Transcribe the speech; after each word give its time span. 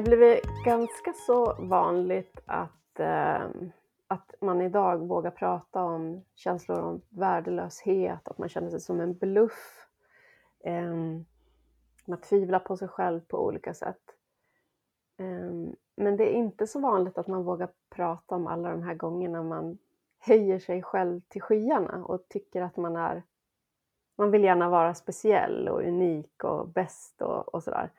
det 0.00 0.10
har 0.10 0.16
blivit 0.16 0.64
ganska 0.64 1.12
så 1.12 1.56
vanligt 1.58 2.40
att, 2.46 3.00
eh, 3.00 3.48
att 4.08 4.34
man 4.40 4.60
idag 4.60 4.98
vågar 4.98 5.30
prata 5.30 5.82
om 5.82 6.24
känslor 6.34 6.80
om 6.80 7.02
värdelöshet, 7.08 8.28
att 8.28 8.38
man 8.38 8.48
känner 8.48 8.70
sig 8.70 8.80
som 8.80 9.00
en 9.00 9.14
bluff. 9.14 9.86
Eh, 10.64 10.94
man 12.06 12.20
tvivlar 12.20 12.58
på 12.58 12.76
sig 12.76 12.88
själv 12.88 13.20
på 13.20 13.46
olika 13.46 13.74
sätt. 13.74 14.02
Eh, 15.18 15.74
men 15.96 16.16
det 16.16 16.34
är 16.34 16.34
inte 16.34 16.66
så 16.66 16.80
vanligt 16.80 17.18
att 17.18 17.26
man 17.26 17.44
vågar 17.44 17.68
prata 17.90 18.34
om 18.34 18.46
alla 18.46 18.70
de 18.70 18.82
här 18.82 18.94
gångerna 18.94 19.42
man 19.42 19.78
höjer 20.18 20.58
sig 20.58 20.82
själv 20.82 21.20
till 21.28 21.42
skyarna 21.42 22.04
och 22.04 22.28
tycker 22.28 22.62
att 22.62 22.76
man 22.76 22.96
är 22.96 23.22
man 24.16 24.30
vill 24.30 24.44
gärna 24.44 24.68
vara 24.68 24.94
speciell 24.94 25.68
och 25.68 25.82
unik 25.82 26.44
och 26.44 26.68
bäst 26.68 27.22
och, 27.22 27.54
och 27.54 27.62
sådär. 27.62 27.90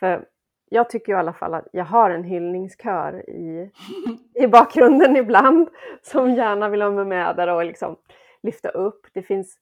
För 0.00 0.28
jag 0.68 0.90
tycker 0.90 1.12
i 1.12 1.16
alla 1.16 1.32
fall 1.32 1.54
att 1.54 1.68
jag 1.72 1.84
har 1.84 2.10
en 2.10 2.24
hyllningskör 2.24 3.30
i, 3.30 3.70
i 4.34 4.46
bakgrunden 4.46 5.16
ibland 5.16 5.68
som 6.02 6.34
gärna 6.34 6.68
vill 6.68 6.82
ha 6.82 6.90
mig 6.90 7.04
med 7.04 7.36
där 7.36 7.48
och 7.48 7.64
liksom 7.64 7.96
lyfta 8.42 8.68
upp. 8.68 9.06
Det 9.12 9.22
finns, 9.22 9.58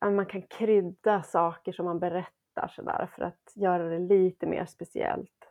man 0.00 0.26
kan 0.26 0.42
krydda 0.42 1.22
saker 1.22 1.72
som 1.72 1.84
man 1.84 1.98
berättar 1.98 2.68
sådär 2.68 3.08
för 3.14 3.22
att 3.22 3.52
göra 3.54 3.88
det 3.88 3.98
lite 3.98 4.46
mer 4.46 4.66
speciellt. 4.66 5.48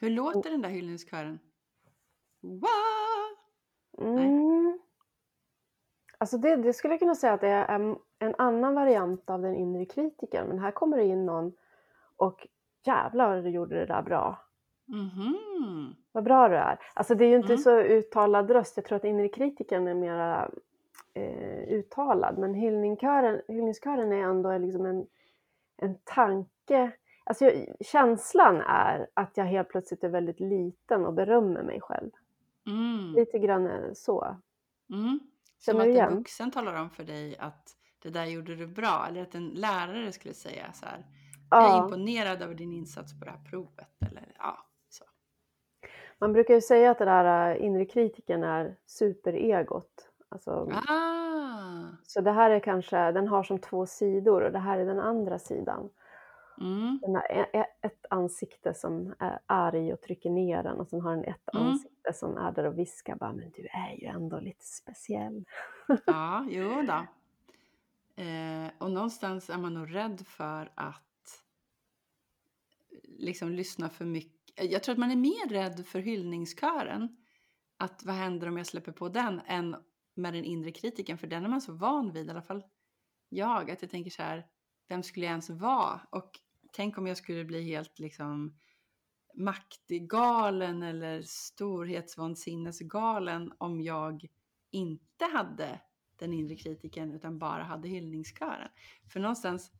Hur 0.00 0.10
låter 0.10 0.50
den 0.50 0.62
där 0.62 0.68
hyllningskören? 0.68 1.38
Mm. 3.98 4.78
Alltså 6.18 6.38
det, 6.38 6.56
det, 6.56 6.72
skulle 6.72 6.94
jag 6.94 7.00
kunna 7.00 7.14
säga 7.14 7.32
att 7.32 7.40
det 7.40 7.48
är 7.48 7.96
en 8.18 8.34
annan 8.38 8.74
variant 8.74 9.30
av 9.30 9.42
den 9.42 9.56
inre 9.56 9.84
kritiken 9.84 10.46
men 10.46 10.58
här 10.58 10.70
kommer 10.70 10.96
det 10.96 11.04
in 11.04 11.26
någon 11.26 11.52
och 12.16 12.46
jävlar 12.84 13.34
vad 13.34 13.44
du 13.44 13.50
gjorde 13.50 13.74
det 13.74 13.86
där 13.86 14.02
bra. 14.02 14.38
Mm-hmm. 14.88 15.94
Vad 16.12 16.24
bra 16.24 16.48
du 16.48 16.56
är. 16.56 16.78
Alltså 16.94 17.14
det 17.14 17.24
är 17.24 17.28
ju 17.28 17.36
inte 17.36 17.52
mm. 17.52 17.58
så 17.58 17.80
uttalad 17.80 18.50
röst. 18.50 18.76
Jag 18.76 18.84
tror 18.84 18.96
att 18.96 19.04
inre 19.04 19.28
kritiken 19.28 19.88
är 19.88 19.94
mera 19.94 20.50
eh, 21.14 21.68
uttalad. 21.68 22.38
Men 22.38 22.54
hyllningskören, 22.54 23.42
hyllningskören 23.48 24.12
är 24.12 24.22
ändå 24.22 24.58
liksom 24.58 24.86
en, 24.86 25.06
en 25.76 25.98
tanke. 26.04 26.92
Alltså 27.24 27.44
jag, 27.44 27.66
känslan 27.80 28.60
är 28.60 29.06
att 29.14 29.36
jag 29.36 29.44
helt 29.44 29.68
plötsligt 29.68 30.04
är 30.04 30.08
väldigt 30.08 30.40
liten 30.40 31.06
och 31.06 31.14
berömmer 31.14 31.62
mig 31.62 31.80
själv. 31.80 32.10
Mm. 32.66 33.14
Lite 33.14 33.38
grann 33.38 33.94
så. 33.94 34.36
Mm. 34.90 35.20
Som 35.58 35.80
att 35.80 35.86
en 35.86 36.16
vuxen 36.16 36.50
talar 36.50 36.80
om 36.80 36.90
för 36.90 37.04
dig 37.04 37.36
att 37.38 37.76
det 38.02 38.10
där 38.10 38.24
gjorde 38.24 38.56
du 38.56 38.66
bra. 38.66 39.06
Eller 39.08 39.22
att 39.22 39.34
en 39.34 39.48
lärare 39.48 40.12
skulle 40.12 40.34
säga 40.34 40.72
så 40.72 40.86
här. 40.86 41.06
Ja. 41.50 41.62
Jag 41.62 41.78
är 41.78 41.84
imponerad 41.84 42.42
över 42.42 42.54
din 42.54 42.72
insats 42.72 43.18
på 43.18 43.24
det 43.24 43.30
här 43.30 43.44
provet. 43.50 44.02
Eller, 44.10 44.32
ja, 44.38 44.58
så. 44.88 45.04
Man 46.18 46.32
brukar 46.32 46.54
ju 46.54 46.60
säga 46.60 46.90
att 46.90 46.98
det 46.98 47.04
där 47.04 47.50
äh, 47.50 47.64
inre 47.64 47.84
kritiken 47.84 48.44
är 48.44 48.76
superegot. 48.86 50.10
Alltså, 50.28 50.72
ah. 50.88 51.82
Så 52.02 52.20
det 52.20 52.32
här 52.32 52.50
är 52.50 52.60
kanske, 52.60 53.12
den 53.12 53.28
har 53.28 53.42
som 53.42 53.58
två 53.58 53.86
sidor 53.86 54.42
och 54.42 54.52
det 54.52 54.58
här 54.58 54.78
är 54.78 54.86
den 54.86 55.00
andra 55.00 55.38
sidan. 55.38 55.90
Mm. 56.60 56.98
Den 57.02 57.14
har 57.14 57.26
ett 57.82 58.06
ansikte 58.10 58.74
som 58.74 59.14
är 59.18 59.38
arg 59.46 59.92
och 59.92 60.00
trycker 60.00 60.30
ner 60.30 60.62
den 60.62 60.80
och 60.80 60.88
sen 60.88 61.00
har 61.00 61.10
den 61.10 61.24
ett 61.24 61.54
mm. 61.54 61.66
ansikte 61.66 62.12
som 62.12 62.36
är 62.36 62.52
där 62.52 62.64
och 62.64 62.78
viskar 62.78 63.14
bara 63.14 63.32
men 63.32 63.50
du 63.50 63.66
är 63.66 64.00
ju 64.00 64.06
ändå 64.06 64.40
lite 64.40 64.64
speciell. 64.64 65.44
Ja, 66.06 66.46
jo 66.48 66.82
då. 66.82 67.06
Eh, 68.22 68.70
och 68.78 68.90
någonstans 68.90 69.50
är 69.50 69.58
man 69.58 69.74
nog 69.74 69.94
rädd 69.94 70.26
för 70.26 70.70
att 70.74 71.09
liksom 73.20 73.52
lyssna 73.52 73.88
för 73.88 74.04
mycket. 74.04 74.70
Jag 74.70 74.82
tror 74.82 74.92
att 74.92 74.98
man 74.98 75.10
är 75.10 75.16
mer 75.16 75.48
rädd 75.48 75.86
för 75.86 75.98
hyllningskören. 75.98 77.16
Att 77.76 78.04
vad 78.04 78.14
händer 78.14 78.48
om 78.48 78.56
jag 78.56 78.66
släpper 78.66 78.92
på 78.92 79.08
den 79.08 79.40
än 79.46 79.76
med 80.14 80.34
den 80.34 80.44
inre 80.44 80.72
kritiken. 80.72 81.18
För 81.18 81.26
den 81.26 81.44
är 81.44 81.48
man 81.48 81.60
så 81.60 81.72
van 81.72 82.12
vid, 82.12 82.26
i 82.26 82.30
alla 82.30 82.42
fall 82.42 82.64
jag. 83.28 83.70
Att 83.70 83.82
jag 83.82 83.90
tänker 83.90 84.10
så 84.10 84.22
här, 84.22 84.46
vem 84.88 85.02
skulle 85.02 85.26
jag 85.26 85.30
ens 85.30 85.50
vara? 85.50 86.00
Och 86.10 86.30
tänk 86.72 86.98
om 86.98 87.06
jag 87.06 87.16
skulle 87.16 87.44
bli 87.44 87.62
helt 87.62 87.98
liksom 87.98 88.58
maktgalen 89.34 90.82
eller 90.82 91.22
storhetsvansinnesgalen 91.22 93.52
om 93.58 93.80
jag 93.80 94.26
inte 94.70 95.24
hade 95.32 95.80
den 96.18 96.32
inre 96.32 96.56
kritiken 96.56 97.12
utan 97.12 97.38
bara 97.38 97.62
hade 97.62 97.88
hyllningskören. 97.88 98.68
För 99.12 99.20
någonstans, 99.20 99.72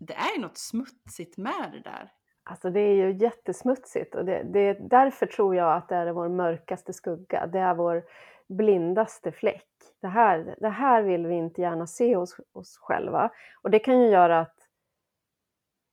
det 0.00 0.14
är 0.14 0.36
ju 0.36 0.42
något 0.42 0.58
smutsigt 0.58 1.36
med 1.36 1.70
det 1.72 1.80
där. 1.80 2.12
Alltså 2.50 2.70
det 2.70 2.80
är 2.80 2.94
ju 2.94 3.12
jättesmutsigt 3.12 4.14
och 4.14 4.24
det, 4.24 4.42
det, 4.42 4.72
därför 4.72 5.26
tror 5.26 5.56
jag 5.56 5.76
att 5.76 5.88
det 5.88 5.94
är 5.94 6.12
vår 6.12 6.28
mörkaste 6.28 6.92
skugga. 6.92 7.46
Det 7.46 7.58
är 7.58 7.74
vår 7.74 8.04
blindaste 8.46 9.32
fläck. 9.32 9.66
Det 10.00 10.08
här, 10.08 10.56
det 10.60 10.68
här 10.68 11.02
vill 11.02 11.26
vi 11.26 11.34
inte 11.34 11.60
gärna 11.60 11.86
se 11.86 12.16
hos 12.16 12.36
oss 12.52 12.78
själva. 12.78 13.30
Och 13.62 13.70
det 13.70 13.78
kan 13.78 14.00
ju 14.00 14.08
göra 14.08 14.40
att 14.40 14.56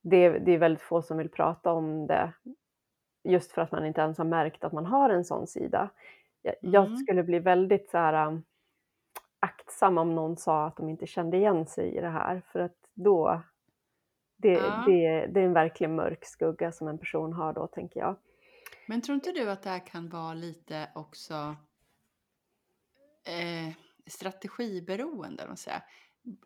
det, 0.03 0.29
det 0.29 0.51
är 0.51 0.57
väldigt 0.57 0.81
få 0.81 1.01
som 1.01 1.17
vill 1.17 1.29
prata 1.29 1.71
om 1.71 2.07
det 2.07 2.33
just 3.23 3.51
för 3.51 3.61
att 3.61 3.71
man 3.71 3.85
inte 3.85 4.01
ens 4.01 4.17
har 4.17 4.25
märkt 4.25 4.63
att 4.63 4.73
man 4.73 4.85
har 4.85 5.09
en 5.09 5.25
sån 5.25 5.47
sida. 5.47 5.89
Jag, 6.41 6.55
mm. 6.63 6.73
jag 6.73 6.99
skulle 6.99 7.23
bli 7.23 7.39
väldigt 7.39 7.89
så 7.89 7.97
här, 7.97 8.27
um, 8.27 8.43
aktsam 9.39 9.97
om 9.97 10.15
någon 10.15 10.37
sa 10.37 10.65
att 10.65 10.77
de 10.77 10.89
inte 10.89 11.07
kände 11.07 11.37
igen 11.37 11.65
sig 11.65 11.95
i 11.95 12.01
det 12.01 12.09
här 12.09 12.41
för 12.51 12.59
att 12.59 12.77
då 12.93 13.41
det, 14.45 14.51
ja. 14.51 14.83
det, 14.87 15.27
det 15.33 15.39
är 15.39 15.45
en 15.45 15.53
verkligen 15.53 15.95
mörk 15.95 16.25
skugga 16.25 16.71
som 16.71 16.87
en 16.87 16.97
person 16.97 17.33
har 17.33 17.53
då, 17.53 17.67
tänker 17.67 17.99
jag. 17.99 18.17
Men 18.87 19.01
tror 19.01 19.15
inte 19.15 19.31
du 19.31 19.49
att 19.49 19.63
det 19.63 19.69
här 19.69 19.87
kan 19.87 20.09
vara 20.09 20.33
lite 20.33 20.89
också 20.95 21.55
eh, 23.27 23.73
strategiberoende? 24.07 25.47
Man 25.47 25.57
säger. 25.57 25.83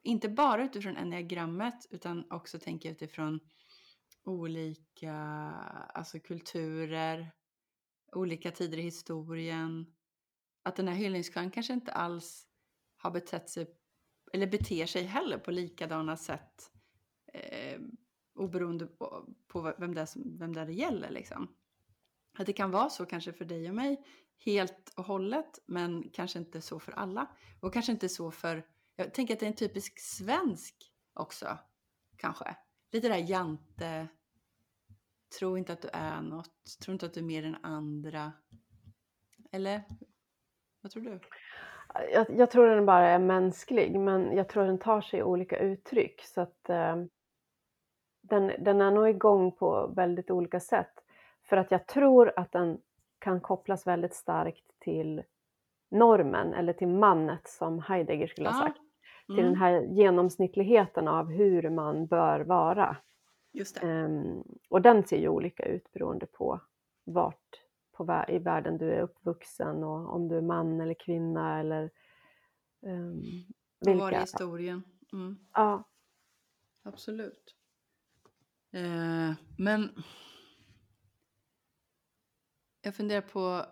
Inte 0.03 0.29
bara 0.29 0.63
utifrån 0.63 0.97
enneagrammet 0.97 1.87
utan 1.89 2.31
också 2.31 2.59
tänka 2.59 2.89
utifrån 2.89 3.39
olika 4.23 5.13
alltså 5.93 6.19
kulturer, 6.19 7.31
olika 8.11 8.51
tider 8.51 8.77
i 8.77 8.81
historien. 8.81 9.85
Att 10.63 10.75
den 10.75 10.87
här 10.87 10.95
hyllningskören 10.95 11.51
kanske 11.51 11.73
inte 11.73 11.91
alls 11.91 12.47
har 12.97 13.11
betett 13.11 13.49
sig 13.49 13.67
eller 14.33 14.47
beter 14.47 14.85
sig 14.85 15.03
heller 15.03 15.37
på 15.37 15.51
likadana 15.51 16.17
sätt 16.17 16.71
eh, 17.33 17.79
oberoende 18.35 18.87
på, 18.87 19.25
på 19.47 19.73
vem, 19.77 19.95
det 19.95 20.01
är 20.01 20.05
som, 20.05 20.37
vem 20.37 20.53
det, 20.53 20.61
är 20.61 20.65
det 20.65 20.73
gäller. 20.73 21.09
Liksom. 21.09 21.55
Att 22.37 22.45
det 22.45 22.53
kan 22.53 22.71
vara 22.71 22.89
så 22.89 23.05
kanske 23.05 23.33
för 23.33 23.45
dig 23.45 23.69
och 23.69 23.75
mig 23.75 24.05
helt 24.45 24.93
och 24.95 25.03
hållet 25.03 25.59
men 25.65 26.09
kanske 26.13 26.39
inte 26.39 26.61
så 26.61 26.79
för 26.79 26.91
alla. 26.91 27.27
Och 27.59 27.73
kanske 27.73 27.91
inte 27.91 28.09
så 28.09 28.31
för, 28.31 28.65
jag 28.95 29.13
tänker 29.13 29.33
att 29.33 29.39
det 29.39 29.45
är 29.45 29.49
en 29.49 29.55
typisk 29.55 29.99
svensk 29.99 30.75
också 31.13 31.57
kanske. 32.17 32.55
Lite 32.91 33.07
där 33.07 33.17
jante, 33.17 34.07
tro 35.39 35.57
inte 35.57 35.73
att 35.73 35.81
du 35.81 35.89
är 35.93 36.21
något, 36.21 36.79
tro 36.83 36.93
inte 36.93 37.05
att 37.05 37.13
du 37.13 37.19
är 37.19 37.23
mer 37.23 37.45
än 37.45 37.55
andra. 37.55 38.31
Eller 39.51 39.83
vad 40.81 40.91
tror 40.91 41.03
du? 41.03 41.19
Jag, 42.13 42.25
jag, 42.29 42.51
tror 42.51 42.67
den 42.67 42.85
bara 42.85 43.07
är 43.07 43.19
mänsklig 43.19 43.99
men 43.99 44.35
jag 44.37 44.49
tror 44.49 44.65
den 44.65 44.79
tar 44.79 45.01
sig 45.01 45.23
olika 45.23 45.59
uttryck 45.59 46.21
så 46.21 46.41
att 46.41 46.69
eh, 46.69 46.95
den, 48.29 48.51
den 48.59 48.81
är 48.81 48.91
nog 48.91 49.09
igång 49.09 49.51
på 49.51 49.87
väldigt 49.95 50.31
olika 50.31 50.59
sätt. 50.59 50.93
För 51.43 51.57
att 51.57 51.71
jag 51.71 51.87
tror 51.87 52.33
att 52.35 52.51
den 52.51 52.81
kan 53.19 53.41
kopplas 53.41 53.87
väldigt 53.87 54.13
starkt 54.13 54.79
till 54.79 55.23
normen 55.91 56.53
eller 56.53 56.73
till 56.73 56.87
mannet 56.87 57.47
som 57.47 57.79
Heidegger 57.79 58.27
skulle 58.27 58.49
ha 58.49 58.59
sagt. 58.59 58.79
Mm. 58.79 59.35
Till 59.35 59.45
den 59.45 59.55
mm. 59.55 59.59
här 59.59 59.81
genomsnittligheten 59.81 61.07
av 61.07 61.31
hur 61.31 61.69
man 61.69 62.07
bör 62.07 62.39
vara. 62.39 62.97
Um, 63.81 64.43
och 64.69 64.81
den 64.81 65.03
ser 65.03 65.17
ju 65.17 65.29
olika 65.29 65.65
ut 65.65 65.91
beroende 65.91 66.25
på 66.25 66.61
vart 67.03 67.59
på, 67.91 68.25
i 68.27 68.39
världen 68.39 68.77
du 68.77 68.91
är 68.91 69.01
uppvuxen 69.01 69.83
och 69.83 70.15
om 70.15 70.27
du 70.27 70.37
är 70.37 70.41
man 70.41 70.81
eller 70.81 70.93
kvinna 70.93 71.59
eller 71.59 71.91
um, 72.81 73.23
vilka. 73.79 74.03
Var 74.03 74.11
i 74.11 74.15
historien. 74.15 74.83
Mm. 75.13 75.39
Ja. 75.53 75.83
Absolut. 76.83 77.55
Eh, 78.71 79.33
men 79.57 80.03
jag 82.81 82.95
funderar 82.95 83.21
på, 83.21 83.65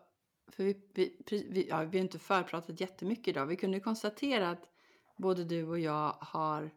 för 0.52 0.64
vi, 0.64 0.82
vi, 0.94 1.22
vi, 1.50 1.68
ja, 1.70 1.84
vi 1.84 1.98
har 1.98 2.04
inte 2.04 2.20
förpratat 2.20 2.82
jättemycket 2.82 3.28
idag. 3.28 3.46
Vi 3.46 3.56
kunde 3.56 3.80
konstatera 3.80 4.50
att 4.50 4.70
både 5.18 5.44
du 5.44 5.68
och 5.68 5.80
jag 5.80 6.16
har, 6.20 6.72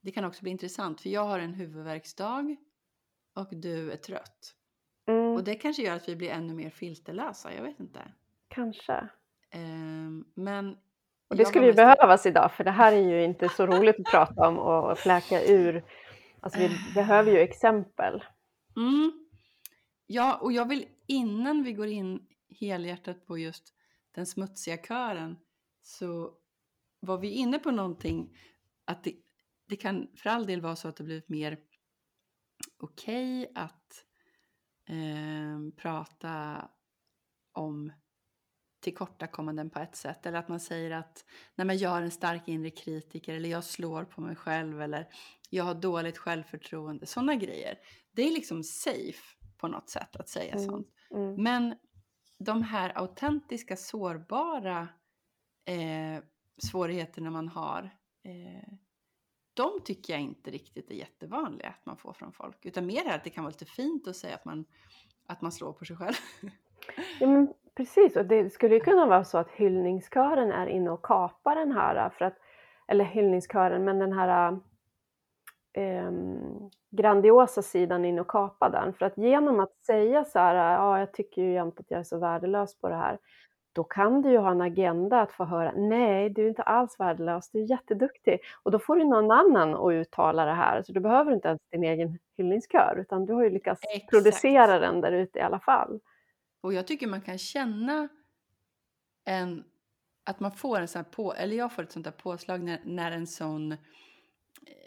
det 0.00 0.10
kan 0.10 0.24
också 0.24 0.42
bli 0.42 0.50
intressant, 0.50 1.00
för 1.00 1.08
jag 1.08 1.24
har 1.24 1.38
en 1.38 1.54
huvudvärksdag 1.54 2.56
och 3.34 3.48
du 3.50 3.92
är 3.92 3.96
trött. 3.96 4.54
Mm. 5.06 5.34
Och 5.34 5.44
det 5.44 5.54
kanske 5.54 5.82
gör 5.82 5.96
att 5.96 6.08
vi 6.08 6.16
blir 6.16 6.30
ännu 6.30 6.54
mer 6.54 6.70
filterlösa, 6.70 7.54
jag 7.54 7.62
vet 7.62 7.80
inte. 7.80 8.12
Kanske. 8.48 9.08
Eh, 9.50 10.10
men 10.34 10.76
och 11.28 11.36
det 11.36 11.44
skulle 11.44 11.66
ju 11.66 11.72
behövas 11.72 12.26
idag, 12.26 12.52
för 12.52 12.64
det 12.64 12.70
här 12.70 12.92
är 12.92 13.08
ju 13.08 13.24
inte 13.24 13.48
så 13.48 13.66
roligt 13.66 13.96
att 13.98 14.12
prata 14.12 14.48
om 14.48 14.58
och 14.58 14.98
fläka 14.98 15.42
ur 15.42 15.84
Alltså 16.40 16.60
vi 16.60 16.70
behöver 16.94 17.32
ju 17.32 17.38
exempel. 17.38 18.24
Mm. 18.76 19.28
Ja, 20.06 20.38
och 20.42 20.52
jag 20.52 20.68
vill 20.68 20.86
innan 21.06 21.62
vi 21.62 21.72
går 21.72 21.86
in 21.86 22.26
helhjärtat 22.60 23.26
på 23.26 23.38
just 23.38 23.74
den 24.14 24.26
smutsiga 24.26 24.76
kören 24.76 25.38
så 25.80 26.34
var 27.00 27.18
vi 27.18 27.30
inne 27.30 27.58
på 27.58 27.70
någonting 27.70 28.38
att 28.84 29.04
det, 29.04 29.14
det 29.68 29.76
kan 29.76 30.08
för 30.16 30.30
all 30.30 30.46
del 30.46 30.60
vara 30.60 30.76
så 30.76 30.88
att 30.88 30.96
det 30.96 31.04
blivit 31.04 31.28
mer 31.28 31.58
okej 32.78 33.42
okay 33.42 33.62
att 33.62 34.04
eh, 34.88 35.74
prata 35.76 36.68
om 37.52 37.92
tillkortakommanden 38.80 39.70
på 39.70 39.78
ett 39.78 39.96
sätt. 39.96 40.26
Eller 40.26 40.38
att 40.38 40.48
man 40.48 40.60
säger 40.60 40.90
att 40.90 41.24
nej 41.54 41.66
men 41.66 41.78
jag 41.78 41.98
är 41.98 42.02
en 42.02 42.10
stark 42.10 42.48
inre 42.48 42.70
kritiker 42.70 43.34
eller 43.34 43.48
jag 43.48 43.64
slår 43.64 44.04
på 44.04 44.20
mig 44.20 44.36
själv 44.36 44.82
eller 44.82 45.08
jag 45.50 45.64
har 45.64 45.74
dåligt 45.74 46.18
självförtroende. 46.18 47.06
Sådana 47.06 47.34
grejer. 47.34 47.78
Det 48.12 48.22
är 48.22 48.30
liksom 48.30 48.64
safe 48.64 49.36
på 49.56 49.68
något 49.68 49.88
sätt 49.88 50.16
att 50.16 50.28
säga 50.28 50.52
mm. 50.52 50.64
sånt. 50.64 50.88
Mm. 51.10 51.42
Men 51.42 51.74
de 52.38 52.62
här 52.62 52.98
autentiska, 52.98 53.76
sårbara 53.76 54.88
eh, 55.64 56.22
svårigheterna 56.70 57.30
man 57.30 57.48
har 57.48 57.90
eh, 58.24 58.72
de 59.54 59.80
tycker 59.84 60.12
jag 60.12 60.22
inte 60.22 60.50
riktigt 60.50 60.90
är 60.90 60.94
jättevanliga 60.94 61.68
att 61.68 61.86
man 61.86 61.96
får 61.96 62.12
från 62.12 62.32
folk. 62.32 62.66
Utan 62.66 62.86
mer 62.86 63.14
att 63.14 63.24
det 63.24 63.30
kan 63.30 63.44
vara 63.44 63.50
lite 63.50 63.64
fint 63.64 64.08
att 64.08 64.16
säga 64.16 64.34
att 64.34 64.44
man, 64.44 64.64
att 65.26 65.40
man 65.40 65.52
slår 65.52 65.72
på 65.72 65.84
sig 65.84 65.96
själv. 65.96 66.14
Ja, 67.20 67.26
men 67.26 67.54
precis, 67.76 68.16
och 68.16 68.26
det 68.26 68.50
skulle 68.50 68.74
ju 68.74 68.80
kunna 68.80 69.06
vara 69.06 69.24
så 69.24 69.38
att 69.38 69.50
hyllningskören 69.50 70.52
är 70.52 70.66
inne 70.66 70.90
och 70.90 71.02
kapar 71.02 71.56
den 71.56 71.72
här, 71.72 72.10
för 72.10 72.24
att, 72.24 72.38
eller 72.88 73.04
hyllningskören, 73.04 73.84
men 73.84 73.98
den 73.98 74.12
här 74.12 74.60
eh, 75.72 76.10
grandiosa 76.90 77.62
sidan 77.62 78.04
in 78.04 78.18
och 78.18 78.28
kapa 78.28 78.68
den. 78.68 78.92
För 78.92 79.06
att 79.06 79.18
genom 79.18 79.60
att 79.60 79.76
säga 79.86 80.24
så 80.24 80.38
här, 80.38 80.54
ja 80.54 80.98
jag 80.98 81.12
tycker 81.12 81.42
ju 81.42 81.52
jämt 81.52 81.80
att 81.80 81.90
jag 81.90 82.00
är 82.00 82.04
så 82.04 82.18
värdelös 82.18 82.78
på 82.78 82.88
det 82.88 82.96
här, 82.96 83.18
då 83.72 83.84
kan 83.84 84.22
du 84.22 84.30
ju 84.30 84.38
ha 84.38 84.50
en 84.50 84.60
agenda 84.60 85.20
att 85.20 85.32
få 85.32 85.44
höra, 85.44 85.72
nej 85.76 86.30
du 86.30 86.44
är 86.44 86.48
inte 86.48 86.62
alls 86.62 87.00
värdelös, 87.00 87.50
du 87.50 87.58
är 87.58 87.70
jätteduktig. 87.70 88.40
Och 88.62 88.70
då 88.70 88.78
får 88.78 88.96
du 88.96 89.04
någon 89.04 89.30
annan 89.30 89.74
att 89.74 89.92
uttala 89.92 90.44
det 90.44 90.54
här, 90.54 90.82
så 90.82 90.92
du 90.92 91.00
behöver 91.00 91.32
inte 91.32 91.48
ens 91.48 91.60
din 91.70 91.84
egen 91.84 92.18
hyllningskör, 92.36 92.96
utan 93.00 93.26
du 93.26 93.32
har 93.32 93.42
ju 93.42 93.50
lyckats 93.50 93.80
Exakt. 93.84 94.10
producera 94.10 94.78
den 94.78 95.00
där 95.00 95.12
ute 95.12 95.38
i 95.38 95.42
alla 95.42 95.60
fall. 95.60 96.00
Och 96.60 96.74
jag 96.74 96.86
tycker 96.86 97.06
man 97.06 97.20
kan 97.20 97.38
känna 97.38 98.08
en, 99.24 99.64
att 100.24 100.40
man 100.40 100.52
får 100.52 100.80
en 100.80 100.88
sån 100.88 101.04
här 101.04 101.10
på, 101.10 101.34
eller 101.34 101.56
jag 101.56 101.72
får 101.72 101.82
ett 101.82 101.92
sånt 101.92 102.04
där 102.04 102.12
påslag 102.12 102.62
när, 102.62 102.80
när 102.84 103.12
en 103.12 103.26
sån, 103.26 103.76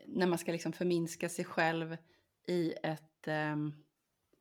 när 0.08 0.28
man 0.28 0.38
ska 0.38 0.52
liksom 0.52 0.74
förminska 0.74 1.30
sig 1.30 1.46
själv 1.46 1.98
i 2.48 2.74
ett, 2.84 3.28
um, 3.54 3.74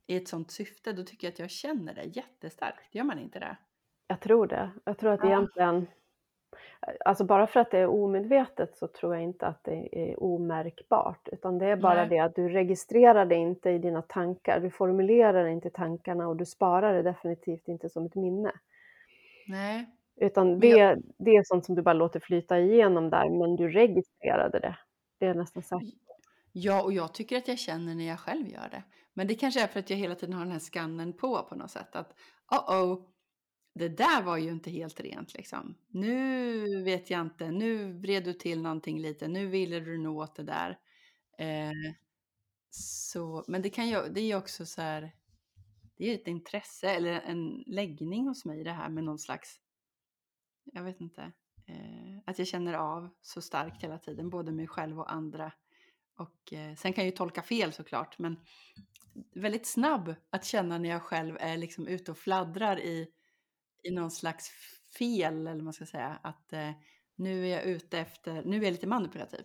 i 0.07 0.17
ett 0.17 0.29
sånt 0.29 0.51
syfte, 0.51 0.93
då 0.93 1.03
tycker 1.03 1.27
jag 1.27 1.33
att 1.33 1.39
jag 1.39 1.51
känner 1.51 1.95
det 1.95 2.05
jättestarkt. 2.05 2.95
Gör 2.95 3.05
man 3.05 3.19
inte 3.19 3.39
det? 3.39 3.57
Jag 4.07 4.21
tror 4.21 4.47
det. 4.47 4.71
Jag 4.85 4.99
tror 4.99 5.13
att 5.13 5.21
ja. 5.23 5.27
egentligen, 5.27 5.87
alltså 7.05 7.25
bara 7.25 7.47
för 7.47 7.61
att 7.61 7.71
det 7.71 7.79
är 7.79 7.87
omedvetet 7.87 8.77
så 8.77 8.87
tror 8.87 9.15
jag 9.15 9.25
inte 9.25 9.47
att 9.47 9.65
det 9.65 9.89
är 9.93 10.23
omärkbart, 10.23 11.29
utan 11.33 11.59
det 11.59 11.67
är 11.67 11.77
bara 11.77 12.07
Nej. 12.07 12.09
det 12.09 12.19
att 12.19 12.35
du 12.35 12.49
registrerar 12.49 13.27
det 13.27 13.35
inte 13.35 13.71
i 13.71 13.79
dina 13.79 14.03
tankar, 14.03 14.61
du 14.61 14.71
formulerar 14.71 15.45
det 15.45 15.51
inte 15.51 15.69
i 15.69 15.71
tankarna 15.71 16.29
och 16.29 16.37
du 16.37 16.47
sparar 16.47 16.95
det 16.95 17.03
definitivt 17.03 17.69
inte 17.69 17.89
som 17.89 18.07
ett 18.07 18.15
minne. 18.15 18.53
Nej. 19.49 19.87
Utan 20.17 20.61
det, 20.61 20.69
jag... 20.69 21.03
det 21.19 21.31
är 21.31 21.43
sånt 21.45 21.65
som 21.65 21.75
du 21.75 21.83
bara 21.83 21.93
låter 21.93 22.21
flyta 22.21 22.59
igenom 22.59 23.11
där, 23.11 23.31
men 23.31 23.57
du 23.57 23.69
registrerade 23.69 24.59
det. 24.59 24.77
Det 25.23 25.29
är 25.29 25.35
nästan 25.35 25.63
säkert. 25.63 25.95
Ja, 26.53 26.83
och 26.83 26.93
jag 26.93 27.15
tycker 27.15 27.37
att 27.37 27.49
jag 27.49 27.59
känner 27.59 27.95
när 27.95 28.05
jag 28.05 28.21
själv 28.21 28.49
gör 28.49 28.69
det. 28.69 28.83
Men 29.13 29.27
det 29.27 29.35
kanske 29.35 29.63
är 29.63 29.67
för 29.67 29.81
att 29.81 29.91
jag 29.91 29.97
hela 29.97 30.15
tiden 30.15 30.33
har 30.33 30.45
den 30.45 30.53
här 30.53 30.59
skannen 30.59 31.13
på 31.13 31.43
på 31.43 31.55
något 31.55 31.71
sätt. 31.71 31.97
Att 31.97 32.15
oh 32.51 32.83
oh, 32.83 33.09
det 33.75 33.89
där 33.89 34.23
var 34.23 34.37
ju 34.37 34.51
inte 34.51 34.71
helt 34.71 35.01
rent 35.01 35.35
liksom. 35.35 35.75
Nu 35.89 36.83
vet 36.83 37.11
jag 37.11 37.21
inte, 37.21 37.51
nu 37.51 37.93
vred 37.93 38.25
du 38.25 38.33
till 38.33 38.63
någonting 38.63 39.01
lite, 39.01 39.29
nu 39.29 39.47
ville 39.47 39.81
du 39.81 39.99
nå 39.99 40.23
åt 40.23 40.37
det 40.37 40.43
där. 40.43 40.79
Eh, 41.39 41.95
så, 42.71 43.45
men 43.49 43.63
det 43.63 43.71
kan 43.71 43.89
ju, 43.89 44.09
det 44.09 44.21
är 44.21 44.27
ju 44.27 44.37
också 44.37 44.67
så 44.67 44.83
här, 44.83 45.13
det 45.97 46.11
är 46.11 46.15
ett 46.15 46.27
intresse 46.27 46.91
eller 46.91 47.21
en 47.21 47.65
läggning 47.67 48.29
hos 48.29 48.45
mig 48.45 48.65
det 48.65 48.73
här 48.73 48.89
med 48.89 49.05
någon 49.05 49.19
slags, 49.19 49.61
jag 50.65 50.83
vet 50.83 51.01
inte, 51.01 51.33
Eh, 51.73 52.19
att 52.27 52.39
jag 52.39 52.49
känner 52.49 52.75
av 52.75 53.09
så 53.23 53.41
starkt 53.41 53.85
hela 53.85 53.99
tiden, 53.99 54.31
både 54.31 54.53
mig 54.53 54.67
själv 54.67 55.01
och 55.01 55.13
andra. 55.13 55.53
Och 56.17 56.53
eh, 56.53 56.75
sen 56.75 56.93
kan 56.93 57.05
jag 57.05 57.11
ju 57.11 57.17
tolka 57.17 57.43
fel 57.43 57.73
såklart, 57.73 58.19
men 58.19 58.37
väldigt 59.35 59.67
snabb 59.67 60.15
att 60.31 60.45
känna 60.45 60.79
när 60.79 60.89
jag 60.89 61.03
själv 61.03 61.37
är 61.41 61.57
liksom 61.57 61.87
ute 61.87 62.11
och 62.11 62.19
fladdrar 62.19 62.81
i 62.81 63.09
i 63.83 63.91
någon 63.91 64.11
slags 64.11 64.51
fel, 64.99 65.47
eller 65.47 65.63
man 65.63 65.73
ska 65.73 65.87
säga, 65.87 66.19
att 66.23 66.53
eh, 66.53 66.71
nu 67.17 67.47
är 67.47 67.51
jag 67.51 67.65
ute 67.65 67.99
efter, 67.99 68.43
nu 68.45 68.57
är 68.57 68.63
jag 68.63 68.73
lite 68.73 68.87
manipulativ. 68.87 69.45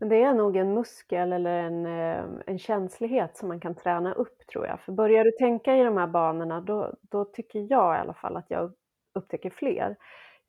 Men 0.00 0.08
det 0.08 0.22
är 0.22 0.34
nog 0.34 0.56
en 0.56 0.74
muskel 0.74 1.32
eller 1.32 1.58
en, 1.58 1.86
eh, 1.86 2.42
en 2.46 2.58
känslighet 2.58 3.36
som 3.36 3.48
man 3.48 3.60
kan 3.60 3.74
träna 3.74 4.12
upp 4.12 4.46
tror 4.52 4.66
jag. 4.66 4.80
För 4.80 4.92
börjar 4.92 5.24
du 5.24 5.30
tänka 5.30 5.76
i 5.76 5.84
de 5.84 5.96
här 5.96 6.06
banorna 6.06 6.60
då, 6.60 6.94
då 7.00 7.24
tycker 7.24 7.66
jag 7.70 7.96
i 7.96 7.98
alla 7.98 8.14
fall 8.14 8.36
att 8.36 8.50
jag 8.50 8.72
upptäcker 9.14 9.50
fler. 9.50 9.96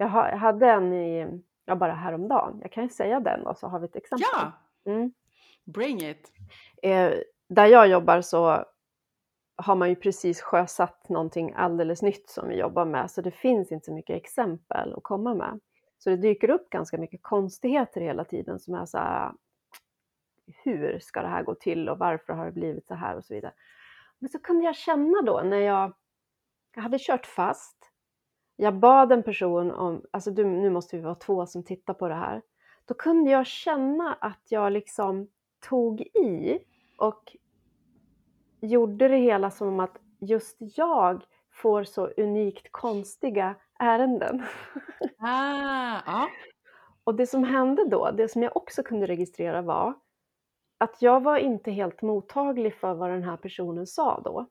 Jag 0.01 0.07
hade 0.07 0.69
en 0.69 0.93
i, 0.93 1.41
ja 1.65 1.75
bara 1.75 1.93
häromdagen, 1.93 2.59
jag 2.61 2.71
kan 2.71 2.83
ju 2.83 2.89
säga 2.89 3.19
den 3.19 3.43
då 3.43 3.55
så 3.55 3.67
har 3.67 3.79
vi 3.79 3.85
ett 3.85 3.95
exempel. 3.95 4.27
Ja! 4.33 4.51
Mm. 4.85 5.13
Bring 5.65 6.09
it! 6.09 6.31
Eh, 6.81 7.13
där 7.47 7.65
jag 7.65 7.87
jobbar 7.87 8.21
så 8.21 8.65
har 9.55 9.75
man 9.75 9.89
ju 9.89 9.95
precis 9.95 10.41
sjösatt 10.41 11.09
någonting 11.09 11.53
alldeles 11.55 12.01
nytt 12.01 12.29
som 12.29 12.47
vi 12.47 12.55
jobbar 12.55 12.85
med, 12.85 13.11
så 13.11 13.21
det 13.21 13.31
finns 13.31 13.71
inte 13.71 13.85
så 13.85 13.93
mycket 13.93 14.15
exempel 14.15 14.93
att 14.93 15.03
komma 15.03 15.33
med. 15.33 15.59
Så 15.97 16.09
det 16.09 16.17
dyker 16.17 16.49
upp 16.49 16.69
ganska 16.69 16.97
mycket 16.97 17.23
konstigheter 17.23 18.01
hela 18.01 18.23
tiden 18.23 18.59
som 18.59 18.73
är 18.73 18.85
så 18.85 18.97
här, 18.97 19.31
hur 20.63 20.99
ska 20.99 21.21
det 21.21 21.27
här 21.27 21.43
gå 21.43 21.55
till 21.55 21.89
och 21.89 21.97
varför 21.97 22.33
har 22.33 22.45
det 22.45 22.51
blivit 22.51 22.87
så 22.87 22.95
här 22.95 23.17
och 23.17 23.25
så 23.25 23.33
vidare. 23.33 23.53
Men 24.19 24.29
så 24.29 24.39
kunde 24.39 24.65
jag 24.65 24.75
känna 24.75 25.21
då 25.21 25.41
när 25.41 25.57
jag, 25.57 25.94
jag 26.75 26.81
hade 26.81 26.99
kört 26.99 27.25
fast, 27.25 27.88
jag 28.61 28.80
bad 28.80 29.11
en 29.11 29.23
person 29.23 29.71
om, 29.71 30.06
alltså 30.11 30.31
du, 30.31 30.45
nu 30.45 30.69
måste 30.69 30.95
vi 30.97 31.01
vara 31.01 31.16
två 31.16 31.45
som 31.45 31.63
tittar 31.63 31.94
på 31.94 32.07
det 32.07 32.16
här. 32.16 32.42
Då 32.85 32.94
kunde 32.94 33.31
jag 33.31 33.47
känna 33.47 34.13
att 34.13 34.42
jag 34.49 34.71
liksom 34.71 35.28
tog 35.59 36.01
i 36.01 36.59
och 36.97 37.35
gjorde 38.61 39.07
det 39.07 39.18
hela 39.18 39.51
som 39.51 39.80
att 39.80 39.97
just 40.19 40.57
jag 40.59 41.23
får 41.51 41.83
så 41.83 42.07
unikt 42.07 42.71
konstiga 42.71 43.56
ärenden. 43.80 44.44
Ah, 45.21 46.01
ja. 46.06 46.30
Och 47.04 47.16
det 47.16 47.28
som 47.28 47.44
hände 47.44 47.85
då, 47.89 48.11
det 48.11 48.28
som 48.28 48.44
jag 48.44 48.57
också 48.57 48.83
kunde 48.83 49.06
registrera 49.07 49.61
var 49.61 49.94
att 50.78 51.01
jag 51.01 51.23
var 51.23 51.37
inte 51.37 51.71
helt 51.71 52.01
mottaglig 52.01 52.75
för 52.75 52.94
vad 52.94 53.09
den 53.09 53.23
här 53.23 53.37
personen 53.37 53.87
sa 53.87 54.21
då. 54.21 54.45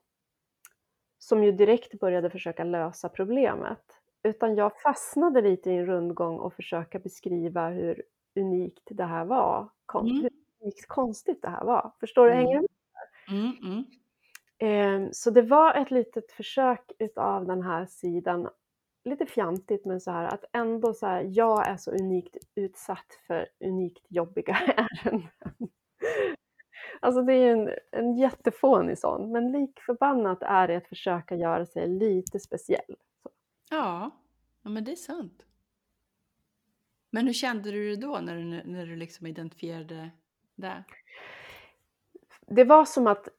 Som 1.17 1.43
ju 1.43 1.51
direkt 1.51 1.99
började 1.99 2.29
försöka 2.29 2.63
lösa 2.63 3.09
problemet. 3.09 3.98
Utan 4.23 4.55
jag 4.55 4.81
fastnade 4.81 5.41
lite 5.41 5.71
i 5.71 5.77
en 5.77 5.85
rundgång 5.85 6.39
och 6.39 6.53
försöka 6.53 6.99
beskriva 6.99 7.69
hur 7.69 8.03
unikt 8.35 8.87
det 8.91 9.05
här 9.05 9.25
var. 9.25 9.69
Kon- 9.85 10.07
mm. 10.07 10.21
Hur 10.21 10.31
unikt 10.61 10.87
konstigt 10.87 11.41
det 11.41 11.49
här 11.49 11.63
var. 11.63 11.91
Förstår 11.99 12.25
du? 12.25 12.31
Mm. 12.31 12.45
Hänger 12.45 12.55
du 12.55 12.61
med? 12.61 13.39
Mm, 13.39 13.57
mm. 13.63 13.85
Ehm, 14.59 15.13
så 15.13 15.29
det 15.29 15.41
var 15.41 15.73
ett 15.73 15.91
litet 15.91 16.31
försök 16.31 16.91
utav 16.99 17.45
den 17.45 17.61
här 17.61 17.85
sidan, 17.85 18.49
lite 19.05 19.25
fjantigt 19.25 19.85
men 19.85 20.01
så 20.01 20.11
här 20.11 20.27
att 20.27 20.45
ändå 20.53 20.93
så 20.93 21.05
här, 21.05 21.25
jag 21.29 21.67
är 21.67 21.77
så 21.77 21.91
unikt 21.91 22.37
utsatt 22.55 23.19
för 23.27 23.47
unikt 23.59 24.05
jobbiga 24.09 24.53
ärenden. 24.77 25.27
Alltså 26.99 27.21
det 27.21 27.33
är 27.33 27.51
en, 27.51 27.69
en 27.91 28.17
jättefånig 28.17 28.97
sån, 28.97 29.31
men 29.31 29.51
lik 29.51 29.79
förbannat 29.79 30.43
är 30.43 30.67
det 30.67 30.75
att 30.75 30.87
försöka 30.87 31.35
göra 31.35 31.65
sig 31.65 31.87
lite 31.87 32.39
speciell. 32.39 32.95
Ja 33.69 34.11
men 34.61 34.83
det 34.83 34.91
är 34.91 34.95
sant. 34.95 35.45
Men 37.09 37.25
hur 37.25 37.33
kände 37.33 37.71
du 37.71 37.89
det 37.89 38.01
då 38.01 38.19
när 38.19 38.35
du, 38.35 38.43
när 38.71 38.85
du 38.85 38.95
liksom 38.95 39.27
identifierade 39.27 40.09
det? 40.55 40.83
Det 42.47 42.63
var 42.63 42.85
som 42.85 43.07
att 43.07 43.29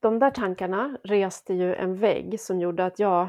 de 0.00 0.18
där 0.18 0.30
tankarna 0.30 0.98
reste 1.04 1.54
ju 1.54 1.74
en 1.74 1.96
vägg 1.96 2.40
som 2.40 2.60
gjorde 2.60 2.84
att 2.84 2.98
jag 2.98 3.28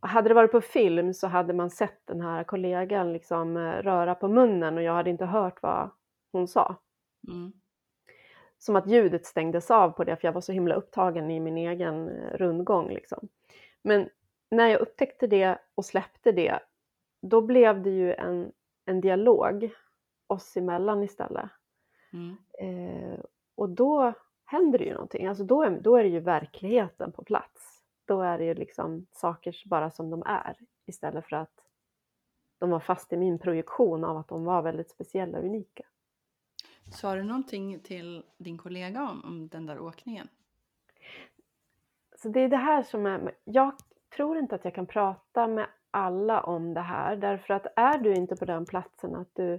hade 0.00 0.28
det 0.28 0.34
varit 0.34 0.52
på 0.52 0.60
film 0.60 1.14
så 1.14 1.26
hade 1.26 1.52
man 1.52 1.70
sett 1.70 2.06
den 2.06 2.20
här 2.20 2.44
kollegan 2.44 3.12
liksom 3.12 3.56
eh, 3.56 3.82
röra 3.82 4.14
på 4.14 4.28
munnen 4.28 4.76
och 4.76 4.82
jag 4.82 4.94
hade 4.94 5.10
inte 5.10 5.24
hört 5.24 5.62
vad 5.62 5.90
hon 6.32 6.48
sa. 6.48 6.76
Mm. 7.28 7.52
Som 8.58 8.76
att 8.76 8.90
ljudet 8.90 9.26
stängdes 9.26 9.70
av 9.70 9.90
på 9.90 10.04
det 10.04 10.16
för 10.16 10.28
jag 10.28 10.32
var 10.32 10.40
så 10.40 10.52
himla 10.52 10.74
upptagen 10.74 11.30
i 11.30 11.40
min 11.40 11.56
egen 11.56 12.08
eh, 12.08 12.36
rundgång. 12.36 12.88
Liksom. 12.88 13.28
Men 13.82 14.08
när 14.50 14.68
jag 14.68 14.80
upptäckte 14.80 15.26
det 15.26 15.58
och 15.74 15.84
släppte 15.84 16.32
det, 16.32 16.60
då 17.22 17.40
blev 17.40 17.82
det 17.82 17.90
ju 17.90 18.14
en, 18.14 18.52
en 18.84 19.00
dialog 19.00 19.70
oss 20.26 20.56
emellan 20.56 21.02
istället. 21.02 21.50
Mm. 22.12 22.36
Eh, 22.58 23.20
och 23.54 23.68
då 23.68 24.12
händer 24.44 24.78
det 24.78 24.84
ju 24.84 24.92
någonting. 24.92 25.26
Alltså 25.26 25.44
då, 25.44 25.62
är, 25.62 25.70
då 25.70 25.96
är 25.96 26.02
det 26.02 26.08
ju 26.08 26.20
verkligheten 26.20 27.12
på 27.12 27.24
plats. 27.24 27.84
Då 28.04 28.22
är 28.22 28.38
det 28.38 28.44
ju 28.44 28.54
liksom 28.54 29.06
saker 29.12 29.62
bara 29.64 29.90
som 29.90 30.10
de 30.10 30.22
är 30.26 30.56
istället 30.86 31.24
för 31.24 31.36
att 31.36 31.62
de 32.58 32.70
var 32.70 32.80
fast 32.80 33.12
i 33.12 33.16
min 33.16 33.38
projektion 33.38 34.04
av 34.04 34.16
att 34.16 34.28
de 34.28 34.44
var 34.44 34.62
väldigt 34.62 34.90
speciella 34.90 35.38
och 35.38 35.44
unika. 35.44 35.84
Sa 36.90 37.14
du 37.14 37.22
någonting 37.22 37.80
till 37.80 38.22
din 38.36 38.58
kollega 38.58 39.10
om, 39.10 39.24
om 39.24 39.48
den 39.48 39.66
där 39.66 39.80
åkningen? 39.80 40.28
Så 42.16 42.28
det 42.28 42.40
är 42.40 42.48
det 42.48 42.56
här 42.56 42.82
som 42.82 43.06
är, 43.06 43.34
jag 43.44 43.72
tror 44.16 44.38
inte 44.38 44.54
att 44.54 44.64
jag 44.64 44.74
kan 44.74 44.86
prata 44.86 45.46
med 45.46 45.66
alla 45.90 46.42
om 46.42 46.74
det 46.74 46.80
här 46.80 47.16
därför 47.16 47.54
att 47.54 47.66
är 47.76 47.98
du 47.98 48.14
inte 48.14 48.36
på 48.36 48.44
den 48.44 48.66
platsen 48.66 49.14
att 49.14 49.30
du 49.34 49.54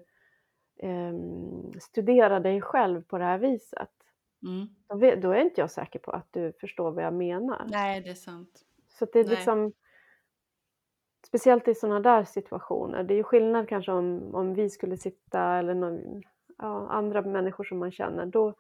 eh, 0.78 1.14
studerar 1.80 2.40
dig 2.40 2.62
själv 2.62 3.02
på 3.02 3.18
det 3.18 3.24
här 3.24 3.38
viset 3.38 3.90
mm. 4.44 4.68
då, 4.88 5.16
då, 5.22 5.32
är 5.32 5.42
inte 5.42 5.62
jag 5.62 5.72
säker 5.72 6.00
på 6.00 6.12
att 6.12 6.28
du 6.32 6.54
förstår 6.54 6.92
vad 6.92 7.04
jag 7.04 7.14
menar. 7.14 7.66
Nej, 7.70 8.02
det 8.02 8.10
är 8.10 8.16
sant. 8.16 8.64
Så 8.88 9.06
det 9.06 9.20
är 9.20 9.24
Nej. 9.24 9.36
liksom 9.36 9.74
Speciellt 11.28 11.68
i 11.68 11.76
sådana 11.76 12.00
där 12.00 12.24
situationer. 12.24 13.04
Det 13.04 13.14
är 13.14 13.16
ju 13.16 13.24
skillnad 13.24 13.70
kanske 13.70 13.92
om, 13.92 14.36
om 14.36 14.54
vi 14.54 14.70
skulle 14.70 14.98
sitta 14.98 15.42
eller 15.42 15.74
någon, 15.74 16.24
ja, 16.58 16.88
andra 16.90 17.22
människor 17.22 17.64
som 17.64 17.80
man 17.80 17.92
känner. 17.92 18.26
Då, 18.26 18.54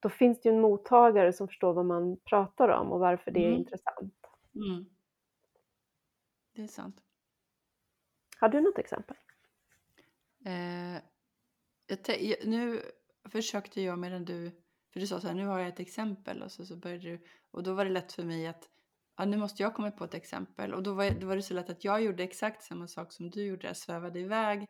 då 0.00 0.08
finns 0.08 0.40
det 0.40 0.48
ju 0.48 0.54
en 0.54 0.60
mottagare 0.60 1.32
som 1.32 1.48
förstår 1.48 1.72
vad 1.72 1.86
man 1.86 2.16
pratar 2.16 2.68
om 2.68 2.92
och 2.92 3.00
varför 3.00 3.30
det 3.30 3.40
är 3.40 3.48
mm. 3.48 3.58
intressant. 3.58 4.14
Mm. 4.54 4.84
Det 6.54 6.62
är 6.62 6.66
sant. 6.66 6.96
Har 8.40 8.48
du 8.48 8.60
något 8.60 8.78
exempel? 8.78 9.16
Eh, 10.44 11.02
jag, 12.06 12.46
nu 12.46 12.82
försökte 13.30 13.80
jag 13.80 13.98
medan 13.98 14.24
du, 14.24 14.50
för 14.92 15.00
du 15.00 15.06
sa 15.06 15.20
så 15.20 15.26
här, 15.26 15.34
nu 15.34 15.46
har 15.46 15.58
jag 15.58 15.68
ett 15.68 15.80
exempel 15.80 16.42
och 16.42 16.52
så, 16.52 16.66
så 16.66 16.76
började 16.76 17.02
du, 17.02 17.24
och 17.50 17.62
då 17.62 17.74
var 17.74 17.84
det 17.84 17.90
lätt 17.90 18.12
för 18.12 18.24
mig 18.24 18.46
att 18.46 18.68
ja, 19.16 19.24
nu 19.24 19.36
måste 19.36 19.62
jag 19.62 19.74
komma 19.74 19.90
på 19.90 20.04
ett 20.04 20.14
exempel. 20.14 20.74
Och 20.74 20.82
då 20.82 20.94
var, 20.94 21.10
då 21.10 21.26
var 21.26 21.36
det 21.36 21.42
så 21.42 21.54
lätt 21.54 21.70
att 21.70 21.84
jag 21.84 22.02
gjorde 22.02 22.22
exakt 22.22 22.62
samma 22.62 22.88
sak 22.88 23.12
som 23.12 23.30
du 23.30 23.44
gjorde, 23.46 23.66
jag 23.66 23.76
svävade 23.76 24.20
iväg 24.20 24.66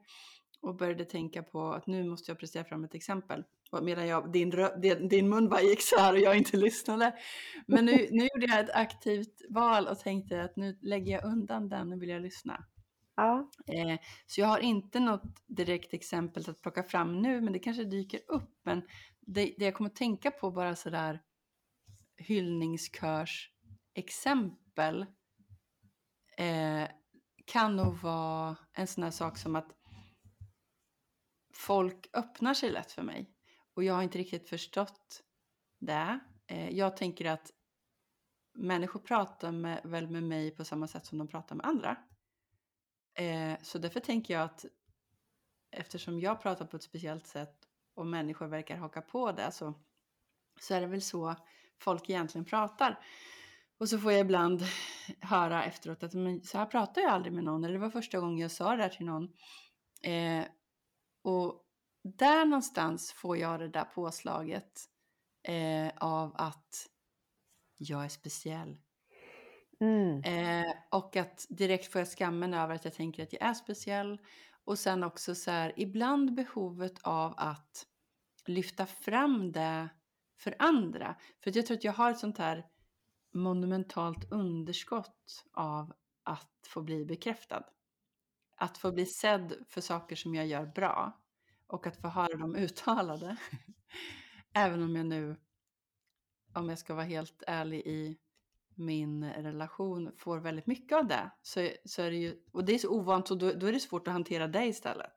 och 0.61 0.77
började 0.77 1.05
tänka 1.05 1.43
på 1.43 1.73
att 1.73 1.87
nu 1.87 2.05
måste 2.05 2.31
jag 2.31 2.39
prestera 2.39 2.65
fram 2.65 2.85
ett 2.85 2.95
exempel. 2.95 3.45
Medan 3.81 4.07
jag, 4.07 4.33
din, 4.33 4.51
din, 4.83 5.09
din 5.09 5.29
mun 5.29 5.49
bara 5.49 5.61
gick 5.61 5.83
så 5.83 5.97
här 5.99 6.13
och 6.13 6.19
jag 6.19 6.37
inte 6.37 6.57
lyssnade. 6.57 7.15
Men 7.67 7.85
nu, 7.85 8.09
nu 8.11 8.29
gjorde 8.35 8.47
jag 8.47 8.61
ett 8.61 8.75
aktivt 8.75 9.43
val 9.51 9.87
och 9.87 9.99
tänkte 9.99 10.43
att 10.43 10.57
nu 10.57 10.79
lägger 10.83 11.13
jag 11.13 11.25
undan 11.25 11.69
den, 11.69 11.89
nu 11.91 11.99
vill 11.99 12.09
jag 12.09 12.23
lyssna. 12.23 12.65
Ja. 13.17 13.51
Eh, 13.67 13.99
så 14.27 14.41
jag 14.41 14.49
har 14.49 14.59
inte 14.59 15.01
något 15.01 15.47
direkt 15.47 15.95
exempel 15.95 16.51
att 16.51 16.61
plocka 16.61 16.83
fram 16.83 17.23
nu, 17.23 17.41
men 17.41 17.53
det 17.53 17.59
kanske 17.59 17.85
dyker 17.85 18.21
upp. 18.29 18.51
Men 18.65 18.83
det, 19.21 19.55
det 19.59 19.65
jag 19.65 19.75
kommer 19.75 19.91
att 19.91 19.97
tänka 19.97 20.31
på 20.31 20.51
bara 20.51 20.77
sådär 20.77 21.21
hyllningskörs 22.17 23.51
exempel 23.95 25.07
eh, 26.39 26.89
kan 27.47 27.77
nog 27.77 27.99
vara 27.99 28.57
en 28.73 28.87
sån 28.87 29.05
här 29.05 29.11
sak 29.11 29.39
som 29.39 29.57
att 29.57 29.73
folk 31.55 32.07
öppnar 32.13 32.55
sig 32.55 32.71
lätt 32.71 32.93
för 32.93 33.03
mig 33.03 33.34
och 33.75 33.85
jag 33.85 33.95
har 33.95 34.03
inte 34.03 34.19
riktigt 34.19 34.49
förstått 34.49 35.23
det. 35.79 36.21
Eh, 36.47 36.71
jag 36.71 36.97
tänker 36.97 37.25
att 37.25 37.51
människor 38.55 39.01
pratar 39.01 39.53
med, 39.53 39.81
väl 39.85 40.11
med 40.11 40.23
mig 40.23 40.51
på 40.51 40.65
samma 40.65 40.89
sätt 40.89 41.07
som 41.07 41.19
de 41.19 41.29
pratar 41.29 41.57
med 41.57 41.67
andra. 41.67 41.97
Eh, 43.15 43.59
så 43.63 43.79
därför 43.79 44.01
tänker 44.01 44.35
jag 44.35 44.43
att 44.43 44.65
eftersom 45.71 46.21
jag 46.21 46.43
pratar 46.43 46.67
på 46.67 46.77
ett 46.77 46.83
speciellt 46.83 47.27
sätt 47.27 47.57
och 47.95 48.07
människor 48.07 48.47
verkar 48.47 48.77
haka 48.77 49.03
på 49.03 49.33
det 49.33 49.53
så, 49.53 49.75
så 50.61 50.75
är 50.75 50.81
det 50.81 50.87
väl 50.87 51.03
så 51.03 51.35
folk 51.79 52.11
egentligen 52.11 52.45
pratar. 52.45 53.01
Och 53.79 53.89
så 53.89 53.99
får 53.99 54.13
jag 54.13 54.21
ibland 54.21 54.63
höra 55.21 55.65
efteråt 55.65 56.03
att 56.03 56.15
men, 56.15 56.43
så 56.43 56.59
här 56.59 56.67
pratar 56.67 57.03
jag 57.03 57.11
aldrig 57.11 57.33
med 57.33 57.45
någon. 57.45 57.65
Eller 57.65 57.75
det 57.75 57.81
var 57.81 57.91
första 57.91 58.21
gången 58.21 58.39
jag 58.39 58.51
sa 58.51 58.77
det 58.77 58.83
här 58.83 58.89
till 58.89 59.07
någon. 59.07 59.33
Eh, 60.03 60.45
och 61.23 61.64
där 62.05 62.45
någonstans 62.45 63.13
får 63.13 63.37
jag 63.37 63.61
det 63.61 63.69
där 63.69 63.85
påslaget 63.85 64.85
eh, 65.43 65.93
av 65.97 66.33
att 66.35 66.87
jag 67.79 68.05
är 68.05 68.09
speciell. 68.09 68.79
Mm. 69.81 70.23
Eh, 70.23 70.73
och 70.91 71.17
att 71.17 71.47
direkt 71.49 71.93
får 71.93 71.99
jag 72.01 72.09
skammen 72.09 72.55
över 72.55 72.75
att 72.75 72.85
jag 72.85 72.95
tänker 72.95 73.23
att 73.23 73.33
jag 73.33 73.43
är 73.43 73.55
speciell. 73.55 74.21
Och 74.65 74.79
sen 74.79 75.05
också 75.05 75.35
så 75.35 75.51
här, 75.51 75.73
ibland 75.77 76.35
behovet 76.35 76.99
av 77.03 77.35
att 77.37 77.87
lyfta 78.47 78.87
fram 78.87 79.53
det 79.53 79.89
för 80.39 80.55
andra. 80.59 81.17
För 81.45 81.57
jag 81.57 81.67
tror 81.67 81.77
att 81.77 81.85
jag 81.85 81.93
har 81.93 82.11
ett 82.11 82.19
sånt 82.19 82.39
här 82.39 82.67
monumentalt 83.33 84.33
underskott 84.33 85.45
av 85.53 85.93
att 86.23 86.67
få 86.69 86.83
bli 86.83 87.05
bekräftad. 87.05 87.65
Att 88.57 88.79
få 88.79 88.93
bli 88.93 89.07
sedd 89.07 89.55
för 89.69 89.81
saker 89.81 90.17
som 90.17 90.35
jag 90.35 90.47
gör 90.47 90.67
bra 90.67 91.24
och 91.75 91.87
att 91.87 91.97
få 91.97 92.09
höra 92.09 92.37
dem 92.37 92.57
uttalade. 92.57 93.37
Även 94.53 94.83
om 94.83 94.97
jag 94.97 95.07
nu, 95.07 95.37
om 96.53 96.69
jag 96.69 96.79
ska 96.79 96.95
vara 96.95 97.05
helt 97.05 97.43
ärlig 97.47 97.81
i 97.81 98.19
min 98.75 99.25
relation, 99.25 100.13
får 100.17 100.39
väldigt 100.39 100.67
mycket 100.67 100.99
av 100.99 101.07
det. 101.07 101.31
Så, 101.43 101.71
så 101.85 102.03
är 102.03 102.11
det 102.11 102.17
ju, 102.17 102.37
och 102.53 102.65
det 102.65 102.75
är 102.75 102.79
så 102.79 102.89
ovant 102.89 103.31
och 103.31 103.39
då, 103.39 103.53
då 103.53 103.67
är 103.67 103.73
det 103.73 103.81
svårt 103.81 104.09
att 104.09 104.13
hantera 104.13 104.49
det 104.49 104.67
istället. 104.67 105.13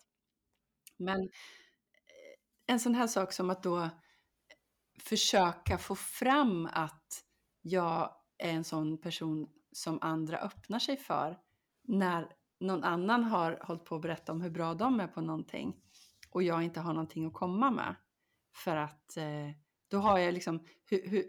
Men 0.97 1.19
eh, 1.19 1.29
en 2.67 2.79
sån 2.79 2.95
här 2.95 3.07
sak 3.07 3.33
som 3.33 3.49
att 3.49 3.63
då 3.63 3.89
försöka 4.99 5.77
få 5.77 5.95
fram 5.95 6.69
att 6.71 7.23
jag 7.61 8.15
är 8.37 8.51
en 8.51 8.63
sån 8.63 9.01
person 9.01 9.49
som 9.71 9.99
andra 10.01 10.37
öppnar 10.37 10.79
sig 10.79 10.97
för 10.97 11.37
när 11.83 12.31
någon 12.59 12.83
annan 12.83 13.23
har 13.23 13.59
hållit 13.61 13.85
på 13.85 13.95
att 13.95 14.01
berätta 14.01 14.31
om 14.31 14.41
hur 14.41 14.49
bra 14.49 14.73
de 14.73 14.99
är 14.99 15.07
på 15.07 15.21
någonting 15.21 15.75
och 16.29 16.43
jag 16.43 16.63
inte 16.63 16.79
har 16.79 16.93
någonting 16.93 17.25
att 17.25 17.34
komma 17.34 17.72
med. 17.72 17.96
För 18.55 18.75
att 18.75 19.17
eh, 19.17 19.50
då 19.88 19.98
har 19.98 20.19
jag 20.19 20.34
liksom, 20.34 20.65
hu, 20.89 21.10
hu, 21.10 21.24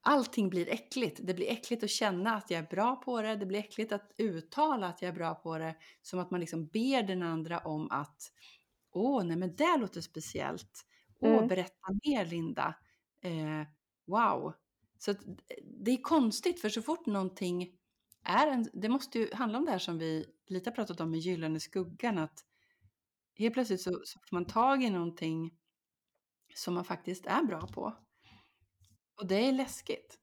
allting 0.00 0.50
blir 0.50 0.68
äckligt. 0.68 1.20
Det 1.22 1.34
blir 1.34 1.50
äckligt 1.50 1.84
att 1.84 1.90
känna 1.90 2.36
att 2.36 2.50
jag 2.50 2.58
är 2.58 2.68
bra 2.68 2.96
på 2.96 3.22
det. 3.22 3.36
Det 3.36 3.46
blir 3.46 3.58
äckligt 3.58 3.92
att 3.92 4.12
uttala 4.18 4.86
att 4.86 5.02
jag 5.02 5.08
är 5.08 5.14
bra 5.14 5.34
på 5.34 5.58
det. 5.58 5.74
Som 6.02 6.18
att 6.18 6.30
man 6.30 6.40
liksom 6.40 6.66
ber 6.66 7.02
den 7.02 7.22
andra 7.22 7.58
om 7.58 7.90
att, 7.90 8.32
åh, 8.92 9.24
nej 9.24 9.36
men 9.36 9.56
det 9.56 9.76
låter 9.76 10.00
speciellt. 10.00 10.86
Åh, 11.20 11.36
mm. 11.36 11.48
berätta 11.48 11.88
mer 12.04 12.24
Linda. 12.24 12.74
Eh, 13.20 13.66
wow, 14.06 14.54
så 14.98 15.14
det 15.64 15.90
är 15.90 16.02
konstigt 16.02 16.60
för 16.60 16.68
så 16.68 16.82
fort 16.82 17.06
någonting 17.06 17.78
är 18.24 18.46
en, 18.46 18.68
det 18.72 18.88
måste 18.88 19.18
ju 19.18 19.34
handla 19.34 19.58
om 19.58 19.64
det 19.64 19.70
här 19.70 19.78
som 19.78 19.98
vi 19.98 20.26
lite 20.46 20.70
har 20.70 20.74
pratat 20.74 21.00
om 21.00 21.10
med 21.10 21.20
gyllene 21.20 21.60
skuggan, 21.60 22.18
att 22.18 22.44
helt 23.34 23.54
plötsligt 23.54 23.80
så, 23.80 23.90
så 23.90 24.20
får 24.20 24.36
man 24.36 24.44
tag 24.44 24.82
i 24.82 24.90
någonting 24.90 25.50
som 26.54 26.74
man 26.74 26.84
faktiskt 26.84 27.26
är 27.26 27.42
bra 27.42 27.60
på. 27.74 27.92
Och 29.20 29.26
det 29.26 29.48
är 29.48 29.52
läskigt. 29.52 30.18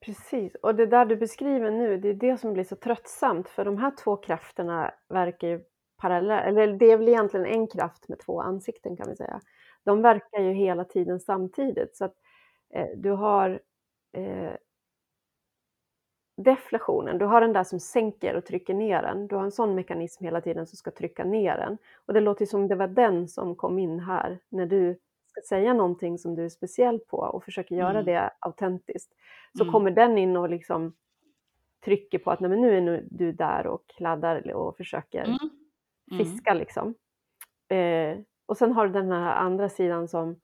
Precis, 0.00 0.54
och 0.62 0.74
det 0.74 0.86
där 0.86 1.06
du 1.06 1.16
beskriver 1.16 1.70
nu, 1.70 1.98
det 1.98 2.08
är 2.08 2.14
det 2.14 2.38
som 2.40 2.52
blir 2.52 2.64
så 2.64 2.76
tröttsamt 2.76 3.48
för 3.48 3.64
de 3.64 3.78
här 3.78 3.92
två 4.04 4.16
krafterna 4.16 4.94
verkar 5.08 5.48
ju 5.48 5.64
parallella. 5.96 6.42
eller 6.42 6.72
det 6.72 6.90
är 6.90 6.96
väl 6.96 7.08
egentligen 7.08 7.46
en 7.46 7.66
kraft 7.66 8.08
med 8.08 8.18
två 8.18 8.40
ansikten 8.40 8.96
kan 8.96 9.08
vi 9.10 9.16
säga. 9.16 9.40
De 9.84 10.02
verkar 10.02 10.40
ju 10.40 10.52
hela 10.52 10.84
tiden 10.84 11.20
samtidigt 11.20 11.96
så 11.96 12.04
att 12.04 12.16
Eh, 12.74 12.88
du 12.96 13.10
har 13.10 13.60
eh, 14.12 14.52
deflationen, 16.36 17.18
du 17.18 17.24
har 17.24 17.40
den 17.40 17.52
där 17.52 17.64
som 17.64 17.80
sänker 17.80 18.34
och 18.34 18.44
trycker 18.44 18.74
ner 18.74 19.02
den. 19.02 19.26
Du 19.26 19.36
har 19.36 19.44
en 19.44 19.52
sån 19.52 19.74
mekanism 19.74 20.24
hela 20.24 20.40
tiden 20.40 20.66
som 20.66 20.76
ska 20.76 20.90
trycka 20.90 21.24
ner 21.24 21.56
den. 21.56 21.78
Och 22.06 22.14
det 22.14 22.20
låter 22.20 22.46
som 22.46 22.68
det 22.68 22.74
var 22.74 22.86
den 22.86 23.28
som 23.28 23.56
kom 23.56 23.78
in 23.78 24.00
här 24.00 24.38
när 24.48 24.66
du 24.66 24.98
ska 25.26 25.40
säga 25.48 25.74
någonting 25.74 26.18
som 26.18 26.34
du 26.34 26.44
är 26.44 26.48
speciell 26.48 26.98
på 26.98 27.16
och 27.16 27.44
försöker 27.44 27.76
göra 27.76 28.00
mm. 28.00 28.04
det 28.04 28.30
autentiskt. 28.38 29.12
Så 29.56 29.62
mm. 29.62 29.72
kommer 29.72 29.90
den 29.90 30.18
in 30.18 30.36
och 30.36 30.48
liksom 30.48 30.94
trycker 31.84 32.18
på 32.18 32.30
att 32.30 32.40
Nej, 32.40 32.50
men 32.50 32.60
nu 32.60 32.76
är 32.76 32.80
nu 32.80 33.08
du 33.10 33.32
där 33.32 33.66
och 33.66 33.86
kladdar 33.86 34.52
och 34.52 34.76
försöker 34.76 35.24
mm. 35.24 35.38
mm. 36.10 36.24
fiska 36.24 36.54
liksom. 36.54 36.94
Eh, 37.68 38.18
och 38.46 38.56
sen 38.56 38.72
har 38.72 38.86
du 38.86 38.92
den 38.92 39.12
här 39.12 39.34
andra 39.34 39.68
sidan 39.68 40.08
som 40.08 40.40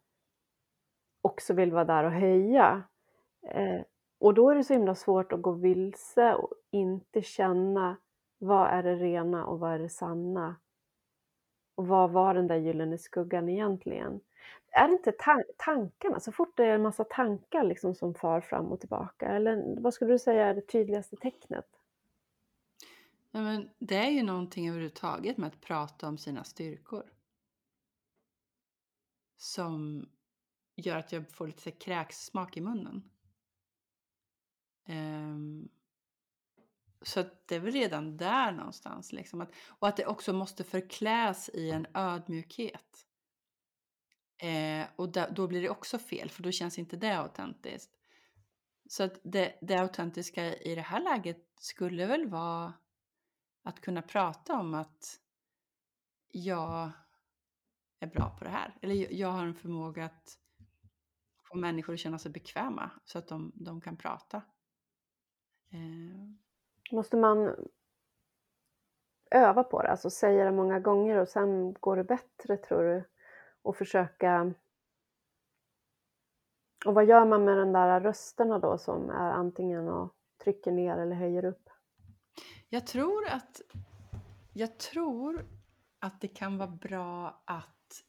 också 1.23 1.55
vill 1.55 1.73
vara 1.73 1.85
där 1.85 2.05
och 2.05 2.13
höja. 2.13 2.83
Eh, 3.51 3.81
och 4.23 4.35
då 4.35 4.51
är 4.51 4.55
det 4.55 4.65
så 4.65 4.73
himla 4.73 4.95
svårt 4.95 5.33
att 5.33 5.43
gå 5.43 5.53
vilse 5.53 6.35
och 6.35 6.53
inte 6.71 7.23
känna 7.23 7.97
vad 8.39 8.69
är 8.69 8.83
det 8.83 8.95
rena 8.95 9.47
och 9.47 9.59
vad 9.59 9.73
är 9.73 9.79
det 9.79 9.89
sanna? 9.89 10.57
Och 11.75 11.87
vad 11.87 12.11
var 12.11 12.35
den 12.35 12.47
där 12.47 12.57
gyllene 12.57 12.99
skuggan 12.99 13.49
egentligen? 13.49 14.21
Är 14.71 14.89
det 14.89 14.93
inte 14.93 15.13
ta 15.13 15.43
tankarna, 15.57 16.21
så 16.21 16.33
fort 16.33 16.57
det 16.57 16.65
är 16.65 16.75
en 16.75 16.83
massa 16.83 17.05
tankar 17.05 17.65
liksom 17.65 17.95
som 17.95 18.15
far 18.15 18.41
fram 18.41 18.67
och 18.67 18.81
tillbaka? 18.81 19.27
Eller 19.27 19.81
vad 19.81 19.95
skulle 19.95 20.13
du 20.13 20.19
säga 20.19 20.47
är 20.47 20.55
det 20.55 20.67
tydligaste 20.67 21.17
tecknet? 21.17 21.69
Ja, 23.31 23.41
men 23.41 23.71
det 23.79 23.97
är 23.97 24.11
ju 24.11 24.23
någonting 24.23 24.69
överhuvudtaget 24.69 25.37
med 25.37 25.47
att 25.47 25.61
prata 25.61 26.09
om 26.09 26.19
sina 26.19 26.45
styrkor. 26.45 27.13
Som 29.37 30.09
gör 30.77 30.97
att 30.97 31.13
jag 31.13 31.31
får 31.31 31.47
lite 31.47 31.71
kräksmak 31.71 32.57
i 32.57 32.61
munnen. 32.61 33.12
Um, 34.89 35.69
så 37.03 37.21
att 37.21 37.49
det 37.49 37.55
är 37.55 37.61
väl 37.61 37.73
redan 37.73 38.17
där 38.17 38.53
någonstans. 38.53 39.13
Liksom. 39.13 39.41
Att, 39.41 39.53
och 39.69 39.89
att 39.89 39.97
det 39.97 40.07
också 40.07 40.33
måste 40.33 40.65
förkläs 40.65 41.51
i 41.55 41.71
en 41.71 41.87
ödmjukhet. 41.95 43.07
Eh, 44.43 44.87
och 44.97 45.13
da, 45.13 45.31
då 45.31 45.47
blir 45.47 45.63
det 45.63 45.71
också 45.71 45.99
fel, 45.99 46.31
för 46.31 46.43
då 46.43 46.51
känns 46.51 46.79
inte 46.79 46.97
det 46.97 47.19
autentiskt. 47.19 47.91
Så 48.89 49.03
att 49.03 49.21
det, 49.23 49.59
det 49.61 49.77
autentiska 49.77 50.57
i 50.57 50.75
det 50.75 50.81
här 50.81 51.01
läget 51.01 51.47
skulle 51.61 52.07
väl 52.07 52.29
vara 52.29 52.73
att 53.63 53.81
kunna 53.81 54.03
prata 54.03 54.55
om 54.55 54.75
att 54.75 55.21
jag 56.29 56.91
är 58.01 58.07
bra 58.07 58.37
på 58.39 58.45
det 58.45 58.51
här. 58.51 58.79
Eller 58.83 59.13
jag 59.13 59.29
har 59.29 59.47
en 59.47 59.55
förmåga 59.55 60.05
att 60.05 60.39
få 61.43 61.57
människor 61.57 61.93
att 61.93 62.01
känna 62.01 62.19
sig 62.19 62.31
bekväma 62.31 62.91
så 63.05 63.19
att 63.19 63.29
de, 63.29 63.53
de 63.55 63.81
kan 63.81 63.97
prata. 63.97 64.43
Eh. 65.73 66.33
Måste 66.91 67.17
man 67.17 67.57
öva 69.31 69.65
på 69.65 69.83
det, 69.83 69.89
alltså 69.89 70.11
säga 70.11 70.45
det 70.45 70.53
många 70.53 70.81
gånger 70.81 71.17
och 71.17 71.29
sen 71.29 71.73
går 71.73 71.97
det 71.97 72.05
bättre 72.05 72.57
tror 72.57 72.83
du? 72.83 73.05
Och 73.63 73.77
försöka... 73.77 74.55
Och 76.87 76.95
vad 76.95 77.05
gör 77.05 77.25
man 77.25 77.45
med 77.45 77.57
de 77.57 77.73
där 77.73 78.01
rösterna 78.01 78.59
då 78.59 78.79
som 78.79 79.11
är 79.11 79.31
antingen 79.31 79.89
och 79.89 80.15
trycker 80.45 80.73
ner 80.73 80.97
eller 80.97 81.17
höjer 81.17 81.45
upp? 81.45 81.71
Jag 82.69 82.87
tror 82.87 83.29
att, 83.29 83.61
jag 84.53 84.79
tror 84.79 85.47
att 85.99 86.21
det 86.21 86.29
kan 86.29 86.59
vara 86.59 86.71
bra 86.71 87.43
att 87.45 88.05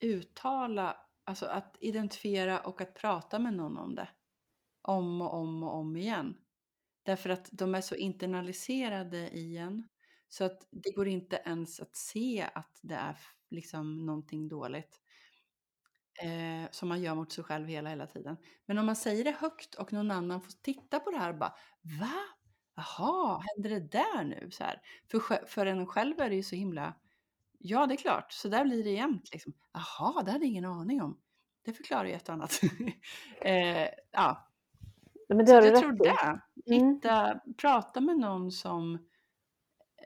uttala, 0.00 0.96
alltså 1.24 1.46
att 1.46 1.76
identifiera 1.80 2.60
och 2.60 2.80
att 2.80 2.94
prata 2.94 3.38
med 3.38 3.54
någon 3.54 3.78
om 3.78 3.94
det. 3.94 4.08
Om 4.82 5.20
och 5.20 5.34
om 5.34 5.62
och 5.62 5.74
om 5.74 5.96
igen. 5.96 6.36
Därför 7.02 7.30
att 7.30 7.48
de 7.52 7.74
är 7.74 7.80
så 7.80 7.94
internaliserade 7.94 9.30
i 9.30 9.56
en. 9.56 9.88
Så 10.28 10.44
att 10.44 10.66
det 10.70 10.90
går 10.90 11.08
inte 11.08 11.42
ens 11.44 11.80
att 11.80 11.96
se 11.96 12.48
att 12.54 12.78
det 12.82 12.94
är 12.94 13.16
liksom 13.50 14.06
någonting 14.06 14.48
dåligt. 14.48 15.00
Eh, 16.22 16.70
som 16.70 16.88
man 16.88 17.02
gör 17.02 17.14
mot 17.14 17.32
sig 17.32 17.44
själv 17.44 17.68
hela, 17.68 17.90
hela 17.90 18.06
tiden. 18.06 18.36
Men 18.66 18.78
om 18.78 18.86
man 18.86 18.96
säger 18.96 19.24
det 19.24 19.36
högt 19.40 19.74
och 19.74 19.92
någon 19.92 20.10
annan 20.10 20.40
får 20.40 20.52
titta 20.62 21.00
på 21.00 21.10
det 21.10 21.18
här 21.18 21.32
och 21.32 21.38
bara 21.38 21.54
Va? 22.00 22.14
Jaha, 22.74 23.42
händer 23.48 23.70
det 23.70 23.80
där 23.80 24.24
nu? 24.24 24.50
Så 24.50 24.64
här. 24.64 24.80
För, 25.10 25.46
för 25.46 25.66
en 25.66 25.86
själv 25.86 26.20
är 26.20 26.30
det 26.30 26.36
ju 26.36 26.42
så 26.42 26.56
himla 26.56 26.94
Ja, 27.62 27.86
det 27.86 27.94
är 27.94 27.96
klart, 27.96 28.32
så 28.32 28.48
där 28.48 28.64
blir 28.64 28.84
det 28.84 28.90
jämt. 28.90 29.32
Liksom. 29.32 29.52
Jaha, 29.72 30.22
det 30.22 30.32
hade 30.32 30.44
jag 30.44 30.50
ingen 30.50 30.64
aning 30.64 31.02
om. 31.02 31.20
Det 31.64 31.72
förklarar 31.72 32.04
ju 32.04 32.12
ett 32.12 32.28
och 32.28 32.34
annat. 32.34 32.60
eh, 33.40 33.88
ja. 34.10 34.49
Men 35.34 35.46
det 35.46 35.62
så 35.62 35.66
jag 35.66 35.76
tror 35.76 35.92
det. 35.92 36.08
Mm. 36.08 36.40
Hitta, 36.66 37.26
mm. 37.26 37.38
prata 37.56 38.00
med 38.00 38.18
någon 38.18 38.50
som 38.50 38.98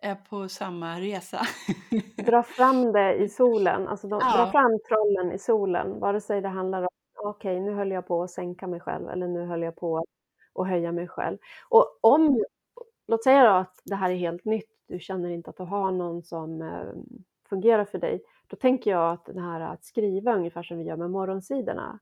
är 0.02 0.14
på 0.14 0.48
samma 0.48 1.00
resa. 1.00 1.40
dra 2.26 2.42
fram 2.42 2.92
det 2.92 3.14
i 3.14 3.28
solen, 3.28 3.88
alltså 3.88 4.08
de, 4.08 4.20
ja. 4.22 4.36
dra 4.36 4.50
fram 4.50 4.78
trollen 4.88 5.32
i 5.32 5.38
solen, 5.38 6.00
vare 6.00 6.20
sig 6.20 6.40
det 6.40 6.48
handlar 6.48 6.82
om 6.82 6.88
okej, 7.24 7.56
okay, 7.56 7.70
nu 7.70 7.74
höll 7.74 7.90
jag 7.90 8.06
på 8.06 8.22
att 8.22 8.30
sänka 8.30 8.66
mig 8.66 8.80
själv 8.80 9.08
eller 9.08 9.28
nu 9.28 9.46
höll 9.46 9.62
jag 9.62 9.76
på 9.76 10.04
att 10.54 10.68
höja 10.68 10.92
mig 10.92 11.08
själv. 11.08 11.38
Och 11.68 11.98
om, 12.00 12.44
låt 13.06 13.24
säga 13.24 13.44
då 13.44 13.50
att 13.50 13.82
det 13.84 13.94
här 13.94 14.10
är 14.10 14.16
helt 14.16 14.44
nytt, 14.44 14.70
du 14.88 14.98
känner 15.00 15.30
inte 15.30 15.50
att 15.50 15.56
du 15.56 15.62
har 15.62 15.92
någon 15.92 16.22
som 16.22 16.62
eh, 16.62 16.92
fungerar 17.48 17.84
för 17.84 17.98
dig, 17.98 18.22
då 18.46 18.56
tänker 18.56 18.90
jag 18.90 19.12
att 19.12 19.26
det 19.26 19.40
här 19.40 19.60
att 19.60 19.84
skriva 19.84 20.34
ungefär 20.34 20.62
som 20.62 20.78
vi 20.78 20.84
gör 20.84 20.96
med 20.96 21.10
morgonsidorna, 21.10 21.98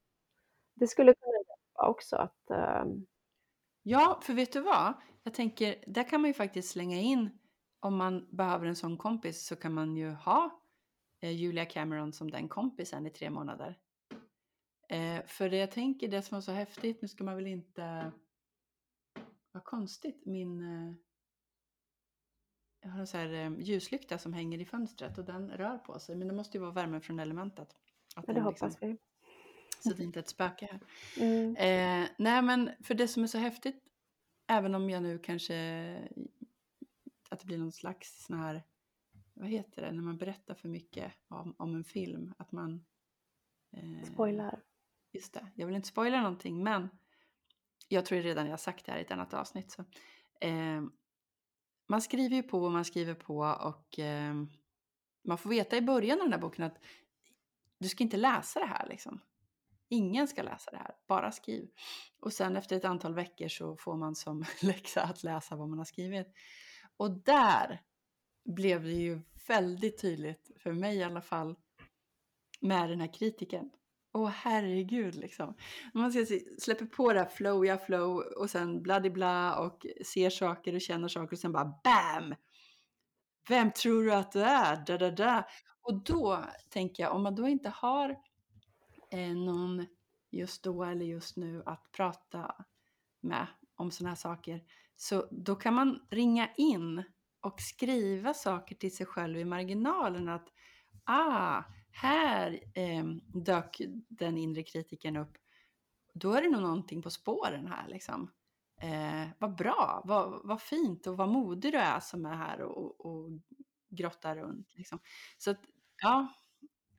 det 0.75 0.87
skulle 0.87 1.15
kunna 1.15 1.37
hjälpa 1.37 1.89
också 1.89 2.17
att 2.17 2.51
eh... 2.51 2.85
Ja, 3.83 4.21
för 4.23 4.35
vet 4.35 4.53
du 4.53 4.61
vad? 4.61 4.95
Jag 5.23 5.35
tänker, 5.35 5.85
där 5.87 6.09
kan 6.09 6.21
man 6.21 6.31
ju 6.31 6.35
faktiskt 6.35 6.71
slänga 6.71 7.01
in 7.01 7.39
om 7.81 7.97
man 7.97 8.37
behöver 8.37 8.67
en 8.67 8.77
sån 8.77 8.97
kompis 8.97 9.47
så 9.47 9.57
kan 9.57 9.75
man 9.75 9.97
ju 9.97 10.11
ha 10.11 10.63
eh, 11.21 11.31
Julia 11.31 11.65
Cameron 11.65 12.13
som 12.13 12.31
den 12.31 12.49
kompisen 12.49 13.07
i 13.07 13.11
tre 13.11 13.31
månader. 13.31 13.79
Eh, 14.89 15.25
för 15.27 15.51
det 15.51 15.57
jag 15.57 15.71
tänker, 15.71 16.09
det 16.09 16.23
som 16.23 16.37
var 16.37 16.43
så 16.43 16.53
häftigt, 16.53 17.03
nu 17.03 17.09
ska 17.09 17.25
man 17.25 17.37
väl 17.37 17.47
inte... 17.47 18.13
Vad 19.53 19.65
konstigt, 19.65 20.27
min... 20.27 20.63
Eh, 20.63 20.95
jag 22.81 22.91
har 22.91 23.01
en 23.01 23.07
sån 23.07 23.21
här 23.21 23.33
eh, 23.33 23.59
ljuslykta 23.59 24.19
som 24.19 24.33
hänger 24.33 24.59
i 24.59 24.65
fönstret 24.65 25.19
och 25.19 25.25
den 25.25 25.51
rör 25.51 25.79
på 25.79 25.99
sig, 25.99 26.17
men 26.17 26.29
det 26.29 26.35
måste 26.35 26.57
ju 26.57 26.61
vara 26.61 26.73
värmen 26.73 27.01
från 27.01 27.19
elementet. 27.19 27.77
Att 28.17 28.25
ja, 28.29 28.35
det 28.35 28.41
hoppas 28.41 28.63
liksom, 28.63 28.89
vi. 28.89 28.99
Så 29.83 29.95
det 29.95 30.03
är 30.03 30.05
inte 30.05 30.21
ett 30.21 30.29
spöke 30.29 30.69
här. 30.71 30.81
Mm. 31.25 31.57
Eh, 31.57 32.09
nej 32.19 32.43
men 32.43 32.71
för 32.81 32.95
det 32.95 33.09
som 33.09 33.23
är 33.23 33.27
så 33.27 33.39
häftigt, 33.39 33.85
även 34.47 34.75
om 34.75 34.91
jag 34.91 35.03
nu 35.03 35.19
kanske 35.19 35.55
att 37.33 37.41
det 37.41 37.47
blir 37.47 37.59
någon 37.59 37.73
slags 37.73 38.25
sån 38.25 38.39
här, 38.39 38.63
vad 39.35 39.49
heter 39.49 39.83
det, 39.83 39.93
när 39.93 40.03
man 40.03 40.19
berättar 40.19 40.55
för 40.55 40.69
mycket 40.69 41.13
om, 41.29 41.55
om 41.59 41.75
en 41.75 41.85
film, 41.85 42.35
att 42.39 42.53
man... 42.53 42.85
Eh, 43.71 44.05
Spoilar. 44.13 44.63
Just 45.13 45.33
det, 45.33 45.47
jag 45.55 45.67
vill 45.67 45.77
inte 45.77 45.89
spoila 45.89 46.23
någonting 46.23 46.63
men 46.63 46.89
jag 47.89 48.07
tror 48.07 48.19
redan 48.19 48.45
jag 48.45 48.53
har 48.53 48.59
sagt 48.59 48.87
det 48.87 48.93
här 48.93 48.99
i 48.99 49.03
ett 49.03 49.11
annat 49.11 49.35
avsnitt. 49.35 49.71
Så, 49.71 49.85
eh, 50.41 50.83
man 51.87 52.03
skriver 52.03 52.37
ju 52.37 52.43
på 52.43 52.65
och 52.65 52.73
man 52.73 52.85
skriver 52.85 53.15
på 53.15 53.39
och 53.39 53.99
eh, 53.99 54.35
man 55.25 55.39
får 55.39 55.51
veta 55.51 55.77
i 55.77 55.83
början 55.83 56.21
av 56.21 56.25
den 56.25 56.33
här 56.33 56.41
boken 56.41 56.65
att 56.65 56.79
du 57.79 57.89
ska 57.89 58.05
inte 58.05 58.17
läsa 58.17 58.61
det 58.61 58.67
här 58.67 58.89
liksom. 58.89 59.21
Ingen 59.93 60.29
ska 60.29 60.43
läsa 60.43 60.71
det 60.71 60.77
här, 60.77 60.95
bara 61.09 61.33
skriv. 61.33 61.69
Och 62.21 62.33
sen 62.33 62.57
efter 62.57 62.77
ett 62.77 62.85
antal 62.85 63.15
veckor 63.15 63.49
så 63.49 63.77
får 63.77 63.97
man 63.97 64.15
som 64.15 64.45
läxa 64.63 65.03
att 65.03 65.23
läsa 65.23 65.57
vad 65.57 65.69
man 65.69 65.79
har 65.79 65.85
skrivit. 65.85 66.27
Och 66.97 67.11
där 67.11 67.83
blev 68.45 68.83
det 68.83 68.93
ju 68.93 69.21
väldigt 69.49 70.01
tydligt, 70.01 70.51
för 70.63 70.73
mig 70.73 70.97
i 70.97 71.03
alla 71.03 71.23
fall, 71.23 71.57
med 72.61 72.91
den 72.91 73.01
här 73.01 73.13
kritiken. 73.13 73.71
Åh 74.13 74.29
herregud 74.29 75.15
liksom. 75.15 75.55
Man 75.95 76.13
ska 76.13 76.27
släpper 76.59 76.87
på 76.87 77.13
det 77.13 77.19
här 77.19 77.29
flow, 77.29 77.67
ja 77.67 77.79
flow 77.79 78.19
och 78.19 78.51
sen 78.51 78.83
bla 78.83 79.59
och 79.59 79.87
ser 80.07 80.31
saker 80.31 80.75
och 80.75 80.81
känner 80.81 81.09
saker 81.09 81.37
och 81.37 81.41
sen 81.41 81.53
bara 81.53 81.75
BAM! 81.85 82.35
Vem 83.49 83.73
tror 83.73 84.03
du 84.03 84.15
att 84.15 84.33
du 84.33 84.43
är? 84.43 84.85
Da, 84.87 84.99
da, 84.99 85.11
da. 85.11 85.49
Och 85.83 86.05
då 86.05 86.45
tänker 86.71 87.03
jag, 87.03 87.15
om 87.15 87.23
man 87.23 87.35
då 87.35 87.49
inte 87.49 87.69
har 87.69 88.17
eh, 89.13 89.35
någon 89.35 89.87
just 90.31 90.63
då 90.63 90.85
eller 90.85 91.05
just 91.05 91.37
nu 91.37 91.63
att 91.67 91.93
prata 91.93 92.65
med 93.21 93.47
om 93.75 93.91
sådana 93.91 94.11
här 94.11 94.17
saker 94.17 94.65
så 94.97 95.29
då 95.31 95.57
kan 95.57 95.75
man 95.75 96.07
ringa 96.11 96.49
in 96.57 97.05
och 97.41 97.61
skriva 97.61 98.35
saker 98.35 98.75
till 98.77 98.97
sig 98.97 99.07
själv 99.07 99.39
i 99.39 99.45
marginalen 99.45 100.29
att 100.29 100.49
ah, 101.05 101.63
här 101.91 102.61
eh, 102.75 103.05
dök 103.27 103.81
den 104.09 104.39
inre 104.39 104.63
kritiken 104.63 105.17
upp. 105.17 105.39
Då 106.15 106.33
är 106.33 106.43
det 106.43 106.51
nog 106.51 106.63
någonting 106.63 107.03
på 107.03 107.11
spåren 107.11 107.67
här 107.67 107.89
liksom. 107.89 108.31
Eh, 108.81 109.29
vad 109.39 109.57
bra, 109.57 110.03
vad, 110.05 110.41
vad 110.45 110.63
fint 110.63 111.07
och 111.07 111.17
vad 111.17 111.29
modig 111.29 111.73
du 111.73 111.79
är 111.79 112.01
som 112.01 112.27
är 112.27 112.35
här 112.35 112.61
och, 112.61 113.07
och 113.07 113.31
grottar 113.89 114.37
runt. 114.37 114.75
Liksom. 114.75 114.99
Så 115.39 115.51
att, 115.51 115.61
ja, 116.03 116.29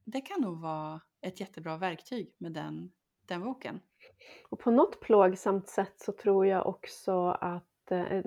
det 0.03 0.21
kan 0.21 0.41
nog 0.41 0.61
vara 0.61 1.01
ett 1.21 1.39
jättebra 1.39 1.77
verktyg 1.77 2.35
med 2.37 2.51
den, 2.51 2.91
den 3.25 3.43
boken. 3.43 3.79
Och 4.49 4.59
på 4.59 4.71
något 4.71 4.99
plågsamt 4.99 5.67
sätt 5.67 5.93
så 5.97 6.11
tror 6.11 6.45
jag 6.47 6.67
också 6.67 7.27
att 7.27 7.63
Eh, 7.91 8.23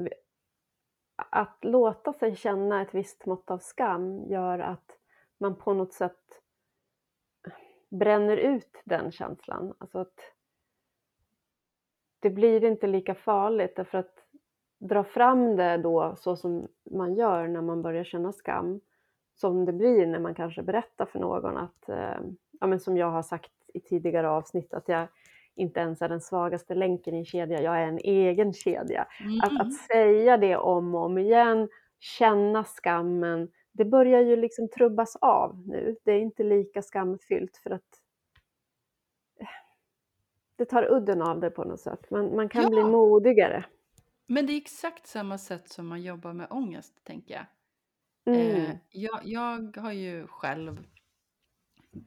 att 1.16 1.58
låta 1.62 2.12
sig 2.12 2.36
känna 2.36 2.82
ett 2.82 2.94
visst 2.94 3.26
mått 3.26 3.50
av 3.50 3.58
skam 3.58 4.24
gör 4.26 4.58
att 4.58 4.98
man 5.38 5.56
på 5.56 5.74
något 5.74 5.92
sätt 5.92 6.42
bränner 7.88 8.36
ut 8.36 8.82
den 8.84 9.12
känslan. 9.12 9.74
Alltså 9.78 9.98
att 9.98 10.20
det 12.20 12.30
blir 12.30 12.64
inte 12.64 12.86
lika 12.86 13.14
farligt 13.14 13.76
därför 13.76 13.98
att 13.98 14.24
dra 14.78 15.04
fram 15.04 15.56
det 15.56 15.76
då 15.76 16.16
så 16.16 16.36
som 16.36 16.68
man 16.90 17.14
gör 17.14 17.48
när 17.48 17.62
man 17.62 17.82
börjar 17.82 18.04
känna 18.04 18.32
skam 18.32 18.80
som 19.36 19.64
det 19.64 19.72
blir 19.72 20.06
när 20.06 20.18
man 20.18 20.34
kanske 20.34 20.62
berättar 20.62 21.06
för 21.06 21.18
någon 21.18 21.56
att, 21.56 21.88
eh, 21.88 22.20
ja 22.60 22.66
men 22.66 22.80
som 22.80 22.96
jag 22.96 23.10
har 23.10 23.22
sagt 23.22 23.52
i 23.74 23.80
tidigare 23.80 24.30
avsnitt, 24.30 24.74
att 24.74 24.88
jag 24.88 25.08
inte 25.54 25.80
ens 25.80 26.02
är 26.02 26.08
den 26.08 26.20
svagaste 26.20 26.74
länken 26.74 27.14
i 27.14 27.18
en 27.18 27.24
kedja, 27.24 27.62
jag 27.62 27.80
är 27.80 27.86
en 27.86 27.98
egen 27.98 28.52
kedja. 28.52 29.06
Mm. 29.20 29.40
Att, 29.40 29.60
att 29.60 29.74
säga 29.74 30.36
det 30.36 30.56
om 30.56 30.94
och 30.94 31.04
om 31.04 31.18
igen, 31.18 31.68
känna 31.98 32.64
skammen, 32.64 33.48
det 33.72 33.84
börjar 33.84 34.20
ju 34.20 34.36
liksom 34.36 34.68
trubbas 34.68 35.16
av 35.16 35.62
nu. 35.66 35.96
Det 36.04 36.12
är 36.12 36.20
inte 36.20 36.42
lika 36.42 36.82
skamfyllt 36.82 37.56
för 37.56 37.70
att 37.70 38.00
eh, 39.40 39.46
det 40.56 40.64
tar 40.64 40.92
udden 40.92 41.22
av 41.22 41.40
det 41.40 41.50
på 41.50 41.64
något 41.64 41.80
sätt. 41.80 42.10
Man, 42.10 42.36
man 42.36 42.48
kan 42.48 42.62
ja. 42.62 42.68
bli 42.68 42.84
modigare. 42.84 43.64
Men 44.26 44.46
det 44.46 44.52
är 44.52 44.56
exakt 44.56 45.06
samma 45.06 45.38
sätt 45.38 45.68
som 45.68 45.86
man 45.86 46.02
jobbar 46.02 46.32
med 46.32 46.46
ångest, 46.50 47.04
tänker 47.04 47.34
jag. 47.34 47.46
Mm. 48.26 48.56
Eh, 48.56 48.76
jag, 48.90 49.20
jag 49.24 49.76
har 49.76 49.92
ju 49.92 50.26
själv 50.26 50.86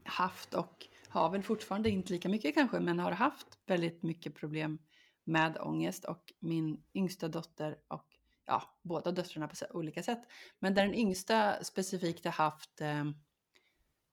haft 0.03 0.53
och 0.53 0.87
har 1.07 1.29
väl 1.29 1.43
fortfarande 1.43 1.89
inte 1.89 2.13
lika 2.13 2.29
mycket 2.29 2.55
kanske, 2.55 2.79
men 2.79 2.99
har 2.99 3.11
haft 3.11 3.47
väldigt 3.65 4.03
mycket 4.03 4.35
problem 4.35 4.79
med 5.23 5.57
ångest 5.57 6.05
och 6.05 6.33
min 6.39 6.83
yngsta 6.93 7.27
dotter 7.27 7.77
och 7.87 8.05
ja, 8.45 8.63
båda 8.81 9.11
döttrarna 9.11 9.47
på 9.47 9.77
olika 9.77 10.03
sätt. 10.03 10.21
Men 10.59 10.73
där 10.73 10.85
den 10.85 10.95
yngsta 10.95 11.63
specifikt 11.63 12.25
har 12.25 12.31
haft 12.31 12.81
eh, 12.81 13.05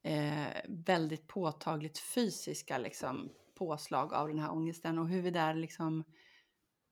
eh, 0.02 0.62
väldigt 0.68 1.26
påtagligt 1.26 1.98
fysiska 1.98 2.78
liksom, 2.78 3.30
påslag 3.54 4.14
av 4.14 4.28
den 4.28 4.38
här 4.38 4.52
ångesten 4.52 4.98
och 4.98 5.08
hur 5.08 5.22
vi 5.22 5.30
där 5.30 5.54
liksom 5.54 6.04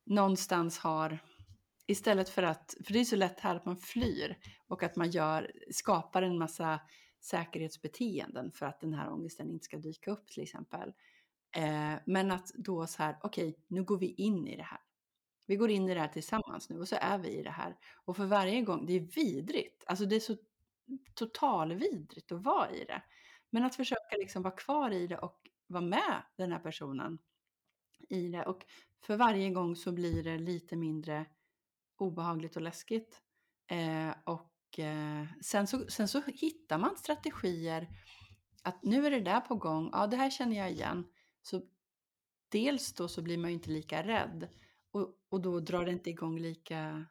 någonstans 0.07 0.79
har 0.79 1.19
istället 1.87 2.29
för 2.29 2.43
att, 2.43 2.75
för 2.85 2.93
det 2.93 3.01
är 3.01 3.05
så 3.05 3.17
lätt 3.17 3.41
här 3.41 3.57
att 3.57 3.65
man 3.65 3.77
flyr 3.77 4.37
och 4.69 4.83
att 4.83 4.97
man 4.97 5.11
gör, 5.11 5.53
skapar 5.71 6.23
en 6.23 6.39
massa 6.39 6.81
säkerhetsbeteenden 7.21 8.53
för 8.53 8.67
att 8.67 8.81
den 8.81 8.95
här 8.95 9.13
ångesten 9.13 9.51
inte 9.51 9.65
ska 9.65 9.77
dyka 9.77 10.11
upp 10.11 10.29
till 10.29 10.43
exempel. 10.43 10.93
Eh, 11.57 11.95
men 12.07 12.31
att 12.31 12.53
då 12.55 12.87
så 12.87 13.03
här, 13.03 13.17
okej, 13.23 13.49
okay, 13.49 13.63
nu 13.69 13.85
går 13.85 13.99
vi 13.99 14.13
in 14.13 14.47
i 14.47 14.57
det 14.57 14.63
här. 14.63 14.81
Vi 15.47 15.57
går 15.57 15.71
in 15.71 15.89
i 15.89 15.95
det 15.95 16.01
här 16.01 16.09
tillsammans 16.09 16.71
nu 16.71 16.81
och 16.81 16.89
så 16.89 16.97
är 17.01 17.19
vi 17.19 17.29
i 17.29 17.43
det 17.43 17.51
här. 17.51 17.77
Och 17.95 18.17
för 18.17 18.27
varje 18.27 18.63
gång, 18.63 18.87
det 18.87 18.93
är 18.93 19.01
vidrigt, 19.01 19.85
alltså 19.87 20.05
det 20.05 20.17
är 20.17 20.21
så 20.21 20.37
totalvidrigt 21.15 22.33
att 22.33 22.45
vara 22.45 22.71
i 22.71 22.85
det. 22.85 23.03
Men 23.51 23.65
att 23.65 23.77
försöka 23.77 24.17
liksom 24.19 24.43
vara 24.43 24.55
kvar 24.55 24.91
i 24.91 25.07
det 25.07 25.19
och 25.19 25.51
vara 25.67 25.85
med 25.85 26.23
den 26.37 26.53
här 26.53 26.59
personen 26.59 27.19
i 28.09 28.29
det. 28.29 28.45
Och 28.45 28.65
för 29.01 29.17
varje 29.17 29.51
gång 29.51 29.77
så 29.77 29.93
blir 29.93 30.25
det 30.25 30.39
lite 30.39 30.77
mindre 30.77 31.27
obehagligt 31.97 32.57
och 32.57 32.63
läskigt. 32.63 33.21
Eh, 33.71 34.15
och 34.25 34.79
eh, 34.79 35.27
sen, 35.43 35.67
så, 35.67 35.87
sen 35.89 36.09
så 36.09 36.23
hittar 36.27 36.79
man 36.79 36.97
strategier 36.97 37.89
att 38.63 38.83
nu 38.83 39.07
är 39.07 39.11
det 39.11 39.21
där 39.21 39.41
på 39.41 39.55
gång, 39.55 39.91
ja 39.93 40.07
det 40.07 40.17
här 40.17 40.31
känner 40.31 40.57
jag 40.57 40.71
igen. 40.71 41.05
Så 41.43 41.63
dels 42.49 42.93
då 42.93 43.09
så 43.09 43.23
blir 43.23 43.39
man 43.39 43.51
ju 43.51 43.55
inte 43.55 43.71
lika 43.71 44.03
rädd 44.03 44.49
och, 44.91 45.09
och 45.29 45.41
då 45.41 45.61
drar 45.61 45.85
det 45.85 45.93
inte 45.93 46.11
igång 46.11 46.39
lika, 46.39 47.07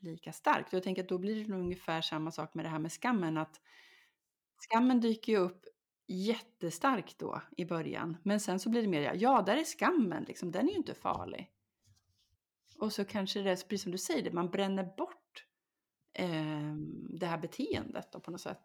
lika 0.00 0.32
starkt. 0.32 0.68
Och 0.68 0.74
jag 0.74 0.82
tänker 0.82 1.02
att 1.02 1.08
då 1.08 1.18
blir 1.18 1.44
det 1.44 1.50
nog 1.50 1.60
ungefär 1.60 2.00
samma 2.00 2.30
sak 2.30 2.54
med 2.54 2.64
det 2.64 2.68
här 2.68 2.78
med 2.78 2.92
skammen. 2.92 3.36
att 3.36 3.60
Skammen 4.58 5.00
dyker 5.00 5.32
ju 5.32 5.38
upp 5.38 5.66
jättestarkt 6.06 7.18
då 7.18 7.42
i 7.56 7.64
början. 7.64 8.16
Men 8.22 8.40
sen 8.40 8.58
så 8.58 8.70
blir 8.70 8.82
det 8.82 8.88
mer, 8.88 9.14
ja 9.14 9.42
där 9.42 9.56
är 9.56 9.64
skammen, 9.64 10.24
liksom, 10.24 10.52
den 10.52 10.68
är 10.68 10.70
ju 10.70 10.76
inte 10.76 10.94
farlig. 10.94 11.50
Och 12.82 12.92
så 12.92 13.04
kanske 13.04 13.42
det 13.42 13.50
är 13.50 13.56
precis 13.56 13.82
som 13.82 13.92
du 13.92 13.98
säger, 13.98 14.32
man 14.32 14.50
bränner 14.50 14.84
bort 14.96 15.44
eh, 16.14 16.74
det 17.10 17.26
här 17.26 17.38
beteendet 17.38 18.12
då 18.12 18.20
på 18.20 18.30
något 18.30 18.40
sätt. 18.40 18.62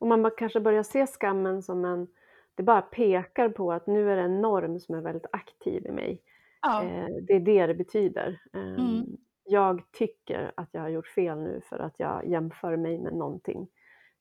Och 0.00 0.06
man 0.06 0.30
kanske 0.36 0.60
börjar 0.60 0.82
se 0.82 1.06
skammen 1.06 1.62
som 1.62 1.84
en, 1.84 2.06
det 2.54 2.62
bara 2.62 2.82
pekar 2.82 3.48
på 3.48 3.72
att 3.72 3.86
nu 3.86 4.10
är 4.10 4.16
det 4.16 4.22
en 4.22 4.40
norm 4.40 4.80
som 4.80 4.94
är 4.94 5.00
väldigt 5.00 5.26
aktiv 5.32 5.86
i 5.86 5.92
mig. 5.92 6.22
Ja. 6.62 6.84
Eh, 6.84 7.08
det 7.22 7.34
är 7.34 7.40
det 7.40 7.66
det 7.66 7.74
betyder. 7.74 8.40
Eh, 8.52 8.60
mm. 8.60 9.16
Jag 9.44 9.92
tycker 9.92 10.52
att 10.56 10.68
jag 10.72 10.80
har 10.80 10.88
gjort 10.88 11.08
fel 11.08 11.38
nu 11.38 11.60
för 11.68 11.78
att 11.78 11.94
jag 11.98 12.28
jämför 12.28 12.76
mig 12.76 12.98
med 12.98 13.12
någonting, 13.12 13.68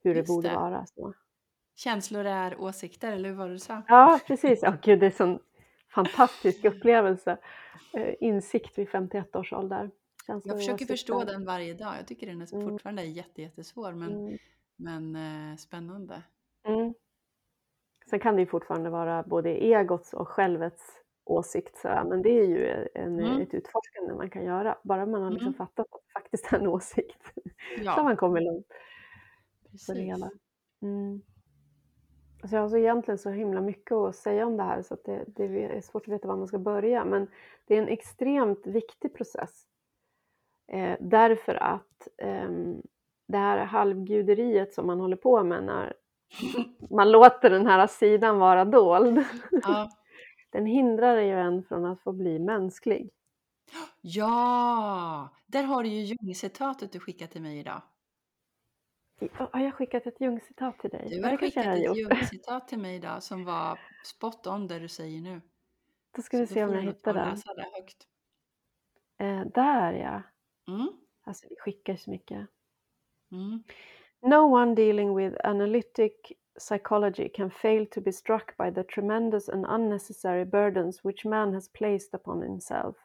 hur 0.03 0.15
Just 0.15 0.27
det 0.27 0.33
borde 0.33 0.49
det. 0.49 0.55
vara. 0.55 0.85
Så. 0.85 1.13
Känslor 1.75 2.25
är 2.25 2.61
åsikter, 2.61 3.11
eller 3.11 3.29
hur 3.29 3.35
var 3.35 3.47
det 3.47 3.53
du 3.53 3.59
sa? 3.59 3.81
Ja, 3.87 4.19
precis. 4.27 4.63
Oh, 4.63 4.75
gud, 4.81 4.99
det 4.99 5.05
är 5.05 5.11
sån 5.11 5.39
fantastisk 5.95 6.65
upplevelse. 6.65 7.37
Eh, 7.93 8.15
insikt 8.19 8.77
vid 8.77 8.89
51 8.89 9.35
års 9.35 9.53
ålder. 9.53 9.91
Känslor 10.27 10.55
jag 10.55 10.59
försöker 10.61 10.85
förstå 10.85 11.23
den 11.23 11.45
varje 11.45 11.73
dag. 11.73 11.93
Jag 11.99 12.07
tycker 12.07 12.27
den 12.27 12.41
är 12.41 12.53
mm. 12.53 12.69
fortfarande 12.69 13.01
är 13.01 13.05
jätte, 13.05 13.41
jättesvår, 13.41 13.91
men, 13.91 14.11
mm. 14.11 14.37
men 14.75 15.15
eh, 15.15 15.57
spännande. 15.57 16.23
Mm. 16.67 16.93
Sen 18.09 18.19
kan 18.19 18.35
det 18.35 18.41
ju 18.41 18.47
fortfarande 18.47 18.89
vara 18.89 19.23
både 19.23 19.49
egots 19.49 20.13
och 20.13 20.27
självets 20.27 20.83
åsikt, 21.23 21.77
så, 21.77 21.87
men 21.87 22.21
det 22.21 22.29
är 22.29 22.45
ju 22.45 22.87
en, 22.95 23.19
mm. 23.19 23.41
ett 23.41 23.53
utforskande 23.53 24.13
man 24.13 24.29
kan 24.29 24.43
göra. 24.45 24.77
Bara 24.83 25.05
man 25.05 25.21
har 25.21 25.31
liksom 25.31 25.47
mm. 25.47 25.57
fattat 25.57 25.87
att 25.91 26.01
det 26.05 26.19
faktiskt 26.19 26.53
är 26.53 26.57
en 26.57 26.67
åsikt. 26.67 27.33
Ja. 27.83 27.95
så 27.95 28.03
man 28.03 28.17
kommit 28.17 28.43
långt. 28.43 28.67
Precis. 29.71 30.23
Alltså 32.45 32.55
jag 32.55 32.63
har 32.63 32.69
så 32.69 32.77
egentligen 32.77 33.17
så 33.17 33.29
himla 33.29 33.61
mycket 33.61 33.91
att 33.91 34.15
säga 34.15 34.45
om 34.45 34.57
det 34.57 34.63
här 34.63 34.81
så 34.81 34.97
det, 35.05 35.23
det, 35.27 35.43
är 35.43 35.81
svårt 35.81 36.07
att 36.07 36.13
veta 36.13 36.27
var 36.27 36.37
man 36.37 36.47
ska 36.47 36.59
börja. 36.59 37.05
Men 37.05 37.27
det 37.67 37.75
är 37.75 37.81
en 37.81 37.87
extremt 37.87 38.67
viktig 38.67 39.13
process. 39.13 39.63
Eh, 40.71 40.97
därför 40.99 41.55
att 41.55 42.07
eh, 42.17 42.49
det 43.27 43.37
här 43.37 43.65
halvguderiet 43.65 44.73
som 44.73 44.87
man 44.87 44.99
håller 44.99 45.15
på 45.15 45.43
med 45.43 45.63
när 45.63 45.93
man 46.89 47.11
låter 47.11 47.49
den 47.49 47.67
här 47.67 47.87
sidan 47.87 48.39
vara 48.39 48.65
dold. 48.65 49.23
Ja. 49.51 49.89
den 50.51 50.65
hindrar 50.65 51.17
ju 51.17 51.39
en 51.39 51.63
från 51.63 51.85
att 51.85 52.01
få 52.01 52.11
bli 52.11 52.39
mänsklig. 52.39 53.09
Ja, 54.01 55.29
där 55.45 55.63
har 55.63 55.83
du 55.83 55.89
ju 55.89 56.01
Jung-citatet 56.01 56.91
du 56.91 56.99
skickade 56.99 57.31
till 57.31 57.41
mig 57.41 57.59
idag. 57.59 57.81
Har 59.37 59.61
jag 59.61 59.73
skickat 59.73 60.07
ett 60.07 60.21
Jung-citat 60.21 60.79
till 60.79 60.89
dig? 60.89 61.07
Du 61.09 61.23
har 61.23 61.37
skickat 61.37 61.65
ett 61.65 61.97
Jung-citat 61.97 62.67
till 62.67 62.79
mig 62.79 62.95
idag 62.95 63.23
som 63.23 63.45
var 63.45 63.79
spot 64.03 64.47
on 64.47 64.67
det 64.67 64.79
du 64.79 64.87
säger 64.87 65.21
nu. 65.21 65.41
Då 66.15 66.21
ska 66.21 66.37
vi 66.37 66.47
se 66.47 66.63
om 66.63 66.73
jag 66.73 66.81
hittar 66.81 67.13
den. 67.13 67.29
Läsa 67.29 67.53
det 67.53 67.65
högt. 67.75 68.07
Eh, 69.17 69.41
där 69.45 69.93
ja. 69.93 70.21
Mm. 70.73 70.87
Alltså 71.23 71.47
vi 71.49 71.55
skickar 71.59 71.95
så 71.95 72.09
mycket. 72.11 72.47
Mm. 73.31 73.63
No 74.21 74.35
one 74.35 74.75
dealing 74.75 75.15
with 75.15 75.35
analytic 75.43 76.13
psychology 76.59 77.29
can 77.29 77.51
fail 77.51 77.85
to 77.85 78.01
be 78.01 78.11
struck 78.11 78.57
by 78.57 78.71
the 78.71 78.83
tremendous 78.83 79.49
and 79.49 79.65
unnecessary 79.65 80.45
burdens 80.45 81.05
which 81.05 81.25
man 81.25 81.53
has 81.53 81.69
placed 81.69 82.13
upon 82.13 82.41
himself 82.41 82.95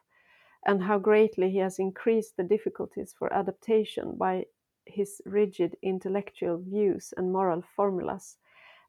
and 0.62 0.82
how 0.82 0.98
greatly 0.98 1.50
he 1.50 1.62
has 1.62 1.78
increased 1.78 2.36
the 2.36 2.42
difficulties 2.42 3.14
for 3.18 3.32
adaptation 3.32 4.18
by 4.18 4.44
his 4.86 5.22
rigid 5.24 5.76
intellectual 5.82 6.58
views 6.58 7.14
and 7.16 7.32
moral 7.32 7.62
formulas, 7.76 8.36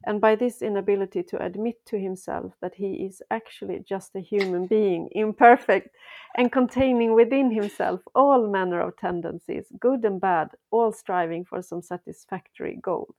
and 0.05 0.21
by 0.21 0.35
this 0.35 0.61
inability 0.61 1.23
to 1.23 1.37
admit 1.45 1.85
to 1.85 1.97
himself 1.97 2.53
that 2.61 2.75
he 2.75 3.05
is 3.05 3.21
actually 3.29 3.83
just 3.85 4.15
a 4.15 4.19
human 4.19 4.67
being, 4.67 5.09
imperfect, 5.11 5.95
and 6.37 6.51
containing 6.51 7.13
within 7.13 7.51
himself 7.51 8.01
all 8.15 8.47
manner 8.47 8.81
of 8.81 8.95
tendencies, 8.97 9.67
good 9.79 10.05
and 10.05 10.19
bad, 10.19 10.49
all 10.71 10.91
striving 10.91 11.45
for 11.45 11.61
some 11.61 11.81
satisfactory 11.81 12.79
goal. 12.81 13.13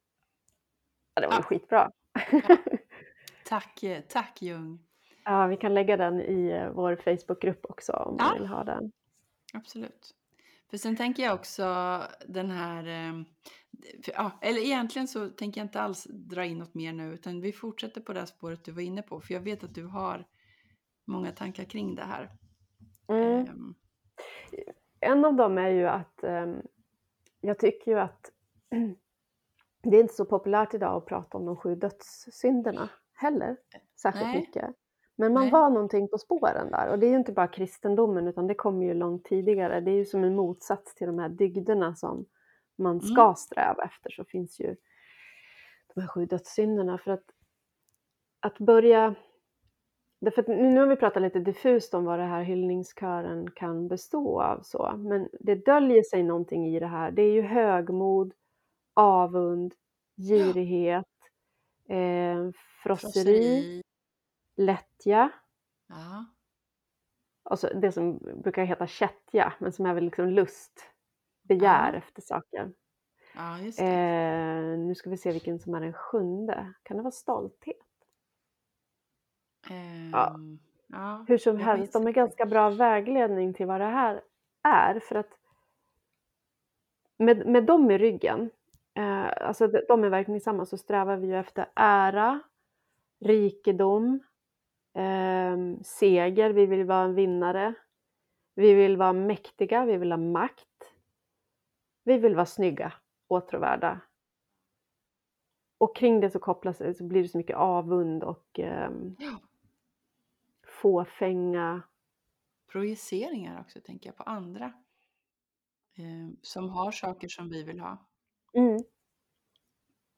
Ja, 1.14 1.20
det 1.20 1.26
var 1.26 1.34
ja. 1.34 1.42
skitbra. 1.42 1.90
Ja. 2.14 2.56
Tack, 3.44 3.84
tack 4.08 4.42
Jung. 4.42 4.78
Ja, 5.24 5.46
vi 5.46 5.56
kan 5.56 5.74
lägga 5.74 5.96
den 5.96 6.20
i 6.20 6.50
eh, 6.50 6.70
vår 6.70 6.96
Facebookgrupp 6.96 7.66
också 7.68 7.92
om 7.92 8.16
ja. 8.18 8.24
man 8.24 8.38
vill 8.38 8.46
ha 8.46 8.64
den. 8.64 8.92
Absolut. 9.54 10.14
För 10.72 10.78
sen 10.78 10.96
tänker 10.96 11.22
jag 11.22 11.34
också 11.34 11.64
den 12.26 12.50
här, 12.50 12.86
ehm, 12.86 13.24
ja, 14.06 14.30
eller 14.40 14.60
egentligen 14.60 15.08
så 15.08 15.28
tänker 15.28 15.60
jag 15.60 15.64
inte 15.64 15.80
alls 15.80 16.06
dra 16.10 16.44
in 16.44 16.58
något 16.58 16.74
mer 16.74 16.92
nu, 16.92 17.14
utan 17.14 17.40
vi 17.40 17.52
fortsätter 17.52 18.00
på 18.00 18.12
det 18.12 18.18
här 18.18 18.26
spåret 18.26 18.64
du 18.64 18.72
var 18.72 18.82
inne 18.82 19.02
på, 19.02 19.20
för 19.20 19.34
jag 19.34 19.40
vet 19.40 19.64
att 19.64 19.74
du 19.74 19.86
har 19.86 20.26
många 21.04 21.32
tankar 21.32 21.64
kring 21.64 21.94
det 21.94 22.02
här. 22.02 22.30
Mm. 23.08 23.48
Um. 23.48 23.74
En 25.00 25.24
av 25.24 25.34
dem 25.34 25.58
är 25.58 25.68
ju 25.68 25.86
att 25.86 26.20
um, 26.22 26.62
jag 27.40 27.58
tycker 27.58 27.90
ju 27.90 27.98
att 27.98 28.32
det 29.82 29.96
är 29.96 30.00
inte 30.00 30.14
så 30.14 30.24
populärt 30.24 30.74
idag 30.74 30.96
att 30.96 31.06
prata 31.06 31.38
om 31.38 31.46
de 31.46 31.56
sju 31.56 31.74
dödssynderna 31.74 32.88
heller, 33.12 33.56
särskilt 34.02 34.26
Nej. 34.26 34.40
mycket. 34.40 34.76
Men 35.22 35.32
man 35.32 35.42
Nej. 35.42 35.52
var 35.52 35.70
någonting 35.70 36.08
på 36.08 36.18
spåren 36.18 36.70
där 36.70 36.88
och 36.88 36.98
det 36.98 37.06
är 37.06 37.10
ju 37.10 37.16
inte 37.16 37.32
bara 37.32 37.48
kristendomen 37.48 38.28
utan 38.28 38.46
det 38.46 38.54
kommer 38.54 38.86
ju 38.86 38.94
långt 38.94 39.24
tidigare. 39.24 39.80
Det 39.80 39.90
är 39.90 39.94
ju 39.94 40.04
som 40.04 40.24
en 40.24 40.36
motsats 40.36 40.94
till 40.94 41.06
de 41.06 41.18
här 41.18 41.28
dygderna 41.28 41.94
som 41.94 42.26
man 42.78 43.00
ska 43.00 43.22
mm. 43.22 43.34
sträva 43.34 43.84
efter 43.84 44.10
så 44.10 44.24
finns 44.24 44.60
ju 44.60 44.76
de 45.94 46.00
här 46.00 46.08
sju 46.08 46.26
dödssynderna. 46.26 46.98
För 46.98 47.10
att, 47.10 47.24
att 48.40 48.58
börja... 48.58 49.14
Därför 50.20 50.42
att 50.42 50.48
nu 50.48 50.80
har 50.80 50.86
vi 50.86 50.96
pratat 50.96 51.22
lite 51.22 51.38
diffust 51.38 51.94
om 51.94 52.04
vad 52.04 52.18
det 52.18 52.24
här 52.24 52.42
hyllningskören 52.42 53.50
kan 53.50 53.88
bestå 53.88 54.42
av 54.42 54.60
så, 54.62 54.92
men 54.96 55.28
det 55.40 55.54
döljer 55.54 56.02
sig 56.02 56.22
någonting 56.22 56.66
i 56.66 56.80
det 56.80 56.86
här. 56.86 57.10
Det 57.10 57.22
är 57.22 57.32
ju 57.32 57.42
högmod, 57.42 58.32
avund, 58.94 59.74
girighet, 60.16 61.06
ja. 61.86 61.94
eh, 61.94 62.50
frosseri, 62.82 63.22
frosseri 63.22 63.82
lättja. 64.56 65.30
Ja. 65.88 66.26
Och 67.42 67.58
så 67.58 67.74
det 67.74 67.92
som 67.92 68.18
brukar 68.18 68.64
heta 68.64 68.86
kättja, 68.86 69.52
men 69.58 69.72
som 69.72 69.86
är 69.86 69.94
väl 69.94 70.04
liksom 70.04 70.28
lust, 70.28 70.92
begär 71.42 71.92
ja. 71.92 71.98
efter 71.98 72.22
saker. 72.22 72.72
Ja. 73.34 73.58
Eh, 73.84 74.78
nu 74.78 74.94
ska 74.94 75.10
vi 75.10 75.16
se 75.16 75.32
vilken 75.32 75.58
som 75.58 75.74
är 75.74 75.80
den 75.80 75.92
sjunde. 75.92 76.74
Kan 76.82 76.96
det 76.96 77.02
vara 77.02 77.12
stolthet? 77.12 77.76
Eh, 79.70 80.10
ja. 80.10 80.36
ja. 80.86 81.24
Hur 81.28 81.38
som 81.38 81.56
helst, 81.56 81.92
de 81.92 82.06
är 82.06 82.12
ganska 82.12 82.46
bra 82.46 82.70
vägledning 82.70 83.54
till 83.54 83.66
vad 83.66 83.80
det 83.80 83.86
här 83.86 84.22
är. 84.62 85.00
För 85.00 85.14
att 85.14 85.38
med, 87.16 87.46
med 87.46 87.64
dem 87.64 87.90
i 87.90 87.98
ryggen, 87.98 88.50
eh, 88.94 89.46
alltså 89.48 89.66
de 89.66 90.04
är 90.04 90.08
verkligen 90.08 90.40
samma, 90.40 90.66
så 90.66 90.76
strävar 90.76 91.16
vi 91.16 91.26
ju 91.26 91.36
efter 91.36 91.66
ära, 91.74 92.40
rikedom, 93.20 94.20
eh, 94.94 95.80
seger, 95.82 96.50
vi 96.50 96.66
vill 96.66 96.84
vara 96.84 97.04
en 97.04 97.14
vinnare. 97.14 97.74
Vi 98.54 98.74
vill 98.74 98.96
vara 98.96 99.12
mäktiga, 99.12 99.84
vi 99.84 99.96
vill 99.96 100.12
ha 100.12 100.16
makt. 100.18 100.94
Vi 102.04 102.18
vill 102.18 102.34
vara 102.34 102.46
snygga, 102.46 102.92
åtråvärda. 103.28 104.00
Och 105.78 105.96
kring 105.96 106.20
det 106.20 106.30
så 106.30 106.38
kopplas 106.38 106.78
så 106.98 107.04
blir 107.04 107.22
det 107.22 107.28
så 107.28 107.38
mycket 107.38 107.56
avund 107.56 108.24
och 108.24 108.60
eh, 108.60 108.90
Ja. 109.18 109.38
fåfänga. 110.66 111.82
Projiceringar 112.72 113.60
också 113.60 113.80
tänker 113.80 114.08
jag 114.08 114.16
på 114.16 114.22
andra. 114.22 114.64
Eh, 115.94 116.34
som 116.42 116.68
har 116.70 116.90
saker 116.92 117.28
som 117.28 117.48
vi 117.48 117.62
vill 117.62 117.80
ha. 117.80 118.06
Mm. 118.54 118.78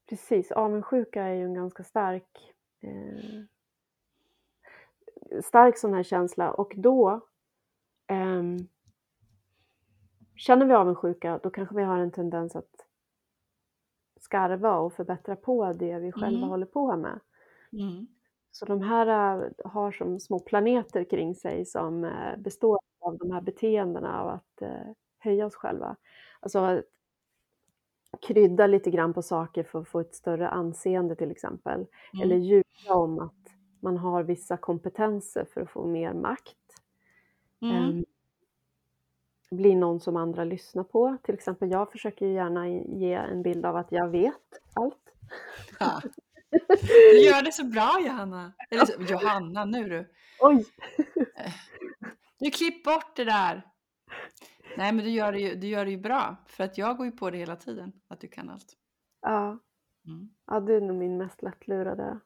Precis, 0.09 0.53
avundsjuka 0.53 1.23
är 1.23 1.35
ju 1.35 1.45
en 1.45 1.55
ganska 1.55 1.85
stark 1.85 2.55
eh, 2.81 3.43
stark 5.43 5.79
sån 5.79 5.95
här 5.95 6.03
känsla 6.03 6.51
och 6.53 6.73
då 6.77 7.21
ehm, 8.07 8.57
känner 10.37 10.67
vi 10.67 10.75
avundsjuka 10.75 11.41
då 11.43 11.51
kanske 11.51 11.75
vi 11.75 11.83
har 11.83 11.99
en 11.99 12.13
tendens 12.13 12.57
att 12.57 12.87
skarva 14.21 14.77
och 14.79 14.93
förbättra 14.93 15.37
på 15.37 15.73
det 15.73 15.99
vi 15.99 16.13
själva 16.13 16.39
Mm. 16.39 16.49
håller 16.49 16.67
på 16.67 16.97
med. 16.97 17.21
Mm. 17.73 18.07
Så 18.51 18.65
de 18.67 18.81
här 18.83 19.07
äh, 19.43 19.51
har 19.65 19.93
som 19.93 20.21
små 20.21 20.39
planeter 20.39 21.05
kring 21.05 21.35
sig 21.35 21.65
som 21.67 22.05
äh, 22.05 22.37
består 22.39 22.79
av 23.01 23.19
de 23.19 23.31
här 23.31 23.41
beteendena 23.41 24.21
av 24.21 24.29
att 24.29 24.63
äh, 24.63 24.93
höja 25.19 25.47
oss 25.47 25.55
själva. 25.55 25.97
Alltså 26.41 26.59
att 26.59 26.85
krydda 28.27 28.67
lite 28.67 28.91
grann 28.91 29.13
på 29.15 29.23
saker 29.23 29.63
för 29.65 29.81
att 29.81 29.89
få 29.89 30.01
ett 30.01 30.15
större 30.15 30.49
anseende 30.49 31.17
till 31.17 31.31
exempel. 31.31 31.87
Eller 32.23 32.35
Mm. 32.37 32.47
ljuga 32.47 32.95
om 32.95 33.19
att 33.19 33.44
man 33.85 33.97
har 33.97 34.23
vissa 34.23 34.57
kompetenser 34.57 35.45
för 35.45 35.61
att 35.61 35.71
få 35.71 35.87
mer 35.87 36.13
makt. 36.15 36.57
Mm. 37.63 37.77
Ehm, 37.77 38.05
bli 39.51 39.75
någon 39.75 40.01
som 40.01 40.17
andra 40.17 40.45
lyssnar 40.45 40.85
på. 40.85 41.17
Till 41.23 41.35
exempel 41.35 41.71
jag 41.71 41.93
försöker 41.93 42.27
ju 42.27 42.33
gärna 42.33 42.69
ge 42.69 43.13
en 43.15 43.43
bild 43.43 43.67
av 43.67 43.77
att 43.77 43.93
jag 43.93 44.09
vet 44.09 44.61
allt. 44.73 45.13
Ja. 45.81 46.01
Du 47.13 47.19
gör 47.21 47.43
det 47.43 47.53
så 47.53 47.65
bra 47.65 48.01
Johanna. 48.07 48.53
Eller 48.71 48.85
så, 48.85 49.03
Johanna, 49.03 49.65
nu 49.65 49.89
du. 49.89 50.11
Oj! 50.41 50.65
Du 52.39 52.51
klipp 52.51 52.85
bort 52.85 53.17
det 53.17 53.25
där. 53.25 53.63
Nej 54.77 54.93
men 54.93 55.05
du 55.05 55.11
gör, 55.11 55.33
det 55.33 55.41
ju, 55.41 55.55
du 55.55 55.67
gör 55.67 55.85
det 55.85 55.91
ju 55.91 55.97
bra. 55.99 56.37
För 56.47 56.65
att 56.65 56.79
jag 56.79 56.97
går 56.97 57.07
ju 57.07 57.13
på 57.13 57.31
det 57.31 57.39
hela 57.39 57.57
tiden. 57.57 57.93
Att 58.09 58.21
du 58.21 58.29
kan 58.29 58.51
allt. 58.51 58.77
Ja, 59.23 59.59
Mm. 60.07 60.29
ja, 60.47 60.61
du 60.61 60.77
är 60.77 60.81
nog 60.81 60.97
min 60.97 61.17
mest 61.19 61.43
lättlurade. 61.43 62.19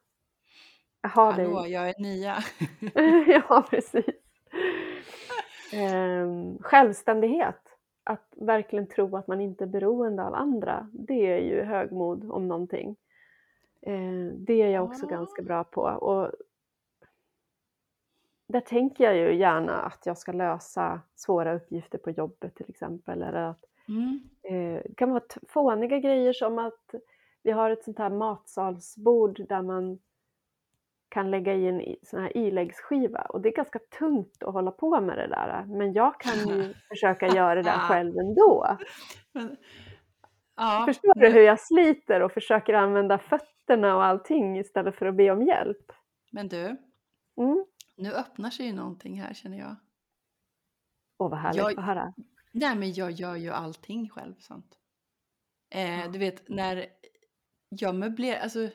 Jag 1.16 1.22
har 1.22 1.32
dig. 1.36 1.44
Hallå, 1.46 1.66
jag 1.66 1.88
är 1.88 1.94
nia. 1.98 2.36
ja, 3.48 3.66
precis. 3.70 4.04
Ehm, 5.72 6.58
självständighet. 6.60 7.60
Att 8.04 8.32
verkligen 8.36 8.86
tro 8.86 9.16
att 9.16 9.26
man 9.28 9.40
inte 9.40 9.64
är 9.64 9.68
beroende 9.68 10.22
av 10.24 10.34
andra. 10.34 10.88
Det 10.92 11.26
är 11.26 11.38
ju 11.38 11.62
högmod 11.62 12.30
om 12.30 12.48
någonting. 12.48 12.96
Ehm, 13.82 14.44
det 14.44 14.62
är 14.62 14.68
jag 14.68 14.84
också 14.84 15.06
Ja. 15.06 15.16
ganska 15.16 15.42
bra 15.42 15.64
på. 15.64 15.82
Och 15.82 16.32
där 18.48 18.60
tänker 18.60 19.04
jag 19.04 19.16
ju 19.16 19.34
gärna 19.38 19.72
att 19.76 20.06
jag 20.06 20.18
ska 20.18 20.32
lösa 20.32 21.00
svåra 21.14 21.54
uppgifter 21.54 21.98
på 21.98 22.10
jobbet 22.10 22.54
till 22.54 22.66
exempel. 22.70 23.22
Eller 23.22 23.42
att 23.42 23.64
Mm. 23.88 24.20
Eh, 24.42 24.82
det 24.84 24.94
kan 24.96 25.10
vara 25.10 25.22
fåniga 25.48 25.98
grejer 25.98 26.32
som 26.32 26.58
att 26.58 26.94
vi 27.42 27.50
har 27.50 27.70
ett 27.70 27.84
sånt 27.84 27.98
här 27.98 28.10
matsalsbord 28.10 29.46
där 29.48 29.62
man 29.62 29.98
kan 31.08 31.30
lägga 31.30 31.54
i 31.54 31.66
en 31.66 31.96
sån 32.02 32.20
här 32.22 32.36
iläggsskiva 32.36 33.20
och 33.20 33.40
det 33.40 33.48
är 33.48 33.52
ganska 33.56 33.78
tungt 33.98 34.42
att 34.42 34.52
hålla 34.52 34.70
på 34.70 35.00
med 35.00 35.18
det 35.18 35.26
där. 35.26 35.64
Men 35.66 35.92
jag 35.92 36.20
kan 36.20 36.48
ju 36.48 36.74
försöka 36.88 37.26
göra 37.28 37.54
det 37.54 37.62
där 37.62 37.78
själv 37.78 38.18
ändå. 38.18 38.78
Men, 39.32 39.56
ja, 40.56 40.84
Förstår 40.88 41.14
du 41.20 41.28
hur 41.28 41.40
jag 41.42 41.60
sliter 41.60 42.20
och 42.22 42.32
försöker 42.32 42.74
använda 42.74 43.18
fötterna 43.18 43.96
och 43.96 44.04
allting 44.04 44.58
istället 44.58 44.94
för 44.94 45.06
att 45.06 45.14
be 45.16 45.30
om 45.30 45.42
hjälp? 45.42 45.92
men 46.32 46.48
du, 46.48 46.76
Mm. 47.36 47.64
nu 47.96 48.12
öppnar 48.12 48.50
sig 48.50 48.66
ju 48.66 48.72
någonting 48.72 49.20
här 49.20 49.34
känner 49.34 49.58
jag. 49.58 49.76
Åh 51.18 51.30
vad 51.30 51.38
härligt 51.38 51.62
Jag- 51.62 51.78
att 51.78 51.84
höra. 51.84 52.12
Nej 52.52 52.76
men 52.76 52.92
jag 52.92 53.10
gör 53.10 53.36
ju 53.36 53.50
allting 53.50 54.08
själv 54.08 54.34
sånt. 54.38 54.78
Eh, 55.74 56.00
Ja. 56.00 56.08
Du 56.08 56.18
vet 56.18 56.48
när 56.48 56.86
jag 57.68 57.94
möblerar, 57.94 58.40
alltså 58.40 58.68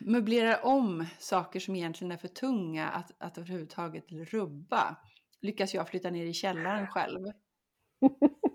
möblerar 0.00 0.64
om 0.64 1.06
saker 1.18 1.60
som 1.60 1.76
egentligen 1.76 2.12
är 2.12 2.16
för 2.16 2.28
tunga 2.28 2.88
att, 2.88 3.12
att 3.18 3.38
överhuvudtaget 3.38 4.04
rubba. 4.12 4.96
Lyckas 5.40 5.74
jag 5.74 5.88
flytta 5.88 6.10
ner 6.10 6.26
i 6.26 6.32
källaren 6.34 6.86
själv. 6.86 7.26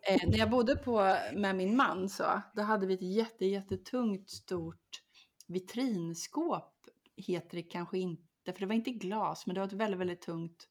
Eh, 0.08 0.30
när 0.30 0.38
jag 0.38 0.50
bodde 0.50 0.76
på 0.76 1.18
med 1.36 1.56
min 1.56 1.76
man 1.76 2.10
så, 2.10 2.42
då 2.56 2.62
hade 2.62 2.88
vi 2.88 2.94
ett 2.94 3.02
jätte, 3.02 3.46
jättetungt 3.46 4.30
stort 4.30 5.04
vitrinskåp. 5.48 6.74
Heter 7.18 7.58
det 7.58 7.64
kanske 7.64 7.98
inte, 8.00 8.54
för 8.54 8.60
det 8.60 8.66
var 8.66 8.76
inte 8.76 8.92
glas, 8.92 9.46
men 9.46 9.54
det 9.54 9.62
var 9.62 9.68
ett 9.68 9.74
väldigt, 9.74 10.00
väldigt 10.00 10.22
tungt 10.22 10.68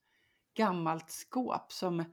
gammalt 0.55 1.11
skåp 1.11 1.72
som 1.72 2.05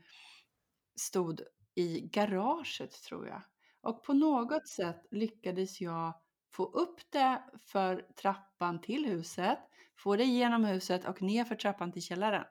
stod 0.96 1.42
i 1.76 2.02
garaget 2.02 2.92
tror 2.92 3.28
jag. 3.28 3.42
Och 3.82 4.04
på 4.04 4.14
något 4.14 4.68
sätt 4.68 5.06
lyckades 5.12 5.82
jag 5.82 6.14
få 6.56 6.66
upp 6.66 7.12
det 7.12 7.44
för 7.60 8.06
trappan 8.22 8.82
till 8.82 9.06
huset, 9.06 9.60
få 9.98 10.16
det 10.16 10.24
genom 10.24 10.66
huset 10.66 11.06
och 11.06 11.22
ner 11.22 11.46
för 11.46 11.56
trappan 11.56 11.92
till 11.92 12.02
källaren. 12.02 12.46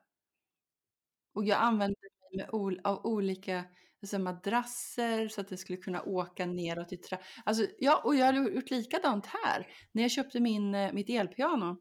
Och 1.34 1.44
jag 1.44 1.58
använde 1.60 1.96
mig 2.36 2.80
av 2.84 3.06
olika 3.06 3.64
alltså 4.02 4.18
madrasser 4.18 5.28
så 5.28 5.40
att 5.40 5.48
det 5.48 5.56
skulle 5.56 5.78
kunna 5.78 6.02
åka 6.02 6.46
neråt 6.46 6.92
i 6.92 6.96
trappan. 6.96 7.26
Alltså, 7.44 7.66
ja, 7.78 8.02
och 8.04 8.14
jag 8.14 8.26
har 8.26 8.50
gjort 8.50 8.70
likadant 8.70 9.26
här. 9.26 9.66
När 9.92 10.02
jag 10.02 10.10
köpte 10.10 10.40
min, 10.40 10.74
eh, 10.74 10.92
mitt 10.92 11.10
elpiano 11.10 11.76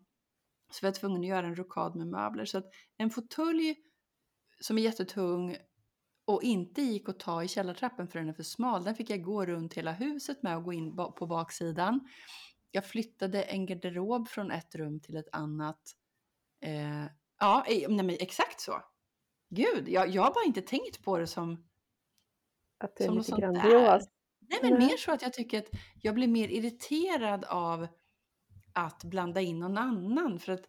så 0.71 0.85
var 0.85 0.87
jag 0.87 0.95
tvungen 0.95 1.21
att 1.21 1.27
göra 1.27 1.47
en 1.47 1.55
rokad 1.55 1.95
med 1.95 2.07
möbler. 2.07 2.45
Så 2.45 2.57
att 2.57 2.65
en 2.97 3.09
fåtölj 3.09 3.75
som 4.59 4.77
är 4.77 4.81
jättetung 4.81 5.57
och 6.25 6.43
inte 6.43 6.81
gick 6.81 7.09
att 7.09 7.19
ta 7.19 7.43
i 7.43 7.47
källartrappen 7.47 8.07
för 8.07 8.19
den 8.19 8.29
är 8.29 8.33
för 8.33 8.43
smal. 8.43 8.83
Den 8.83 8.95
fick 8.95 9.09
jag 9.09 9.23
gå 9.23 9.45
runt 9.45 9.73
hela 9.73 9.91
huset 9.91 10.43
med 10.43 10.57
och 10.57 10.63
gå 10.63 10.73
in 10.73 10.95
på 10.95 11.27
baksidan. 11.27 12.07
Jag 12.71 12.85
flyttade 12.85 13.43
en 13.43 13.65
garderob 13.65 14.27
från 14.27 14.51
ett 14.51 14.75
rum 14.75 14.99
till 14.99 15.17
ett 15.17 15.29
annat. 15.31 15.81
Eh, 16.61 17.05
ja, 17.39 17.65
nej, 17.67 17.87
men 17.89 18.09
exakt 18.09 18.61
så. 18.61 18.81
Gud, 19.49 19.89
jag, 19.89 20.09
jag 20.09 20.23
har 20.23 20.33
bara 20.33 20.45
inte 20.45 20.61
tänkt 20.61 21.03
på 21.03 21.17
det 21.17 21.27
som, 21.27 21.67
Att 22.77 22.95
det 22.95 23.03
är 23.03 23.07
som 23.07 23.17
lite 23.17 23.31
grandios. 23.31 24.03
Nej, 24.49 24.59
men 24.61 24.73
Nej. 24.73 24.87
mer 24.87 24.97
så 24.97 25.11
att 25.11 25.21
jag 25.21 25.33
tycker 25.33 25.59
att 25.59 25.69
jag 26.01 26.15
blir 26.15 26.27
mer 26.27 26.47
irriterad 26.47 27.45
av 27.45 27.87
att 28.73 29.03
blanda 29.03 29.41
in 29.41 29.59
någon 29.59 29.77
annan. 29.77 30.39
För 30.39 30.51
att 30.51 30.65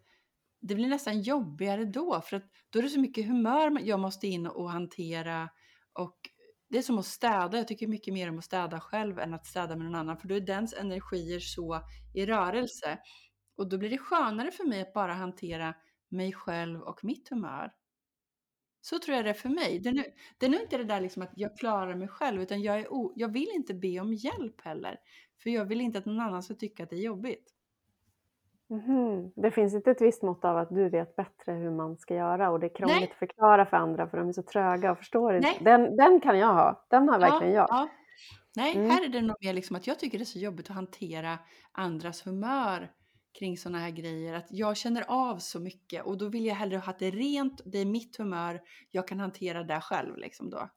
det 0.68 0.74
blir 0.74 0.88
nästan 0.88 1.20
jobbigare 1.20 1.84
då. 1.84 2.20
För 2.20 2.36
att 2.36 2.44
då 2.70 2.78
är 2.78 2.82
det 2.82 2.88
så 2.88 3.00
mycket 3.00 3.26
humör 3.26 3.80
jag 3.82 4.00
måste 4.00 4.26
in 4.26 4.46
och 4.46 4.70
hantera. 4.70 5.48
Och 5.92 6.16
det 6.68 6.78
är 6.78 6.82
som 6.82 6.98
att 6.98 7.06
städa. 7.06 7.56
Jag 7.56 7.68
tycker 7.68 7.86
mycket 7.86 8.14
mer 8.14 8.28
om 8.28 8.38
att 8.38 8.44
städa 8.44 8.80
själv 8.80 9.18
än 9.18 9.34
att 9.34 9.46
städa 9.46 9.76
med 9.76 9.84
någon 9.84 9.94
annan. 9.94 10.18
För 10.18 10.28
då 10.28 10.34
är 10.34 10.40
dens 10.40 10.74
energier 10.74 11.40
så 11.40 11.80
i 12.14 12.26
rörelse. 12.26 12.98
Och 13.56 13.68
då 13.68 13.78
blir 13.78 13.90
det 13.90 13.98
skönare 13.98 14.50
för 14.50 14.64
mig 14.64 14.80
att 14.80 14.92
bara 14.92 15.14
hantera 15.14 15.74
mig 16.08 16.32
själv 16.32 16.80
och 16.80 17.04
mitt 17.04 17.28
humör. 17.28 17.72
Så 18.80 18.98
tror 18.98 19.16
jag 19.16 19.24
det 19.24 19.30
är 19.30 19.34
för 19.34 19.48
mig. 19.48 19.78
Det 19.78 19.88
är, 19.88 19.92
nu, 19.92 20.04
det 20.38 20.46
är 20.46 20.50
nu 20.50 20.60
inte 20.60 20.78
det 20.78 20.84
där 20.84 21.00
liksom 21.00 21.22
att 21.22 21.32
jag 21.36 21.58
klarar 21.58 21.94
mig 21.94 22.08
själv, 22.08 22.42
utan 22.42 22.62
jag, 22.62 22.80
är 22.80 22.92
o, 22.92 23.12
jag 23.16 23.32
vill 23.32 23.48
inte 23.54 23.74
be 23.74 24.00
om 24.00 24.12
hjälp 24.14 24.60
heller. 24.60 24.96
För 25.42 25.50
jag 25.50 25.64
vill 25.64 25.80
inte 25.80 25.98
att 25.98 26.06
någon 26.06 26.20
annan 26.20 26.42
ska 26.42 26.54
tycka 26.54 26.82
att 26.82 26.90
det 26.90 26.96
är 26.96 27.00
jobbigt. 27.00 27.53
Mhm. 28.70 29.32
Det 29.36 29.50
finns 29.50 29.74
inte 29.74 29.90
ett 29.90 30.00
visst 30.00 30.22
mått 30.22 30.44
av 30.44 30.56
att 30.56 30.68
du 30.70 30.88
vet 30.88 31.16
bättre 31.16 31.52
hur 31.52 31.70
man 31.70 31.96
ska 31.98 32.14
göra 32.14 32.50
och 32.50 32.60
det 32.60 32.66
är 32.66 32.74
krångligt 32.74 33.00
Nej. 33.00 33.08
att 33.12 33.18
förklara 33.18 33.66
för 33.66 33.76
andra 33.76 34.08
för 34.08 34.18
de 34.18 34.28
är 34.28 34.32
så 34.32 34.42
tröga 34.42 34.92
och 34.92 34.98
förstår 34.98 35.36
inte. 35.36 35.48
Den, 35.60 35.96
den 35.96 36.20
kan 36.20 36.38
jag 36.38 36.54
ha, 36.54 36.86
den 36.90 37.08
har 37.08 37.18
verkligen 37.18 37.54
jag. 37.54 37.66
ja. 37.70 37.88
Nej, 38.56 38.76
Mm. 38.76 38.90
här 38.90 39.04
är 39.04 39.08
det 39.08 39.20
nog 39.22 39.36
mer 39.40 39.52
liksom 39.52 39.76
att 39.76 39.86
jag 39.86 39.98
tycker 39.98 40.18
det 40.18 40.22
är 40.22 40.26
så 40.26 40.38
jobbigt 40.38 40.70
att 40.70 40.76
hantera 40.76 41.38
andras 41.72 42.26
humör 42.26 42.90
kring 43.38 43.56
sådana 43.56 43.78
här 43.78 43.90
grejer. 43.90 44.34
Att 44.34 44.46
jag 44.50 44.76
känner 44.76 45.04
av 45.08 45.36
så 45.38 45.60
mycket 45.60 46.04
och 46.06 46.18
då 46.18 46.28
vill 46.28 46.46
jag 46.46 46.54
hellre 46.54 46.76
ha 46.78 46.92
det 46.98 47.10
rent, 47.10 47.60
det 47.64 47.78
är 47.78 47.84
mitt 47.86 48.16
humör, 48.16 48.60
jag 48.90 49.08
kan 49.08 49.20
hantera 49.20 49.62
det 49.62 49.80
själv 49.80 50.16
liksom 50.16 50.50
då. 50.50 50.68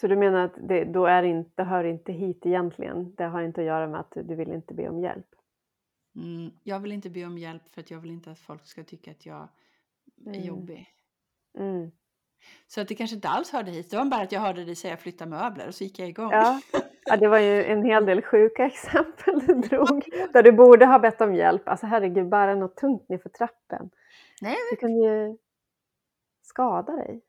Så 0.00 0.06
du 0.06 0.16
menar 0.16 0.44
att 0.44 0.54
det, 0.68 0.84
då 0.84 1.06
är 1.06 1.22
inte, 1.22 1.62
hör 1.62 1.84
inte 1.84 2.12
hit 2.12 2.46
egentligen? 2.46 3.14
Det 3.14 3.24
har 3.24 3.42
inte 3.42 3.60
att 3.60 3.66
göra 3.66 3.88
med 3.88 4.00
att 4.00 4.12
du 4.14 4.34
vill 4.34 4.52
inte 4.52 4.74
be 4.74 4.88
om 4.88 5.00
hjälp? 5.00 5.26
Mm, 6.16 6.50
jag 6.62 6.80
vill 6.80 6.92
inte 6.92 7.10
be 7.10 7.24
om 7.24 7.38
hjälp 7.38 7.62
för 7.74 7.80
att 7.80 7.90
jag 7.90 7.98
vill 8.00 8.10
inte 8.10 8.30
att 8.30 8.38
folk 8.38 8.66
ska 8.66 8.84
tycka 8.84 9.10
att 9.10 9.26
jag 9.26 9.48
är 10.26 10.30
Mm. 10.34 10.44
jobbig. 10.44 10.88
Mm. 11.58 11.90
Så 12.66 12.80
att 12.80 12.88
det 12.88 12.94
kanske 12.94 13.16
inte 13.16 13.28
alls 13.28 13.50
hörde 13.50 13.70
hit. 13.70 13.90
Det 13.90 13.96
var 13.96 14.04
bara 14.04 14.22
att 14.22 14.32
jag 14.32 14.40
hörde 14.40 14.64
dig 14.64 14.74
säga 14.74 14.96
flytta 14.96 15.26
möbler 15.26 15.68
och 15.68 15.74
så 15.74 15.84
gick 15.84 15.98
jag 15.98 16.08
igång. 16.08 16.30
Ja, 16.32 16.60
Ja, 17.08 17.16
det 17.16 17.28
var 17.28 17.38
ju 17.38 17.64
en 17.64 17.84
hel 17.84 18.06
del 18.06 18.22
sjuka 18.22 18.66
exempel 18.66 19.38
du 19.46 19.54
drog. 19.54 20.04
Där 20.32 20.42
du 20.42 20.52
borde 20.52 20.86
ha 20.86 20.98
bett 20.98 21.20
om 21.20 21.34
hjälp. 21.34 21.68
Alltså 21.68 21.86
herregud, 21.86 22.28
bära 22.28 22.54
något 22.54 22.76
tungt 22.76 23.08
ner 23.08 23.18
för 23.18 23.28
trappen. 23.28 23.90
Nej, 24.40 24.56
Du 24.70 24.76
kunde 24.76 25.06
ju 25.06 25.36
skada 26.42 26.92
dig. 26.92 27.20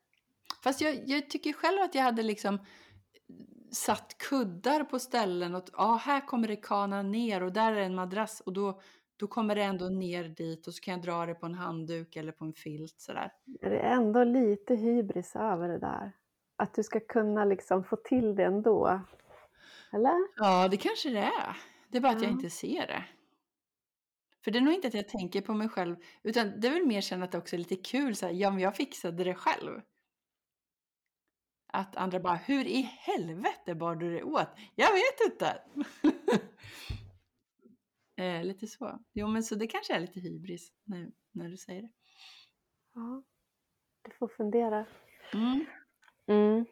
Fast 0.62 0.80
jag, 0.80 0.98
jag 1.06 1.30
tycker 1.30 1.52
själv 1.52 1.82
att 1.82 1.94
jag 1.94 2.02
hade 2.02 2.22
liksom 2.22 2.58
satt 3.70 4.18
kuddar 4.18 4.84
på 4.84 4.98
ställen 4.98 5.54
och 5.54 5.64
ja, 5.72 6.00
här 6.04 6.26
kommer 6.26 6.48
det 6.48 6.56
kana 6.56 7.02
ner 7.02 7.42
och 7.42 7.52
där 7.52 7.72
är 7.72 7.82
en 7.82 7.94
madrass 7.94 8.40
och 8.40 8.52
då, 8.52 8.80
då 9.16 9.26
kommer 9.26 9.54
det 9.54 9.62
ändå 9.62 9.88
ner 9.88 10.24
dit 10.24 10.66
och 10.66 10.74
så 10.74 10.80
kan 10.80 10.92
jag 10.94 11.02
dra 11.02 11.26
det 11.26 11.34
på 11.34 11.46
en 11.46 11.54
handduk 11.54 12.16
eller 12.16 12.32
på 12.32 12.44
en 12.44 12.52
filt 12.52 13.00
sådär. 13.00 13.32
Det 13.44 13.66
är 13.66 13.92
ändå 13.94 14.24
lite 14.24 14.74
hybris 14.74 15.36
över 15.36 15.68
det 15.68 15.78
där. 15.78 16.12
Att 16.56 16.74
du 16.74 16.82
ska 16.82 17.00
kunna 17.00 17.44
liksom 17.44 17.84
få 17.84 17.96
till 17.96 18.34
det 18.34 18.44
ändå. 18.44 19.00
Eller? 19.92 20.14
Ja, 20.36 20.68
det 20.68 20.76
kanske 20.76 21.10
det 21.10 21.18
är. 21.18 21.56
Det 21.88 21.96
är 21.96 22.02
bara 22.02 22.12
att 22.12 22.22
jag 22.22 22.30
Ja. 22.30 22.34
inte 22.34 22.50
ser 22.50 22.86
det. 22.86 23.04
För 24.44 24.50
det 24.50 24.58
är 24.58 24.60
nog 24.60 24.74
inte 24.74 24.88
att 24.88 24.94
jag 24.94 25.08
tänker 25.08 25.40
på 25.40 25.54
mig 25.54 25.68
själv, 25.68 25.96
utan 26.22 26.60
det 26.60 26.68
är 26.68 26.72
väl 26.72 26.86
mer 26.86 27.00
känna 27.00 27.24
att 27.24 27.32
det 27.32 27.38
också 27.38 27.56
är 27.56 27.58
lite 27.58 27.76
kul 27.76 28.16
så 28.16 28.26
här, 28.26 28.32
ja 28.32 28.50
men 28.50 28.60
jag 28.60 28.76
fixade 28.76 29.24
det 29.24 29.34
själv. 29.34 29.80
Att 31.72 31.96
andra 31.96 32.20
bara, 32.20 32.34
hur 32.34 32.64
i 32.64 32.82
helvete 32.82 33.74
bar 33.74 33.94
du 33.94 34.14
det 34.14 34.22
åt? 34.22 34.48
Jag 34.74 34.92
vet 34.92 35.32
inte. 35.32 35.62
eh, 38.22 38.44
lite 38.44 38.66
så. 38.66 38.98
Jo 39.12 39.28
men 39.28 39.42
så 39.42 39.54
det 39.54 39.66
kanske 39.66 39.94
är 39.94 40.00
lite 40.00 40.20
hybris 40.20 40.72
när, 40.84 41.10
när 41.32 41.48
du 41.48 41.56
säger 41.56 41.82
det. 41.82 41.90
Ja. 42.94 43.22
Du 44.02 44.10
får 44.10 44.28
fundera. 44.28 44.86
Mm. 45.34 45.64
Mm. 46.26 46.64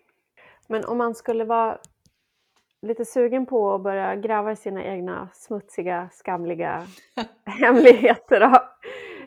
Men 0.69 0.85
om 0.85 0.99
man 0.99 1.15
skulle 1.15 1.45
vara 1.45 1.79
lite 2.83 3.05
sugen 3.05 3.47
på 3.47 3.75
att 3.75 3.83
börja 3.83 4.17
gräva 4.17 4.53
i 4.53 4.57
sina 4.57 4.85
egna 4.85 5.29
smutsiga, 5.33 6.09
skamliga 6.13 6.87
hemligheter. 7.45 8.61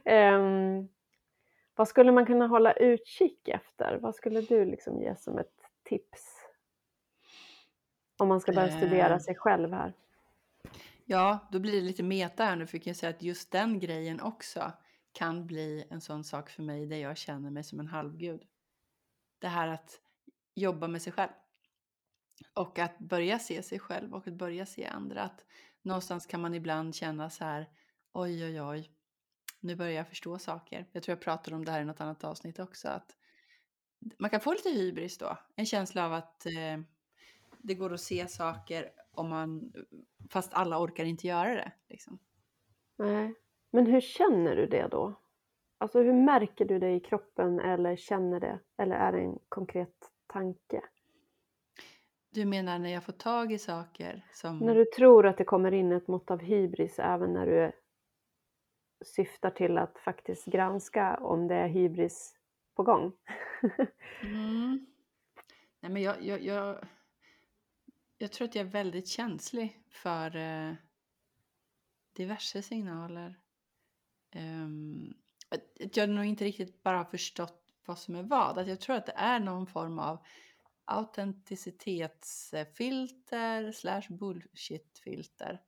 Ehm, 0.05 0.87
vad 1.75 1.87
skulle 1.87 2.11
man 2.11 2.25
kunna 2.25 2.47
hålla 2.47 2.73
utkik 2.73 3.47
efter? 3.47 3.97
Vad 4.01 4.15
skulle 4.15 4.41
du 4.41 4.65
liksom 4.65 5.01
ge 5.01 5.15
som 5.15 5.37
ett 5.37 5.58
tips? 5.89 6.35
Om 8.17 8.27
man 8.27 8.41
ska 8.41 8.51
börja 8.51 8.77
studera 8.77 9.13
Eh. 9.13 9.19
sig 9.19 9.35
själv 9.35 9.73
här. 9.73 9.93
Ja, 11.05 11.47
då 11.51 11.59
blir 11.59 11.73
det 11.73 11.81
lite 11.81 12.03
meta 12.03 12.45
här 12.45 12.55
nu 12.55 12.67
för 12.67 12.77
jag 12.77 12.83
kan 12.83 12.95
säga 12.95 13.09
att 13.09 13.21
just 13.21 13.51
den 13.51 13.79
grejen 13.79 14.21
också 14.21 14.71
kan 15.11 15.47
bli 15.47 15.85
en 15.89 16.01
sån 16.01 16.23
sak 16.23 16.49
för 16.49 16.63
mig 16.63 16.85
där 16.85 16.97
jag 16.97 17.17
känner 17.17 17.49
mig 17.51 17.63
som 17.63 17.79
en 17.79 17.87
halvgud. 17.87 18.43
Det 19.39 19.47
här 19.47 19.67
att 19.67 20.01
jobba 20.55 20.87
med 20.87 21.01
sig 21.01 21.13
själv. 21.13 21.31
Och 22.53 22.79
att 22.79 22.99
börja 22.99 23.39
se 23.39 23.63
sig 23.63 23.79
själv 23.79 24.13
och 24.13 24.27
att 24.27 24.33
börja 24.33 24.65
se 24.65 24.85
andra. 24.85 25.21
Att 25.23 25.45
någonstans 25.81 26.25
kan 26.25 26.41
man 26.41 26.53
ibland 26.53 26.95
känna 26.95 27.29
så 27.29 27.43
här, 27.43 27.69
oj 28.13 28.45
oj 28.45 28.61
oj, 28.61 28.91
nu 29.59 29.75
börjar 29.75 29.91
jag 29.91 30.07
förstå 30.07 30.39
saker. 30.39 30.85
Jag 30.91 31.03
tror 31.03 31.13
jag 31.17 31.23
pratade 31.23 31.55
om 31.55 31.65
det 31.65 31.71
här 31.71 31.81
i 31.81 31.85
något 31.85 32.01
annat 32.01 32.23
avsnitt 32.23 32.59
också. 32.59 32.87
Att 32.87 33.15
man 34.17 34.29
kan 34.29 34.39
få 34.39 34.51
lite 34.51 34.69
hybris 34.69 35.17
då. 35.17 35.37
En 35.55 35.65
känsla 35.65 36.05
av 36.05 36.13
att 36.13 36.45
eh, 36.45 36.83
det 37.57 37.73
går 37.73 37.93
att 37.93 38.01
se 38.01 38.27
saker 38.27 38.91
om 39.11 39.29
man, 39.29 39.73
fast 40.29 40.53
alla 40.53 40.79
orkar 40.79 41.05
inte 41.05 41.27
göra 41.27 41.55
det. 41.55 41.71
Liksom. 41.89 42.19
Nej. 42.97 43.33
Men 43.71 43.85
hur 43.85 44.01
känner 44.01 44.55
du 44.55 44.67
det 44.67 44.87
då? 44.87 45.13
Alltså 45.77 46.01
hur 46.01 46.13
märker 46.13 46.65
du 46.65 46.79
det 46.79 46.91
i 46.91 46.99
kroppen 46.99 47.59
eller 47.59 47.95
känner 47.95 48.39
det? 48.39 48.59
Eller 48.77 48.95
är 48.95 49.11
det 49.11 49.19
en 49.19 49.39
konkret 49.49 50.11
tanke? 50.27 50.81
Du 52.31 52.45
menar 52.45 52.79
när 52.79 52.89
jag 52.89 53.03
får 53.03 53.13
tag 53.13 53.51
i 53.51 53.57
saker 53.57 54.25
som... 54.33 54.57
När 54.57 54.75
du 54.75 54.85
tror 54.85 55.25
att 55.27 55.37
det 55.37 55.43
kommer 55.43 55.71
in 55.71 55.91
ett 55.91 56.07
mått 56.07 56.31
av 56.31 56.39
hybris 56.39 56.99
även 56.99 57.33
när 57.33 57.45
du 57.45 57.71
syftar 59.05 59.49
till 59.49 59.77
att 59.77 59.99
faktiskt 59.99 60.45
granska 60.45 61.17
om 61.17 61.47
det 61.47 61.55
är 61.55 61.67
hybris 61.67 62.38
på 62.79 62.83
gång. 62.83 63.11
Mm. 64.21 64.85
Nej, 65.79 65.91
men 65.91 66.01
jag, 66.01 66.25
jag, 66.25 66.43
jag, 66.43 66.85
jag 68.17 68.31
tror 68.31 68.47
att 68.47 68.55
jag 68.55 68.65
är 68.65 68.69
väldigt 68.71 69.07
känslig 69.07 69.83
för 69.89 70.35
eh, 70.35 70.73
diverse 72.13 72.61
signaler. 72.61 73.39
Um, 74.35 75.13
att- 75.49 75.97
jag 75.97 76.09
nog 76.09 76.25
inte 76.25 76.45
riktigt 76.45 76.83
bara 76.83 76.97
har 76.97 77.05
förstått 77.05 77.63
vad 77.85 77.99
som 77.99 78.15
är 78.15 78.23
vad. 78.23 78.57
Att 78.57 78.67
jag 78.67 78.79
tror 78.79 78.95
att 78.95 79.05
det 79.05 79.13
är 79.15 79.39
någon 79.39 79.67
form 79.67 79.99
av 79.99 80.25
autenticitetsfilter 80.85 83.71
slash 83.71 84.03
bullshitfilter 84.09 85.61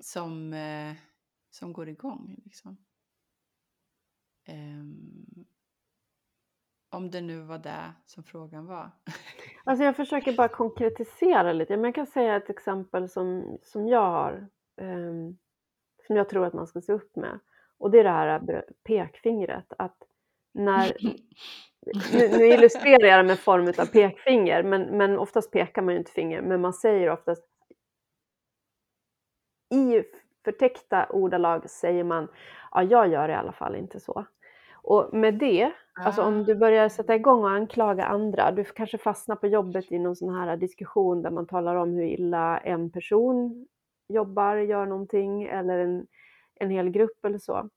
som, 0.00 0.52
eh, 0.52 0.94
som 1.50 1.72
går 1.72 1.88
igång. 1.88 2.40
Liksom. 2.44 2.76
Ehm, 4.44 5.44
om 6.90 7.10
det 7.10 7.20
nu 7.20 7.40
var 7.40 7.58
det 7.58 7.92
som 8.06 8.22
frågan 8.22 8.66
var. 8.66 8.90
Alltså 9.64 9.84
jag 9.84 9.96
försöker 9.96 10.32
bara 10.32 10.48
konkretisera 10.48 11.52
lite. 11.52 11.76
Men 11.76 11.84
jag 11.84 11.94
kan 11.94 12.06
säga 12.06 12.36
ett 12.36 12.50
exempel 12.50 13.08
som, 13.08 13.58
som 13.62 13.88
jag 13.88 14.10
har. 14.10 14.46
ehm, 14.80 15.36
som 16.06 16.16
jag 16.16 16.28
tror 16.28 16.46
att 16.46 16.52
man 16.52 16.66
ska 16.66 16.80
se 16.80 16.92
upp 16.92 17.16
med. 17.16 17.38
Och 17.78 17.90
det 17.90 18.00
är 18.00 18.04
det 18.04 18.10
här 18.10 18.64
pekfingret. 18.84 19.72
Att 19.78 19.96
när, 20.52 20.96
nu, 22.12 22.38
nu 22.38 22.46
illustrerar 22.46 23.06
jag 23.06 23.18
det 23.18 23.28
med 23.28 23.38
form 23.38 23.68
av 23.78 23.86
pekfinger. 23.86 24.62
Men, 24.62 24.82
men 24.82 25.18
oftast 25.18 25.50
pekar 25.52 25.82
man 25.82 25.94
ju 25.94 25.98
inte 25.98 26.12
finger. 26.12 26.42
Men 26.42 26.60
man 26.60 26.72
säger 26.72 27.10
oftast 27.10 27.44
i 29.74 30.02
förtäckta 30.44 31.06
ordalag 31.10 31.70
säger 31.70 32.04
man 32.04 32.28
ja, 32.70 32.82
jag 32.82 33.08
gör 33.08 33.28
i 33.28 33.34
alla 33.34 33.52
fall 33.52 33.76
inte 33.76 34.00
så. 34.00 34.24
Och 34.82 35.14
med 35.14 35.34
det, 35.34 35.72
alltså 36.04 36.22
om 36.22 36.44
du 36.44 36.54
börjar 36.54 36.88
sätta 36.88 37.14
igång 37.14 37.42
och 37.42 37.50
anklaga 37.50 38.04
andra, 38.04 38.50
du 38.50 38.64
kanske 38.64 38.98
fastnar 38.98 39.36
på 39.36 39.46
jobbet 39.46 39.92
i 39.92 39.98
någon 39.98 40.16
sån 40.16 40.34
här 40.34 40.56
diskussion 40.56 41.22
där 41.22 41.30
man 41.30 41.46
talar 41.46 41.76
om 41.76 41.90
hur 41.94 42.02
illa 42.04 42.58
en 42.58 42.90
person 42.90 43.66
jobbar, 44.08 44.56
gör 44.56 44.86
någonting 44.86 45.42
eller 45.42 45.78
en, 45.78 46.06
en 46.54 46.70
hel 46.70 46.90
grupp 46.90 47.24
eller 47.24 47.38
så. 47.38 47.68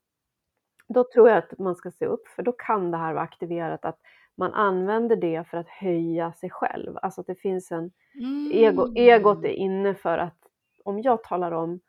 Då 0.88 1.04
tror 1.14 1.30
jag 1.30 1.38
att 1.38 1.60
man 1.60 1.76
ska 1.76 1.92
se 1.92 2.06
upp, 2.06 2.28
för 2.28 2.44
då 2.44 2.52
kan 2.52 2.92
det 2.92 2.98
här 2.98 3.14
vara 3.14 3.24
aktiverat 3.24 3.86
att 3.86 4.00
man 4.36 4.54
använder 4.54 5.16
det 5.16 5.48
för 5.48 5.58
att 5.58 5.70
höja 5.70 6.34
sig 6.34 6.50
själv. 6.50 6.98
Alltså 7.02 7.22
att 7.22 7.28
det 7.28 7.36
finns 7.36 7.72
en 7.72 7.92
Mm. 8.16 8.52
ego, 8.54 8.94
egot 8.96 9.44
är 9.46 9.50
inne 9.50 9.96
för 9.96 10.18
att 10.18 10.38
om 10.84 11.02
jag 11.02 11.24
talar 11.24 11.52
om 11.52 11.80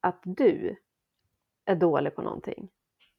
att 0.00 0.20
du 0.22 0.76
är 1.64 1.74
dålig 1.74 2.14
på 2.14 2.22
någonting, 2.22 2.68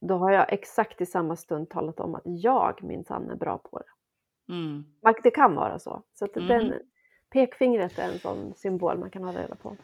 då 0.01 0.15
har 0.17 0.31
jag 0.31 0.53
exakt 0.53 1.01
i 1.01 1.05
samma 1.05 1.35
stund 1.35 1.69
talat 1.69 1.99
om 1.99 2.15
att 2.15 2.21
jag 2.25 2.83
minsann 2.83 3.29
är 3.29 3.35
bra 3.35 3.57
på 3.57 3.79
det. 3.79 4.53
Mm. 4.53 4.85
Det 5.23 5.31
kan 5.31 5.55
vara 5.55 5.79
så. 5.79 6.03
Så 6.13 6.25
att 6.25 6.35
Mhm. 6.35 6.47
den, 6.47 6.73
pekfingret 7.33 7.99
är 7.99 8.11
en 8.11 8.19
sån 8.19 8.53
symbol 8.55 8.97
man 8.97 9.09
kan 9.11 9.23
ha 9.23 9.33
reda 9.33 9.55
på. 9.55 9.77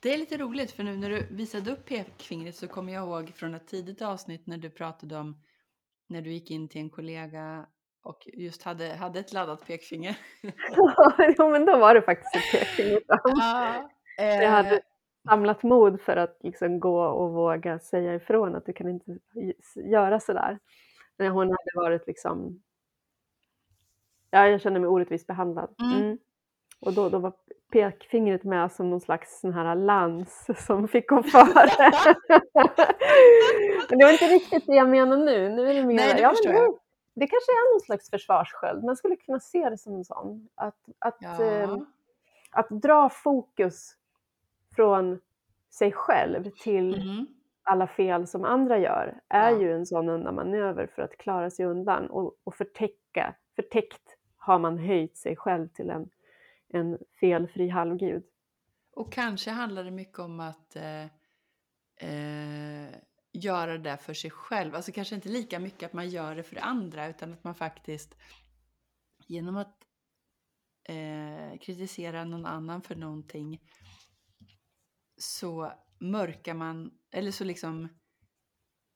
Det 0.00 0.14
är 0.14 0.18
lite 0.18 0.36
roligt 0.36 0.70
för 0.70 0.82
nu 0.84 0.96
när 0.96 1.10
du 1.10 1.26
visade 1.30 1.72
upp 1.72 1.84
pekfingret 1.86 2.56
så 2.56 2.68
kommer 2.68 2.92
jag 2.92 3.04
ihåg 3.06 3.32
från 3.34 3.54
ett 3.54 3.66
tidigt 3.68 4.02
avsnitt 4.02 4.46
när 4.46 4.58
du 4.58 4.70
pratade 4.70 5.16
om 5.16 5.36
när 6.08 6.22
du 6.22 6.32
gick 6.32 6.50
in 6.50 6.68
till 6.68 6.80
en 6.80 6.90
kollega 6.90 7.66
och 8.02 8.28
just 8.32 8.62
hade, 8.62 8.94
hade 8.94 9.18
ett 9.20 9.32
laddat 9.32 9.66
pekfinger. 9.66 10.18
jo, 11.38 11.50
men 11.50 11.64
då 11.66 11.78
var 11.78 11.94
det 11.94 12.02
faktiskt 12.02 12.36
ett 12.36 12.60
pekfinger 12.60 13.00
fram. 13.06 13.38
Ja, 13.38 13.90
Jag 14.16 14.44
eh, 14.44 14.50
hade 14.50 14.80
samlat 15.28 15.62
mod 15.62 16.00
för 16.00 16.16
att 16.16 16.38
liksom 16.40 16.80
gå 16.80 17.02
och 17.02 17.32
våga 17.32 17.78
säga 17.78 18.14
ifrån 18.14 18.54
att 18.54 18.66
du 18.66 18.72
kan 18.72 18.88
inte 18.88 19.18
göra 19.74 20.20
sådär. 20.20 20.58
När 21.16 21.28
hon 21.28 21.46
hade 21.46 21.70
varit 21.74 22.06
liksom... 22.06 22.62
Ja, 24.30 24.48
jag 24.48 24.60
kände 24.60 24.80
mig 24.80 24.88
orättvist 24.88 25.26
behandlad. 25.26 25.74
Mm. 25.80 26.02
Mm. 26.02 26.18
Och 26.80 26.92
då, 26.92 27.08
då 27.08 27.18
var 27.18 27.32
pekfingret 27.72 28.44
med 28.44 28.72
som 28.72 28.90
någon 28.90 29.00
slags 29.00 29.40
sån 29.40 29.52
här 29.52 29.74
lans 29.74 30.46
som 30.66 30.88
fick 30.88 31.08
gå 31.08 31.22
före. 31.22 31.70
men 33.90 33.98
det 33.98 34.04
var 34.04 34.12
inte 34.12 34.24
riktigt 34.24 34.66
det 34.66 34.74
jag 34.74 34.88
menar 34.88 35.16
nu. 35.16 35.48
Nu 35.48 35.70
är 35.70 35.74
det 35.74 35.84
mer, 35.84 35.94
Nej, 35.94 36.14
det 36.14 36.20
ja, 36.20 36.28
men 36.28 36.36
förstår 36.36 36.78
det, 37.14 37.26
kanske 37.26 37.52
är 37.52 37.74
någon 37.74 37.80
slags 37.80 38.10
försvarssköld. 38.10 38.84
Man 38.84 38.96
skulle 38.96 39.16
kunna 39.16 39.40
se 39.40 39.70
det 39.70 39.78
som 39.78 39.94
en 39.94 40.04
sån. 40.04 40.48
Att, 40.54 40.78
att, 40.98 41.22
eh, 41.22 41.46
ja. 41.46 41.86
att 42.50 42.70
dra 42.70 43.08
fokus 43.08 43.97
från 44.78 45.20
sig 45.70 45.92
själv 45.92 46.50
till 46.50 46.96
Mhm. 46.96 47.26
alla 47.62 47.86
fel 47.86 48.26
som 48.26 48.44
andra 48.44 48.78
gör 48.78 49.20
är 49.28 49.50
Ja. 49.50 49.60
ju 49.60 49.72
en 49.72 49.86
sån 49.86 50.08
undanmanöver 50.08 50.86
för 50.86 51.02
att 51.02 51.18
klara 51.18 51.50
sig 51.50 51.66
undan 51.66 52.10
och, 52.10 52.34
och 52.44 52.54
förtäcka. 52.54 53.34
Förtäckt 53.56 54.16
har 54.36 54.58
man 54.58 54.78
höjt 54.78 55.16
sig 55.16 55.36
själv 55.36 55.68
till 55.68 55.90
en, 55.90 56.10
en 56.68 56.98
felfri 57.20 57.68
halvgud. 57.68 58.22
Och 58.92 59.12
kanske 59.12 59.50
handlar 59.50 59.84
det 59.84 59.90
mycket 59.90 60.18
om 60.18 60.40
att 60.40 60.76
eh, 60.76 61.04
eh, 62.10 62.90
göra 63.32 63.78
det 63.78 63.96
för 63.96 64.14
sig 64.14 64.30
själv. 64.30 64.74
Alltså 64.74 64.92
kanske 64.92 65.14
inte 65.14 65.28
lika 65.28 65.58
mycket 65.58 65.86
att 65.86 65.92
man 65.92 66.08
gör 66.08 66.34
det 66.34 66.42
för 66.42 66.56
andra 66.62 67.08
utan 67.08 67.32
att 67.32 67.44
man 67.44 67.54
faktiskt 67.54 68.14
genom 69.26 69.56
att 69.56 69.84
eh, 70.84 71.58
kritiserar 71.60 72.24
någon 72.24 72.46
annan 72.46 72.82
för 72.82 72.94
någonting 72.96 73.60
så 75.18 75.72
mörkar 75.98 76.54
man, 76.54 76.90
eller 77.10 77.30
så 77.30 77.44
liksom, 77.44 77.88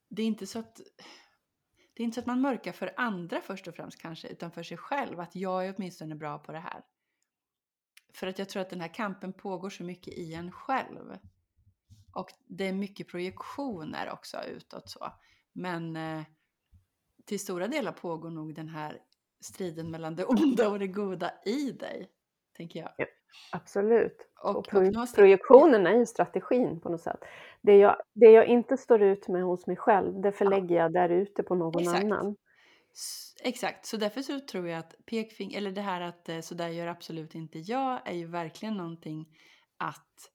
det 0.08 0.22
är 0.22 0.26
inte 0.26 0.46
så 0.46 0.58
att 0.58 0.80
det 1.94 2.02
är 2.02 2.04
inte 2.04 2.14
så 2.14 2.20
att 2.20 2.26
man 2.26 2.40
mörkar 2.40 2.72
för 2.72 2.94
andra 2.96 3.40
först 3.40 3.68
och 3.68 3.74
främst 3.74 3.98
kanske, 3.98 4.28
utan 4.28 4.50
för 4.50 4.62
sig 4.62 4.76
själv. 4.76 5.20
Att 5.20 5.36
jag 5.36 5.66
är 5.66 5.74
åtminstone 5.76 6.14
bra 6.14 6.38
på 6.38 6.52
det 6.52 6.58
här. 6.58 6.82
För 8.14 8.26
att 8.26 8.38
jag 8.38 8.48
tror 8.48 8.62
att 8.62 8.70
den 8.70 8.80
här 8.80 8.94
kampen 8.94 9.32
pågår 9.32 9.70
så 9.70 9.84
mycket 9.84 10.14
i 10.14 10.34
en 10.34 10.52
själv. 10.52 11.18
Och 12.12 12.30
det 12.46 12.68
är 12.68 12.72
mycket 12.72 13.08
projektioner 13.08 14.10
också 14.10 14.44
utåt 14.44 14.90
så. 14.90 15.12
Men 15.52 15.96
eh, 15.96 16.22
till 17.24 17.40
stora 17.40 17.68
delar 17.68 17.92
pågår 17.92 18.30
nog 18.30 18.54
den 18.54 18.68
här 18.68 19.02
striden 19.40 19.90
mellan 19.90 20.16
det 20.16 20.24
onda 20.24 20.68
och 20.68 20.78
det 20.78 20.86
goda 20.86 21.32
i 21.44 21.70
dig, 21.70 22.10
tänker 22.56 22.80
jag. 22.80 22.92
Ja, 22.96 23.06
absolut. 23.52 24.28
Och, 24.42 24.56
Och 24.56 24.68
projektionen 25.14 25.86
är 25.86 25.98
ju 25.98 26.06
strategin 26.06 26.80
på 26.80 26.88
något 26.88 27.00
sätt. 27.00 27.20
Det 27.62 27.76
jag, 27.76 27.96
det 28.14 28.30
jag 28.30 28.46
inte 28.46 28.76
står 28.76 29.02
ut 29.02 29.28
med 29.28 29.42
hos 29.42 29.66
mig 29.66 29.76
själv, 29.76 30.20
det 30.20 30.32
förlägger 30.32 30.76
jag 30.76 30.92
där 30.92 31.08
ute 31.08 31.42
på 31.42 31.54
någon 31.54 31.82
Exakt. 31.82 32.04
annan. 32.04 32.36
Exakt, 33.44 33.86
så 33.86 33.96
därför 33.96 34.22
så 34.22 34.40
tror 34.40 34.68
jag 34.68 34.78
att 34.78 34.94
pekfing 35.06 35.54
eller 35.54 35.72
det 35.72 35.80
här 35.80 36.00
att 36.00 36.28
eh, 36.28 36.40
så 36.40 36.54
där 36.54 36.68
gör 36.68 36.86
absolut 36.86 37.34
inte 37.34 37.58
jag, 37.58 38.00
är 38.08 38.14
ju 38.14 38.26
verkligen 38.26 38.74
någonting 38.74 39.26
att 39.76 40.30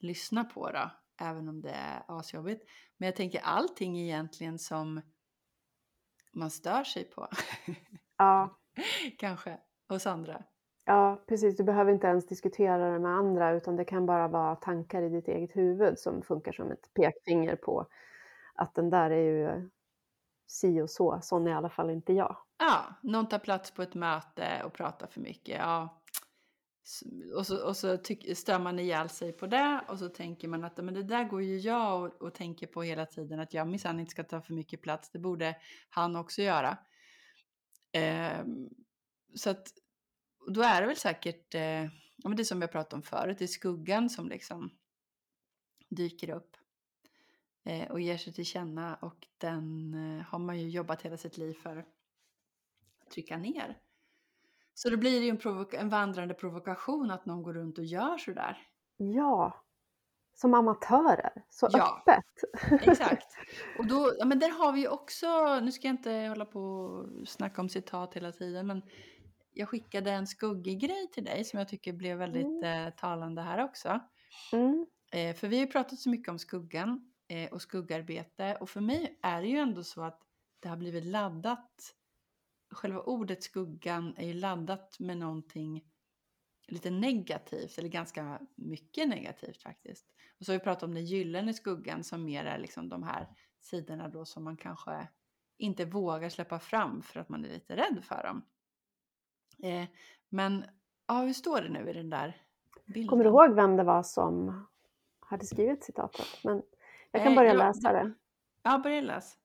lyssna 0.00 0.44
på 0.44 0.70
då, 0.70 0.90
även 1.20 1.48
om 1.48 1.60
det 1.60 1.70
är 1.70 2.02
asjobbigt. 2.08 2.64
Men 2.96 3.06
jag 3.06 3.16
tänker 3.16 3.40
allting 3.40 3.98
egentligen 3.98 4.58
som 4.58 5.00
man 6.32 6.50
stör 6.50 6.84
sig 6.84 7.04
på, 7.04 7.28
Ja, 8.18 8.58
kanske, 9.18 9.58
hos 9.88 10.06
andra 10.06 10.44
ja, 10.84 11.22
precis. 11.26 11.56
Du 11.56 11.64
behöver 11.64 11.92
inte 11.92 12.06
ens 12.06 12.26
diskutera 12.26 12.92
det 12.92 12.98
med 12.98 13.12
andra, 13.12 13.52
utan 13.52 13.76
det 13.76 13.84
kan 13.84 14.06
bara 14.06 14.28
vara 14.28 14.56
tankar 14.56 15.02
i 15.02 15.08
ditt 15.08 15.28
eget 15.28 15.56
huvud 15.56 15.98
som 15.98 16.22
funkar 16.22 16.52
som 16.52 16.70
ett 16.70 16.94
pekfinger 16.94 17.56
på 17.56 17.86
att 18.54 18.74
den 18.74 18.90
där 18.90 19.10
är 19.10 19.22
ju 19.22 19.70
si 20.46 20.80
och 20.80 20.90
så. 20.90 21.20
Sån 21.22 21.46
är 21.46 21.50
i 21.50 21.54
alla 21.54 21.70
fall 21.70 21.90
inte 21.90 22.12
jag. 22.12 22.36
Ja, 22.58 22.84
någon 23.02 23.28
tar 23.28 23.38
plats 23.38 23.70
på 23.70 23.82
ett 23.82 23.94
möte 23.94 24.62
och 24.64 24.72
pratar 24.72 25.06
för 25.06 25.20
mycket. 25.20 25.58
Ja. 25.58 25.98
Och 27.36 27.46
så, 27.46 27.66
och 27.66 27.76
så 27.76 27.96
tyck, 27.96 28.38
stör 28.38 28.58
man 28.58 28.78
ihjäl 28.78 29.08
sig 29.08 29.32
på 29.32 29.46
det 29.46 29.80
och 29.88 29.98
så 29.98 30.08
tänker 30.08 30.48
man 30.48 30.64
att 30.64 30.76
men 30.76 30.94
det 30.94 31.02
där 31.02 31.24
går 31.24 31.42
ju 31.42 31.58
jag 31.58 32.02
och, 32.02 32.22
och 32.22 32.34
tänker 32.34 32.66
på 32.66 32.82
hela 32.82 33.06
tiden 33.06 33.40
att 33.40 33.54
jag 33.54 33.68
minsann 33.68 34.00
inte 34.00 34.10
ska 34.10 34.24
ta 34.24 34.40
för 34.40 34.54
mycket 34.54 34.82
plats. 34.82 35.10
Det 35.10 35.18
borde 35.18 35.56
han 35.88 36.16
också 36.16 36.42
göra. 36.42 36.78
Eh, 37.92 38.44
så 39.34 39.50
att 39.50 39.68
då 40.48 40.62
är 40.62 40.80
det 40.80 40.86
väl 40.86 40.96
säkert, 40.96 41.54
eh, 41.54 41.82
ja, 42.16 42.28
men 42.28 42.36
det 42.36 42.44
som 42.44 42.60
jag 42.60 42.72
pratade 42.72 42.96
om 42.96 43.02
förut, 43.02 43.38
det 43.38 43.44
är 43.44 43.46
skuggan 43.48 44.10
som 44.10 44.28
liksom 44.28 44.70
dyker 45.88 46.30
upp 46.30 46.56
eh, 47.64 47.90
och 47.90 48.00
ger 48.00 48.16
sig 48.16 48.32
till 48.32 48.44
känna 48.44 48.94
och 48.94 49.26
den 49.38 49.94
eh, 49.94 50.24
har 50.24 50.38
man 50.38 50.58
ju 50.58 50.68
jobbat 50.70 51.02
hela 51.02 51.16
sitt 51.16 51.36
liv 51.36 51.54
för 51.54 51.76
att 51.76 51.88
trycka 53.14 53.36
ner. 53.38 53.78
Så 54.74 54.90
då 54.90 54.96
blir 54.96 55.20
det 55.20 55.26
ju 55.26 55.30
en, 55.30 55.66
en 55.80 55.88
vandrande 55.88 56.34
provokation 56.34 57.10
att 57.10 57.26
någon 57.26 57.42
går 57.42 57.54
runt 57.54 57.78
och 57.78 57.84
gör 57.84 58.18
sådär. 58.18 58.58
Ja, 58.96 59.64
som 60.34 60.54
amatörer. 60.54 61.44
Så 61.50 61.68
Ja. 61.72 62.02
öppet. 62.06 62.82
Exakt. 62.88 63.26
Och 63.78 63.86
då, 63.86 64.12
ja 64.18 64.24
men 64.24 64.38
där 64.38 64.50
har 64.50 64.72
vi 64.72 64.80
ju 64.80 64.88
också, 64.88 65.60
nu 65.60 65.72
ska 65.72 65.88
jag 65.88 65.94
inte 65.94 66.12
hålla 66.12 66.44
på 66.44 66.60
och 66.60 67.28
snacka 67.28 67.60
om 67.60 67.68
citat 67.68 68.14
hela 68.14 68.32
tiden, 68.32 68.66
men 68.66 68.82
jag 69.52 69.68
skickade 69.68 70.10
en 70.10 70.26
skuggig 70.26 70.80
grej 70.80 71.10
till 71.12 71.24
dig 71.24 71.44
som 71.44 71.58
jag 71.58 71.68
tycker 71.68 71.92
blev 71.92 72.18
väldigt 72.18 72.64
eh, 72.64 72.90
talande 72.90 73.42
här 73.42 73.64
också. 73.64 74.00
Mm. 74.52 74.86
Eh, 75.12 75.34
för 75.34 75.48
vi 75.48 75.56
har 75.56 75.66
ju 75.66 75.72
pratat 75.72 75.98
så 75.98 76.10
mycket 76.10 76.28
om 76.28 76.38
skuggan 76.38 77.12
eh, 77.28 77.52
och 77.52 77.62
skuggarbete 77.62 78.56
och 78.60 78.70
för 78.70 78.80
mig 78.80 79.18
är 79.22 79.42
det 79.42 79.48
ju 79.48 79.58
ändå 79.58 79.84
så 79.84 80.02
att 80.02 80.22
det 80.60 80.68
har 80.68 80.76
blivit 80.76 81.04
laddat. 81.04 81.94
Själva 82.70 83.00
ordet 83.00 83.42
skuggan 83.42 84.14
är 84.16 84.26
ju 84.26 84.34
laddat 84.34 84.96
med 84.98 85.16
någonting 85.18 85.84
lite 86.68 86.90
negativt 86.90 87.78
eller 87.78 87.88
ganska 87.88 88.40
mycket 88.54 89.08
negativt 89.08 89.62
faktiskt. 89.62 90.06
Och 90.38 90.46
så 90.46 90.52
har 90.52 90.58
vi 90.58 90.64
pratat 90.64 90.82
om 90.82 90.94
den 90.94 91.04
gyllene 91.04 91.54
skuggan 91.54 92.04
som 92.04 92.24
mer 92.24 92.44
är 92.44 92.58
liksom 92.58 92.88
de 92.88 93.02
här 93.02 93.28
sidorna 93.60 94.08
då 94.08 94.24
som 94.24 94.44
man 94.44 94.56
kanske 94.56 95.08
inte 95.58 95.84
vågar 95.84 96.28
släppa 96.28 96.58
fram 96.58 97.02
för 97.02 97.20
att 97.20 97.28
man 97.28 97.44
är 97.44 97.48
lite 97.48 97.76
rädd 97.76 98.04
för 98.04 98.22
dem. 98.22 98.42
Eh, 99.62 99.84
men 100.28 100.64
ja, 101.08 101.20
hur 101.22 101.32
står 101.32 101.60
det 101.60 101.68
nu 101.68 101.90
i 101.90 101.92
den 101.92 102.10
där 102.10 102.36
bilden? 102.86 103.08
Kommer 103.08 103.24
du 103.24 103.30
ihåg 103.30 103.54
vem 103.54 103.76
det 103.76 103.84
var 103.84 104.02
som 104.02 104.66
hade 105.20 105.46
skrivit 105.46 105.84
citatet? 105.84 106.26
Men 106.44 106.62
jag 107.10 107.22
kan 107.22 107.32
Eh, 107.32 107.36
börja 107.36 107.52
ja, 107.52 107.58
läsa 107.58 107.92
det. 107.92 108.12
Ja, 108.62 108.78
börja 108.78 109.00
läs. 109.00 109.38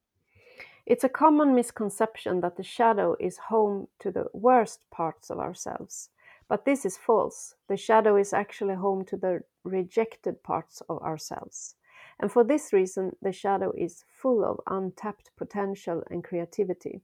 It's 0.86 1.06
a 1.06 1.10
common 1.14 1.54
misconception 1.54 2.42
that 2.42 2.56
the 2.56 2.64
shadow 2.64 3.16
is 3.20 3.40
home 3.40 3.88
to 3.98 4.12
the 4.12 4.24
worst 4.34 4.90
parts 4.90 5.30
of 5.30 5.38
ourselves. 5.38 6.10
But 6.50 6.66
this 6.66 6.86
is 6.86 6.98
false. 6.98 7.56
The 7.68 7.78
shadow 7.78 8.20
is 8.20 8.34
actually 8.34 8.76
home 8.76 9.06
to 9.06 9.18
the 9.18 9.42
rejected 9.64 10.44
parts 10.44 10.82
of 10.88 11.02
ourselves. 11.02 11.76
And 12.20 12.32
for 12.32 12.44
this 12.44 12.74
reason, 12.74 13.16
the 13.22 13.34
shadow 13.34 13.74
is 13.78 14.06
full 14.22 14.44
of 14.46 14.60
untapped 14.66 15.32
potential 15.38 16.04
and 16.10 16.24
creativity. 16.24 17.02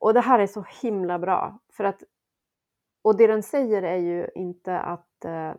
Och 0.00 0.14
det 0.14 0.20
här 0.20 0.38
är 0.38 0.46
så 0.46 0.64
himla 0.82 1.18
bra. 1.18 1.58
För 1.72 1.84
att, 1.84 2.02
och 3.02 3.16
det 3.16 3.26
den 3.26 3.42
säger 3.42 3.82
är 3.82 3.96
ju 3.96 4.28
inte 4.34 4.78
att 4.78 5.24
eh, 5.24 5.54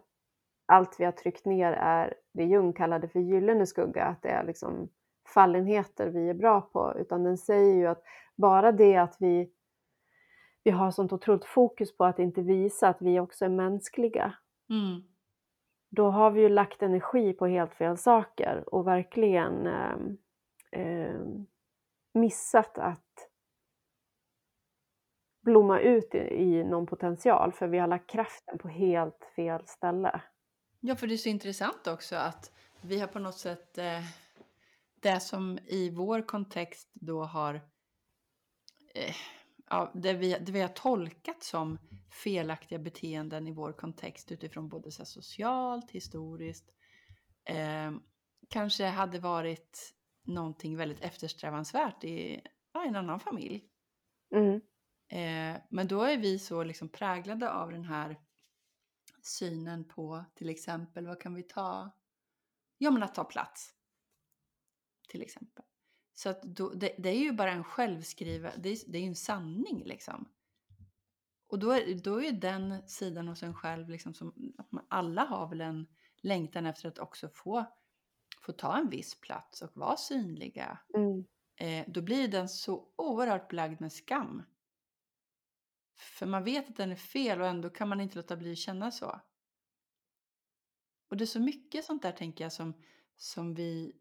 allt 0.65 0.99
vi 0.99 1.05
har 1.05 1.11
tryckt 1.11 1.45
ner 1.45 1.71
är 1.71 2.13
det 2.33 2.43
Jung 2.43 2.73
kallade 2.73 3.07
för 3.07 3.19
gyllene 3.19 3.65
skugga, 3.65 4.03
att 4.05 4.21
det 4.21 4.29
är 4.29 4.43
liksom 4.43 4.89
fallenheter 5.33 6.07
vi 6.09 6.29
är 6.29 6.33
bra 6.33 6.61
på, 6.61 6.93
utan 6.97 7.23
den 7.23 7.37
säger 7.37 7.75
ju 7.75 7.87
att 7.87 8.03
bara 8.35 8.71
det 8.71 8.95
att 8.95 9.15
vi, 9.19 9.51
vi 10.63 10.71
har 10.71 10.91
sånt 10.91 11.13
otroligt 11.13 11.45
fokus 11.45 11.97
på 11.97 12.05
att 12.05 12.19
inte 12.19 12.41
visa 12.41 12.89
att 12.89 13.01
vi 13.01 13.19
också 13.19 13.45
är 13.45 13.49
mänskliga, 13.49 14.33
Mm. 14.69 15.03
då 15.89 16.09
har 16.09 16.31
vi 16.31 16.41
ju 16.41 16.49
lagt 16.49 16.81
energi 16.83 17.33
på 17.33 17.47
helt 17.47 17.73
fel 17.73 17.97
saker 17.97 18.63
och 18.75 18.87
verkligen 18.87 19.67
eh, 19.67 19.95
eh, 20.71 21.21
missat 22.13 22.77
att 22.77 23.29
blomma 25.45 25.79
ut 25.79 26.15
i, 26.15 26.17
i 26.17 26.63
någon 26.63 26.85
potential, 26.85 27.51
för 27.51 27.67
vi 27.67 27.77
har 27.77 27.87
lagt 27.87 28.09
kraften 28.09 28.57
på 28.57 28.67
helt 28.67 29.31
fel 29.35 29.67
ställe. 29.67 30.21
Ja, 30.79 30.95
för 30.95 31.07
det 31.07 31.13
är 31.13 31.17
så 31.17 31.29
intressant 31.29 31.87
också 31.87 32.15
att 32.15 32.51
vi 32.81 32.99
har 32.99 33.07
på 33.07 33.19
något 33.19 33.37
sätt 33.37 33.77
eh, 33.77 34.03
det 34.99 35.19
som 35.19 35.59
i 35.65 35.89
vår 35.89 36.21
kontext 36.21 36.89
då 36.93 37.23
har 37.23 37.53
eh, 38.93 39.15
ja, 39.69 39.91
det, 39.93 40.13
vi, 40.13 40.37
det 40.39 40.51
vi 40.51 40.61
har 40.61 40.69
tolkat 40.69 41.43
som 41.43 41.77
felaktiga 42.23 42.79
beteenden 42.79 43.47
i 43.47 43.51
vår 43.51 43.73
kontext 43.73 44.31
utifrån 44.31 44.69
både 44.69 44.91
så 44.91 45.05
socialt, 45.05 45.91
historiskt, 45.91 46.71
eh, 47.45 47.91
kanske 48.49 48.85
hade 48.85 49.19
varit 49.19 49.93
någonting 50.23 50.77
väldigt 50.77 51.01
eftersträvansvärt 51.01 52.03
i 52.03 52.41
ja, 52.73 52.85
en 52.85 52.95
annan 52.95 53.19
familj. 53.19 53.63
Mm. 54.35 54.61
Eh, 55.07 55.61
men 55.69 55.87
då 55.87 56.01
är 56.01 56.17
vi 56.17 56.39
så 56.39 56.63
liksom 56.63 56.89
präglade 56.89 57.51
av 57.51 57.71
den 57.71 57.85
här 57.85 58.19
synen 59.21 59.87
på 59.87 60.25
till 60.35 60.49
exempel, 60.49 61.07
vad 61.07 61.21
kan 61.21 61.33
vi 61.33 61.43
ta? 61.43 61.91
Ja 62.77 62.91
men 62.91 63.03
att 63.03 63.15
ta 63.15 63.23
plats. 63.23 63.73
Till 65.09 65.21
exempel. 65.21 65.65
Så 66.13 66.29
att 66.29 66.41
då, 66.43 66.69
det, 66.69 66.95
det 66.97 67.09
är 67.09 67.19
ju 67.19 67.31
bara 67.31 67.51
en 67.51 67.63
självskriven, 67.63 68.51
det 68.57 68.69
är, 68.69 68.77
det 68.91 68.97
är 68.97 69.01
ju 69.01 69.07
en 69.07 69.15
sanning 69.15 69.83
liksom. 69.85 70.29
Och 71.47 71.59
då 71.59 71.71
är, 71.71 71.95
då 71.95 72.23
är 72.23 72.31
den 72.31 72.87
sidan 72.87 73.27
hos 73.27 73.43
en 73.43 73.53
själv 73.53 73.89
liksom 73.89 74.13
som, 74.13 74.53
att 74.57 74.71
man, 74.71 74.85
alla 74.89 75.25
har 75.25 75.47
väl 75.47 75.61
en 75.61 75.87
längtan 76.21 76.65
efter 76.65 76.87
att 76.87 76.99
också 76.99 77.29
få, 77.29 77.65
få 78.41 78.51
ta 78.51 78.77
en 78.77 78.89
viss 78.89 79.21
plats 79.21 79.61
och 79.61 79.77
vara 79.77 79.97
synliga. 79.97 80.79
Mm. 80.97 81.25
Eh, 81.55 81.91
då 81.91 82.01
blir 82.01 82.27
den 82.27 82.49
så 82.49 82.87
oerhört 82.95 83.49
belagd 83.49 83.81
med 83.81 83.93
skam. 83.93 84.43
För 85.97 86.25
man 86.25 86.43
vet 86.43 86.69
att 86.69 86.75
den 86.75 86.91
är 86.91 86.95
fel 86.95 87.41
och 87.41 87.47
ändå 87.47 87.69
kan 87.69 87.89
man 87.89 88.01
inte 88.01 88.15
låta 88.15 88.35
bli 88.37 88.51
att 88.51 88.57
känna 88.57 88.91
så. 88.91 89.21
Och 91.09 91.17
det 91.17 91.23
är 91.23 91.25
så 91.25 91.39
mycket 91.39 91.85
sånt 91.85 92.01
där 92.01 92.11
tänker 92.11 92.43
jag 92.43 92.53
som, 92.53 92.73
som 93.15 93.53
vi 93.53 93.93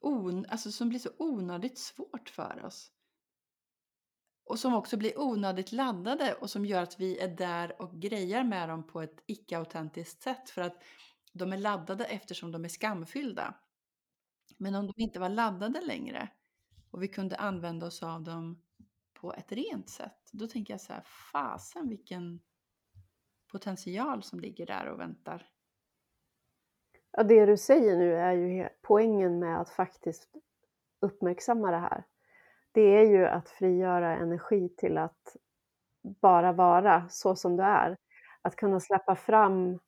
on, 0.00 0.46
alltså 0.46 0.72
som 0.72 0.88
blir 0.88 0.98
så 0.98 1.10
onödigt 1.18 1.78
svårt 1.78 2.28
för 2.28 2.64
oss. 2.64 2.92
Och 4.44 4.58
som 4.58 4.74
också 4.74 4.96
blir 4.96 5.20
onödigt 5.20 5.72
laddade 5.72 6.34
och 6.34 6.50
som 6.50 6.66
gör 6.66 6.82
att 6.82 7.00
vi 7.00 7.18
är 7.18 7.28
där 7.28 7.82
och 7.82 8.00
grejar 8.00 8.44
med 8.44 8.68
dem 8.68 8.86
på 8.86 9.02
ett 9.02 9.24
icke-autentiskt 9.26 10.22
sätt 10.22 10.50
för 10.50 10.62
att 10.62 10.82
de 11.32 11.52
är 11.52 11.56
laddade 11.56 12.04
eftersom 12.04 12.52
de 12.52 12.64
är 12.64 12.68
skamfyllda. 12.68 13.54
Men 14.56 14.74
om 14.74 14.86
de 14.86 15.02
inte 15.02 15.20
var 15.20 15.28
laddade 15.28 15.80
längre 15.80 16.28
och 16.90 17.02
vi 17.02 17.08
kunde 17.08 17.36
använda 17.36 17.86
oss 17.86 18.02
av 18.02 18.22
dem 18.22 18.62
på 19.20 19.32
ett 19.32 19.52
rent 19.52 19.88
sätt, 19.88 20.30
då 20.32 20.46
tänker 20.46 20.74
jag 20.74 20.80
så 20.80 20.92
här, 20.92 21.02
fasen 21.32 21.88
vilken 21.88 22.40
potential 23.52 24.22
som 24.22 24.40
ligger 24.40 24.66
där 24.66 24.86
och 24.86 25.00
väntar. 25.00 25.48
Ja, 27.10 27.22
det 27.22 27.46
du 27.46 27.56
säger 27.56 27.96
nu 27.96 28.14
är 28.14 28.32
ju 28.32 28.68
poängen 28.82 29.38
med 29.38 29.60
att 29.60 29.70
faktiskt 29.70 30.28
uppmärksamma 31.00 31.70
det 31.70 31.76
här. 31.78 32.04
Det 32.72 32.80
är 32.80 33.04
ju 33.04 33.26
att 33.26 33.48
frigöra 33.48 34.16
energi 34.16 34.68
till 34.68 34.98
att 34.98 35.36
bara 36.02 36.52
vara 36.52 37.08
så 37.08 37.36
som 37.36 37.56
du 37.56 37.62
är. 37.62 37.96
Att 38.42 38.56
kunna 38.56 38.80
släppa 38.80 39.16
fram 39.16 39.78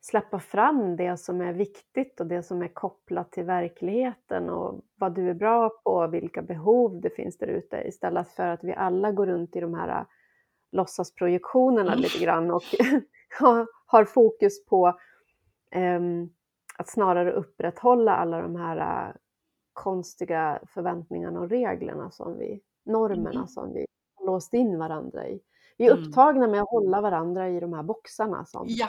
släppa 0.00 0.38
fram 0.38 0.96
det 0.96 1.16
som 1.16 1.40
är 1.40 1.52
viktigt 1.52 2.20
och 2.20 2.26
det 2.26 2.42
som 2.42 2.62
är 2.62 2.68
kopplat 2.68 3.32
till 3.32 3.44
verkligheten 3.44 4.50
och 4.50 4.80
vad 4.94 5.14
du 5.14 5.30
är 5.30 5.34
bra 5.34 5.70
på, 5.84 6.06
vilka 6.06 6.42
behov 6.42 7.00
det 7.00 7.10
finns 7.10 7.38
där 7.38 7.46
ute 7.46 7.76
istället 7.88 8.28
för 8.28 8.46
att 8.48 8.64
vi 8.64 8.74
alla 8.74 9.12
går 9.12 9.26
runt 9.26 9.56
i 9.56 9.60
de 9.60 9.74
här 9.74 10.06
låtsasprojektionerna 10.72 11.92
Mm. 11.92 12.00
lite 12.02 12.18
grann 12.24 12.50
och 12.50 12.62
har 13.86 14.04
fokus 14.04 14.64
på 14.66 14.98
um, 15.76 16.30
att 16.78 16.88
snarare 16.88 17.32
upprätthålla 17.32 18.16
alla 18.16 18.42
de 18.42 18.56
här 18.56 19.08
uh, 19.08 19.14
konstiga 19.72 20.60
förväntningarna 20.66 21.40
och 21.40 21.48
reglerna 21.50 22.10
som 22.10 22.38
vi, 22.38 22.60
normerna 22.84 23.30
Mm. 23.30 23.46
som 23.46 23.72
vi 23.72 23.86
har 24.14 24.26
låst 24.26 24.54
in 24.54 24.78
varandra 24.78 25.28
i. 25.28 25.40
Vi 25.78 25.86
är 25.86 25.92
Mm. 25.92 26.04
upptagna 26.08 26.48
med 26.48 26.60
att 26.62 26.68
hålla 26.70 27.00
varandra 27.00 27.48
i 27.48 27.60
de 27.60 27.72
här 27.72 27.82
boxarna 27.82 28.44
som, 28.44 28.64
Ja, 28.68 28.88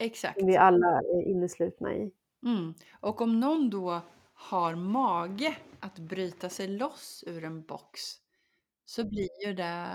exakt. 0.00 0.38
som 0.38 0.46
vi 0.48 0.56
alla 0.56 0.98
är 0.98 1.28
inneslutna 1.28 1.94
i. 1.94 2.12
Mm. 2.46 2.74
Och 3.00 3.20
om 3.20 3.40
någon 3.40 3.70
då 3.70 4.00
har 4.32 4.74
mage 4.74 5.56
att 5.80 5.98
bryta 5.98 6.48
sig 6.48 6.68
loss 6.68 7.24
ur 7.26 7.44
en 7.44 7.62
box 7.62 8.00
så 8.84 9.08
blir 9.08 9.46
ju 9.46 9.54
det 9.54 9.86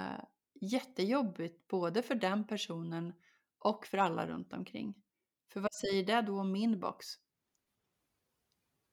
jättejobbigt 0.62 1.68
både 1.68 2.02
för 2.02 2.16
den 2.16 2.48
personen 2.48 3.14
och 3.60 3.86
för 3.86 3.98
alla 3.98 4.28
runt 4.28 4.54
omkring. 4.54 4.94
För 5.54 5.60
vad 5.60 5.74
säger 5.74 6.06
det 6.06 6.22
då 6.22 6.40
om 6.40 6.52
min 6.52 6.80
box? 6.80 7.06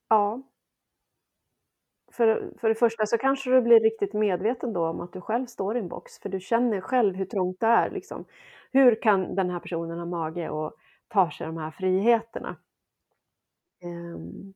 Ja. 0.08 0.42
För, 2.12 2.52
för 2.60 2.68
det 2.68 2.74
första 2.74 3.06
så 3.06 3.18
kanske 3.18 3.50
du 3.50 3.62
blir 3.62 3.80
riktigt 3.80 4.12
medveten 4.12 4.72
då 4.72 4.86
om 4.86 5.00
att 5.00 5.12
du 5.12 5.20
själv 5.20 5.46
står 5.46 5.76
i 5.76 5.80
en 5.80 5.88
box, 5.88 6.18
för 6.18 6.28
du 6.28 6.40
känner 6.40 6.80
själv 6.80 7.14
hur 7.14 7.24
trångt 7.24 7.60
det 7.60 7.66
är. 7.66 7.90
Liksom. 7.90 8.24
Hur 8.72 9.02
kan 9.02 9.34
den 9.34 9.50
här 9.50 9.60
personen 9.60 9.98
ha 9.98 10.06
mage 10.06 10.50
och 10.50 10.76
ta 11.12 11.30
sig 11.30 11.46
de 11.46 11.56
här 11.56 11.70
friheterna? 11.70 12.56
Um, 13.84 14.54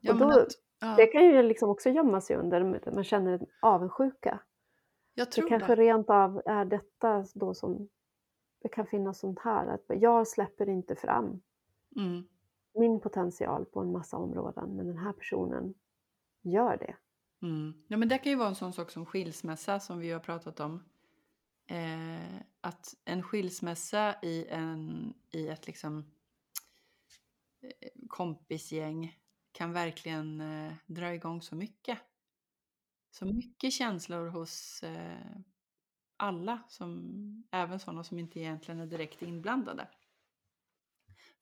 Ja, 0.00 0.12
och 0.12 0.18
då, 0.18 0.26
att, 0.28 0.46
ja, 0.80 0.94
Det 0.96 1.06
kan 1.06 1.24
ju 1.24 1.42
liksom 1.42 1.70
också 1.70 1.90
gömma 1.90 2.20
sig 2.20 2.36
under, 2.36 2.92
man 2.94 3.04
känner 3.04 3.32
en 3.32 3.46
avundsjuka. 3.62 4.40
jag 5.14 5.26
Det 5.26 5.30
tror 5.30 5.48
kanske 5.48 5.74
det. 5.74 5.82
rent 5.82 6.10
av 6.10 6.42
är 6.46 6.64
detta 6.64 7.24
då 7.34 7.54
som, 7.54 7.88
det 8.62 8.68
kan 8.68 8.86
finnas 8.86 9.18
sånt 9.18 9.38
här, 9.38 9.66
att 9.66 9.84
jag 9.88 10.28
släpper 10.28 10.68
inte 10.68 10.94
fram 10.96 11.40
Mm. 11.96 12.24
min 12.74 13.00
potential 13.00 13.64
på 13.64 13.80
en 13.80 13.92
massa 13.92 14.16
områden, 14.16 14.76
men 14.76 14.86
den 14.86 14.98
här 14.98 15.12
personen 15.12 15.74
gör 16.42 16.76
det. 16.76 16.96
Mm. 17.42 17.72
Ja, 17.88 17.96
men 17.96 18.08
det 18.08 18.18
kan 18.18 18.32
ju 18.32 18.38
vara 18.38 18.48
en 18.48 18.54
sån 18.54 18.72
sak 18.72 18.90
som 18.90 19.06
skilsmässa 19.06 19.80
som 19.80 19.98
vi 19.98 20.10
har 20.10 20.20
pratat 20.20 20.60
om. 20.60 20.84
Eh, 21.66 22.40
att 22.60 22.94
en 23.04 23.22
skilsmässa 23.22 24.16
i, 24.22 24.46
en, 24.48 25.14
i 25.30 25.48
ett 25.48 25.66
liksom 25.66 26.12
eh, 27.60 27.90
kompisgäng 28.08 29.18
kan 29.52 29.72
verkligen 29.72 30.40
eh, 30.40 30.72
dra 30.86 31.14
igång 31.14 31.42
så 31.42 31.56
mycket. 31.56 31.98
Så 33.10 33.26
mycket 33.26 33.72
känslor 33.72 34.26
hos 34.26 34.82
eh, 34.82 35.36
alla, 36.16 36.62
som, 36.68 37.48
även 37.50 37.80
sådana 37.80 38.04
som 38.04 38.18
inte 38.18 38.40
egentligen 38.40 38.80
är 38.80 38.86
direkt 38.86 39.22
inblandade. 39.22 39.88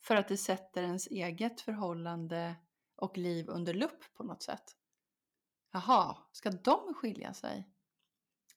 För 0.01 0.17
att 0.17 0.29
det 0.29 0.37
sätter 0.37 0.83
ens 0.83 1.07
eget 1.07 1.61
förhållande 1.61 2.57
och 2.97 3.19
liv 3.19 3.49
under 3.49 3.75
lupp 3.75 4.15
på 4.15 4.25
något 4.25 4.43
sätt. 4.43 4.77
Jaha, 5.73 6.17
ska 6.33 6.51
de 6.51 6.95
skilja 6.95 7.35
sig? 7.35 7.69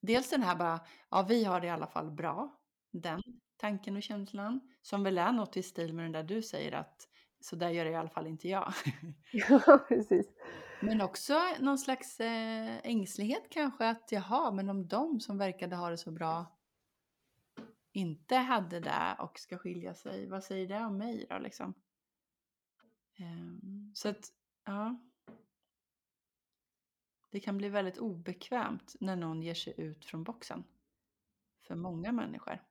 Dels 0.07 0.29
den 0.29 0.43
här 0.43 0.55
bara, 0.55 0.79
ja 1.09 1.25
vi 1.29 1.43
har 1.43 1.61
det 1.61 1.67
i 1.67 1.69
alla 1.69 1.87
fall 1.87 2.11
bra. 2.11 2.59
Den 2.91 3.21
tanken 3.57 3.97
och 3.97 4.03
känslan. 4.03 4.59
Som 4.81 5.03
väl 5.03 5.17
är 5.17 5.31
något 5.31 5.57
i 5.57 5.63
stil 5.63 5.93
med 5.93 6.05
den 6.05 6.11
där 6.11 6.23
du 6.23 6.41
säger 6.41 6.71
att 6.71 7.07
så 7.39 7.55
där 7.55 7.69
gör 7.69 7.85
i 7.85 7.95
alla 7.95 8.09
fall 8.09 8.27
inte 8.27 8.47
jag. 8.47 8.73
Ja, 9.31 9.85
precis. 9.87 10.27
Men 10.81 11.01
också 11.01 11.39
någon 11.59 11.77
slags 11.77 12.19
eh, 12.19 12.79
ängslighet 12.83 13.43
kanske 13.49 13.89
att 13.89 14.11
jaha, 14.11 14.51
men 14.51 14.69
om 14.69 14.87
de 14.87 15.19
som 15.19 15.37
verkade 15.37 15.75
ha 15.75 15.89
det 15.89 15.97
så 15.97 16.11
bra 16.11 16.57
inte 17.91 18.35
hade 18.35 18.79
det 18.79 19.15
och 19.19 19.39
ska 19.39 19.57
skilja 19.57 19.93
sig, 19.93 20.27
vad 20.29 20.43
säger 20.43 20.67
det 20.67 20.85
om 20.85 20.97
mig 20.97 21.27
då 21.29 21.37
liksom? 21.37 21.73
Ehm, 23.19 23.91
så 23.93 24.09
att, 24.09 24.29
ja. 24.65 24.99
Det 27.33 27.39
kan 27.39 27.57
bli 27.57 27.69
väldigt 27.69 27.97
obekvämt 27.97 28.95
när 28.99 29.15
någon 29.15 29.41
ger 29.41 29.53
sig 29.53 29.73
ut 29.77 30.05
från 30.05 30.23
boxen. 30.23 30.63
För 31.67 31.75
många 31.75 32.11
människor. 32.11 32.63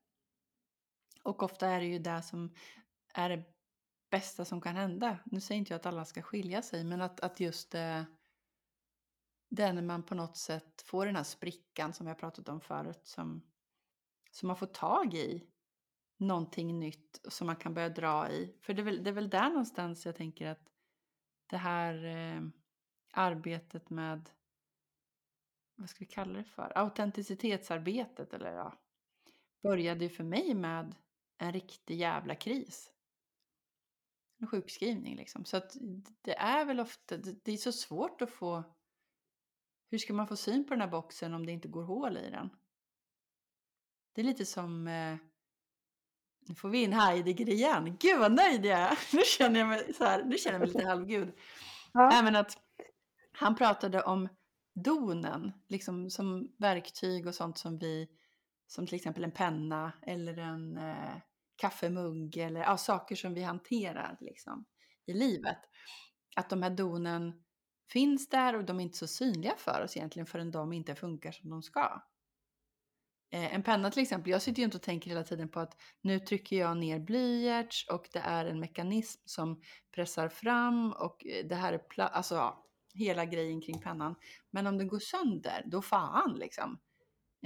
Och 1.23 1.43
ofta 1.43 1.69
är 1.69 1.81
det 1.81 1.87
ju 1.87 1.99
det 1.99 2.23
som 2.23 2.55
är 3.15 3.29
det 3.29 3.45
bästa 4.11 4.45
som 4.45 4.61
kan 4.61 4.77
hända. 4.77 5.19
Nu 5.25 5.41
säger 5.41 5.59
inte 5.59 5.73
jag 5.73 5.79
att 5.79 5.87
alla 5.87 6.05
ska 6.05 6.23
skilja 6.23 6.63
sig, 6.63 6.85
men 6.85 7.01
att, 7.01 7.21
att 7.21 7.41
just 7.41 7.71
det... 7.71 8.07
det 9.49 9.63
är 9.63 9.73
när 9.73 9.83
man 9.83 10.03
på 10.03 10.15
något 10.15 10.37
sätt 10.37 10.83
får 10.83 11.07
den 11.07 11.17
här 11.17 11.25
sprickan 11.25 11.93
som 11.93 12.07
jag 12.07 12.19
pratat 12.19 12.49
om 12.49 12.61
förut, 12.61 13.07
som, 13.07 13.43
som 14.31 14.47
man 14.47 14.57
får 14.57 14.67
tag 14.67 15.15
i 15.15 15.51
någonting 16.17 16.79
nytt 16.79 17.21
som 17.29 17.47
man 17.47 17.57
kan 17.57 17.75
börja 17.75 17.89
dra 17.89 18.31
i. 18.31 18.57
För 18.61 18.75
det 18.75 18.83
är 18.83 18.85
väl, 18.85 19.05
det 19.05 19.11
är 19.11 19.15
väl 19.15 19.31
där 19.31 19.49
någonstans 19.49 20.07
jag 20.07 20.17
tänker 20.17 20.47
att 20.47 20.73
det 21.47 21.57
här 21.57 22.05
eh, 22.05 22.43
arbetet 23.13 23.91
med, 23.91 24.31
vad 25.83 25.91
ska 25.91 25.99
vi 25.99 26.07
kalla 26.07 26.39
det 26.39 26.45
för, 26.45 26.73
autenticitetsarbetet 26.75 28.33
eller 28.33 28.53
ja, 28.53 28.79
började 29.63 30.05
ju 30.05 30.11
för 30.11 30.25
mig 30.25 30.55
med 30.55 30.95
en 31.39 31.53
riktig 31.53 31.97
jävla 31.99 32.35
kris. 32.35 32.91
En 34.41 34.47
sjukskrivning 34.47 35.17
liksom. 35.17 35.45
Så 35.45 35.57
att 35.57 35.77
det 36.23 36.37
är 36.37 36.65
väl 36.65 36.81
ofta, 36.81 37.17
det, 37.17 37.53
är 37.53 37.57
så 37.57 37.73
svårt 37.73 38.23
att 38.23 38.31
få, 38.31 38.65
hur 39.91 39.99
ska 39.99 40.13
man 40.13 40.29
få 40.29 40.37
syn 40.37 40.65
på 40.65 40.75
den 40.75 40.81
här 40.81 40.89
boxen 40.89 41.35
om 41.35 41.47
det 41.47 41.53
inte 41.53 41.69
går 41.69 41.85
hål 41.85 42.17
i 42.17 42.31
den? 42.31 42.51
Det 44.13 44.21
är 44.21 44.25
lite 44.25 44.47
som, 44.47 44.89
eh, 44.89 45.17
nu 46.41 46.55
får 46.55 46.69
vi 46.69 46.83
in 46.83 46.93
Heidegger 46.93 47.49
igen. 47.49 47.97
Gud 48.01 48.19
vad 48.19 48.33
nöjd 48.33 48.65
jag 48.65 48.79
är! 48.79 48.99
Nu 49.17 49.23
känner 49.23 49.61
jag 49.61 49.69
mig, 49.69 49.95
så 49.95 50.05
här, 50.05 50.25
nu 50.25 50.39
känner 50.39 50.55
jag 50.55 50.61
mig 50.61 50.69
lite 50.69 50.87
halvgud. 50.87 51.33
Ja. 51.93 52.13
Även 52.13 52.37
att 52.37 52.59
han 53.33 53.57
pratade 53.57 54.03
om 54.03 54.29
donen, 54.75 55.53
liksom 55.69 56.11
som 56.11 56.55
verktyg 56.59 57.27
och 57.27 57.35
sånt 57.35 57.59
som 57.59 57.79
vi, 57.79 58.09
som 58.67 58.87
till 58.87 58.97
exempel 58.97 59.25
en 59.25 59.33
penna 59.33 59.93
eller 60.03 60.37
en 60.37 60.77
eh, 60.77 61.17
kaffemugg 61.57 62.37
eller 62.37 62.61
ja, 62.61 62.77
saker 62.77 63.17
som 63.17 63.35
vi 63.35 63.43
hanterar 63.43 64.17
liksom, 64.21 64.65
i 65.07 65.13
livet. 65.13 65.59
Att 66.37 66.51
de 66.51 66.63
här 66.63 66.71
donen 66.71 67.43
finns 67.93 68.29
där 68.29 68.57
och 68.57 68.65
de 68.65 68.81
är 68.81 68.85
inte 68.85 68.99
så 68.99 69.07
synliga 69.07 69.55
för 69.59 69.83
oss 69.85 69.97
egentligen 69.97 70.27
förrän 70.27 70.51
de 70.51 70.73
inte 70.73 70.95
funkar 70.95 71.33
som 71.33 71.51
de 71.51 71.63
ska. 71.63 72.03
Eh, 73.33 73.55
en 73.55 73.63
penna 73.63 73.91
till 73.91 74.03
exempel, 74.03 74.31
jag 74.31 74.43
sitter 74.43 74.59
ju 74.59 74.65
inte 74.65 74.77
och 74.77 74.83
tänker 74.83 75.11
hela 75.11 75.25
tiden 75.25 75.49
på 75.49 75.61
att 75.61 75.77
nu 76.01 76.21
trycker 76.21 76.57
jag 76.57 76.77
ner 76.77 76.99
blyerts 76.99 77.89
och 77.89 78.09
det 78.13 78.19
är 78.19 78.45
en 78.45 78.61
mekanism 78.61 79.21
som 79.25 79.63
pressar 79.95 80.29
fram 80.29 80.93
och 80.93 81.27
eh, 81.27 81.47
det 81.47 81.55
här 81.55 81.73
är 81.73 81.79
pla- 81.79 82.09
alltså 82.09 82.35
ja, 82.35 82.62
hela 82.95 83.25
grejen 83.25 83.61
kring 83.61 83.81
pennan. 83.81 84.15
Men 84.51 84.67
om 84.67 84.79
den 84.79 84.89
går 84.89 84.99
sönder, 84.99 85.63
då 85.67 85.83
fan 85.83 86.35
liksom. 86.39 86.79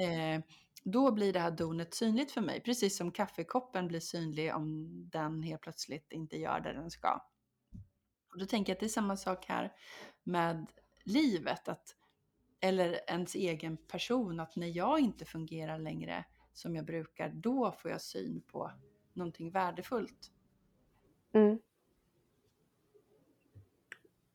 Eh, 0.00 0.42
då 0.84 1.12
blir 1.12 1.32
det 1.32 1.40
här 1.40 1.50
donet 1.50 1.94
synligt 1.94 2.32
för 2.32 2.40
mig, 2.40 2.60
precis 2.60 2.96
som 2.96 3.12
kaffekoppen 3.12 3.88
blir 3.88 4.00
synlig 4.00 4.54
om 4.54 4.86
den 5.10 5.42
helt 5.42 5.60
plötsligt 5.60 6.12
inte 6.12 6.36
gör 6.36 6.60
det 6.60 6.72
den 6.72 6.90
ska. 6.90 7.20
Och 8.32 8.38
då 8.38 8.46
tänker 8.46 8.70
jag 8.70 8.76
att 8.76 8.80
det 8.80 8.86
är 8.86 8.88
samma 8.88 9.16
sak 9.16 9.44
här 9.48 9.72
med 10.22 10.66
livet, 11.04 11.68
att, 11.68 11.96
eller 12.60 13.00
ens 13.10 13.34
egen 13.34 13.76
person, 13.76 14.40
att 14.40 14.56
när 14.56 14.66
jag 14.66 15.00
inte 15.00 15.24
fungerar 15.24 15.78
längre 15.78 16.24
som 16.52 16.76
jag 16.76 16.84
brukar, 16.84 17.28
då 17.28 17.72
får 17.72 17.90
jag 17.90 18.02
syn 18.02 18.40
på 18.40 18.72
någonting 19.12 19.50
värdefullt. 19.50 20.32
Mm. 21.32 21.58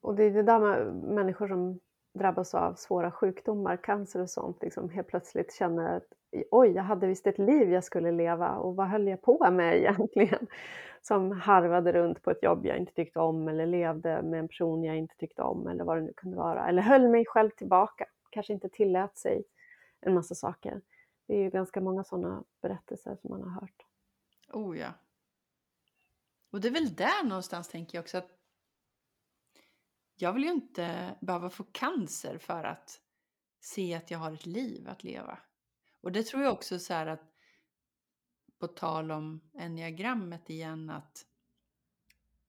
Och 0.02 0.16
det 0.16 0.24
är 0.24 0.32
det 0.32 0.44
där 0.44 0.60
med 0.60 0.96
människor 0.96 1.48
som 1.48 1.80
drabbas 2.14 2.54
av 2.54 2.74
svåra 2.74 3.12
sjukdomar, 3.12 3.78
cancer 3.78 4.22
och 4.22 4.30
sånt, 4.30 4.62
liksom 4.62 4.90
helt 4.90 5.08
plötsligt 5.08 5.54
känner 5.54 5.98
att 5.98 6.08
oj, 6.52 6.70
jag 6.70 6.84
hade 6.84 7.08
visst 7.08 7.28
ett 7.28 7.38
liv 7.38 7.72
jag 7.72 7.84
skulle 7.84 8.12
leva 8.12 8.56
och 8.56 8.76
vad 8.76 8.88
höll 8.88 9.08
jag 9.08 9.22
på 9.22 9.52
med 9.52 9.78
egentligen? 9.78 10.48
Som 11.02 11.32
harvade 11.32 11.92
runt 11.92 12.24
på 12.24 12.32
ett 12.32 12.44
jobb 12.44 12.66
jag 12.66 12.78
inte 12.78 12.94
tyckte 12.94 13.20
om 13.20 13.48
eller 13.48 13.66
levde 13.66 14.22
med 14.22 14.40
en 14.40 14.48
person 14.48 14.84
jag 14.84 14.98
inte 14.98 15.16
tyckte 15.18 15.42
om 15.42 15.68
eller 15.68 15.84
vad 15.84 15.98
det 15.98 16.02
nu 16.02 16.14
kunde 16.14 16.38
vara. 16.38 16.68
Eller 16.68 16.82
höll 16.82 17.10
mig 17.10 17.26
själv 17.26 17.50
tillbaka 17.50 18.06
kanske 18.32 18.54
inte 18.54 18.70
tillät 18.70 19.18
sig 19.18 19.44
en 20.00 20.14
massa 20.14 20.36
saker. 20.36 20.82
Det 21.28 21.34
är 21.34 21.40
ju 21.40 21.50
ganska 21.50 21.82
många 21.82 22.04
sådana 22.04 22.44
berättelser 22.62 23.18
som 23.22 23.30
man 23.30 23.42
har 23.42 23.62
hört. 23.62 23.86
Oh 24.54 24.80
ja. 24.80 24.94
Och 26.52 26.62
det 26.62 26.68
är 26.68 26.72
väl 26.72 26.96
där 26.96 27.28
någonstans 27.28 27.68
tänker 27.68 27.98
jag 27.98 28.04
också 28.04 28.18
att 28.18 28.41
jag 30.22 30.34
vill 30.34 30.44
ju 30.44 30.50
inte 30.52 31.18
behöva 31.22 31.50
få 31.50 31.64
cancer 31.64 32.38
för 32.38 32.64
att 32.64 33.02
se 33.60 33.94
att 33.94 34.12
jag 34.12 34.20
har 34.20 34.32
ett 34.32 34.46
liv 34.46 34.90
att 34.90 35.04
leva. 35.04 35.40
Och 36.02 36.12
det 36.12 36.24
tror 36.24 36.44
jag 36.44 36.54
också 36.54 36.80
så 36.80 36.94
här 36.94 37.08
att 37.08 37.34
på 38.58 38.68
tal 38.68 39.12
om 39.12 39.42
enneagrammet 39.54 40.50
igen 40.50 40.90
att 40.90 41.26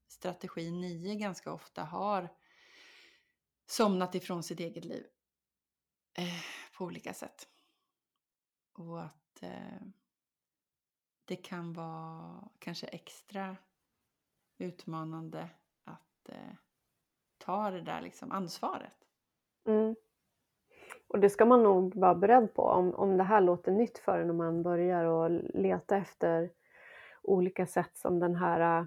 strategi 0.09 0.71
9 0.71 1.15
ganska 1.15 1.53
ofta 1.53 1.85
har 1.85 2.29
somnat 3.67 4.15
ifrån 4.15 4.43
sitt 4.43 4.61
eget 4.61 4.85
liv 4.85 5.07
eh, 6.15 6.43
på 6.77 6.85
olika 6.85 7.15
sätt. 7.15 7.49
Och 8.73 9.03
att 9.05 9.43
eh, 9.43 9.83
det 11.25 11.37
kan 11.37 11.73
vara 11.73 12.49
kanske 12.59 12.87
extra 12.87 13.57
utmanande 14.59 15.51
att 15.85 16.29
eh, 16.29 16.55
ta 17.45 17.71
det 17.71 17.81
där 17.81 18.01
liksom 18.01 18.33
ansvaret. 18.33 18.93
Mm. 19.67 19.95
Och 21.09 21.21
det 21.21 21.31
ska 21.31 21.45
man 21.45 21.63
nog 21.63 21.97
vara 21.97 22.15
beredd 22.15 22.55
på 22.55 22.63
om, 22.63 22.95
om 22.95 23.17
det 23.17 23.25
här 23.25 23.41
låter 23.41 23.73
nytt 23.73 23.99
för 23.99 24.19
en 24.19 24.31
och 24.31 24.37
man 24.37 24.63
börjar 24.63 25.05
och 25.05 25.31
leta 25.55 25.97
efter 25.97 26.51
olika 27.23 27.67
sätt 27.67 27.97
som 27.97 28.21
den 28.21 28.35
här 28.35 28.81
uh, 28.81 28.87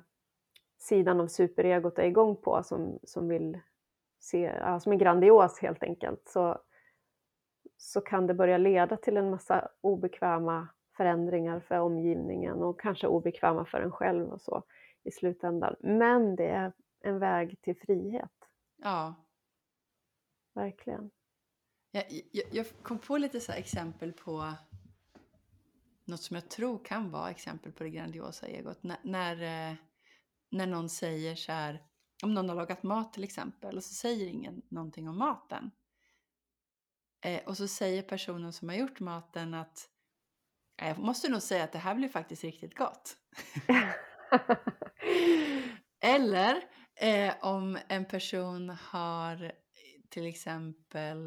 sidan 0.78 1.22
av 1.22 1.28
superegot 1.28 2.00
är 2.00 2.04
igång 2.04 2.36
på 2.36 2.64
som, 2.64 3.00
som 3.04 3.28
vill 3.28 3.60
se, 4.20 4.52
uh, 4.52 4.80
som 4.80 4.92
är 4.92 4.98
grandios 4.98 5.60
helt 5.60 5.84
enkelt 5.84 6.28
så, 6.28 6.58
så 7.78 8.02
kan 8.02 8.28
det 8.28 8.34
börja 8.34 8.58
leda 8.58 8.98
till 8.98 9.18
en 9.18 9.30
massa 9.30 9.70
obekväma 9.82 10.68
förändringar 10.98 11.60
för 11.60 11.80
omgivningen 11.80 12.64
och 12.64 12.80
kanske 12.80 13.08
obekväma 13.08 13.66
för 13.66 13.82
en 13.82 13.92
själv 13.92 14.30
och 14.30 14.42
så 14.42 14.64
i 15.04 15.12
slutändan. 15.12 15.76
Men 15.80 16.36
det 16.36 16.48
är 16.48 16.74
en 17.02 17.20
väg 17.20 17.62
till 17.62 17.76
frihet. 17.78 18.45
Ja. 18.78 19.16
Verkligen. 20.54 21.12
Jag, 21.92 22.06
jag, 22.32 22.46
jag 22.52 22.66
kom 22.84 23.00
på 23.00 23.18
lite 23.18 23.40
så 23.40 23.52
exempel 23.52 24.14
på 24.14 24.54
något 26.06 26.22
som 26.22 26.36
jag 26.36 26.50
tror 26.50 26.86
kan 26.86 27.12
vara 27.12 27.30
exempel 27.30 27.72
på 27.72 27.84
det 27.84 27.90
grandiosa 27.90 28.48
egot. 28.48 28.84
När, 28.84 28.98
när, 29.04 29.70
eh, 29.72 29.76
när 30.50 30.68
någon 30.68 30.90
säger 30.90 31.36
så 31.36 31.52
här, 31.52 31.84
om 32.24 32.34
någon 32.34 32.50
har 32.50 32.56
lagat 32.56 32.84
mat 32.84 33.14
till 33.14 33.24
exempel 33.24 33.78
och 33.78 33.84
så 33.84 33.94
säger 33.94 34.28
ingen 34.28 34.62
någonting 34.70 35.10
om 35.10 35.18
maten. 35.18 35.72
Eh, 37.22 37.44
och 37.44 37.58
så 37.58 37.68
säger 37.68 38.02
personen 38.02 38.54
som 38.54 38.70
har 38.70 38.76
gjort 38.76 39.00
maten 39.00 39.54
att 39.54 39.90
jag 40.76 41.00
måste 41.00 41.30
nog 41.30 41.42
säga 41.42 41.64
att 41.64 41.72
det 41.72 41.80
här 41.80 41.96
blir 41.96 42.10
faktiskt 42.10 42.44
riktigt 42.44 42.78
gott. 42.78 43.18
Eller 46.00 46.64
eh, 46.96 47.34
om 47.42 47.78
en 47.88 48.06
person 48.06 48.70
har 48.70 49.52
till 50.10 50.26
exempel, 50.26 51.18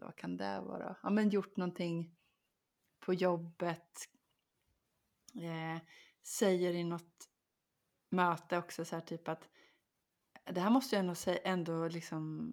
vad 0.00 0.16
kan 0.16 0.36
det 0.36 0.60
vara? 0.60 0.96
Ja, 1.02 1.10
men 1.10 1.30
gjort 1.30 1.56
någonting 1.56 2.16
på 3.00 3.14
jobbet. 3.14 4.08
Eh, 5.34 5.82
säger 6.22 6.74
i 6.74 6.84
något 6.84 7.28
möte 8.10 8.58
också 8.58 8.84
så 8.84 8.96
här 8.96 9.02
typ 9.02 9.28
att 9.28 9.48
det 10.44 10.60
här 10.60 10.70
måste 10.70 10.96
jag 10.96 11.00
ändå, 11.00 11.14
säga, 11.14 11.38
ändå 11.44 11.88
liksom 11.88 12.52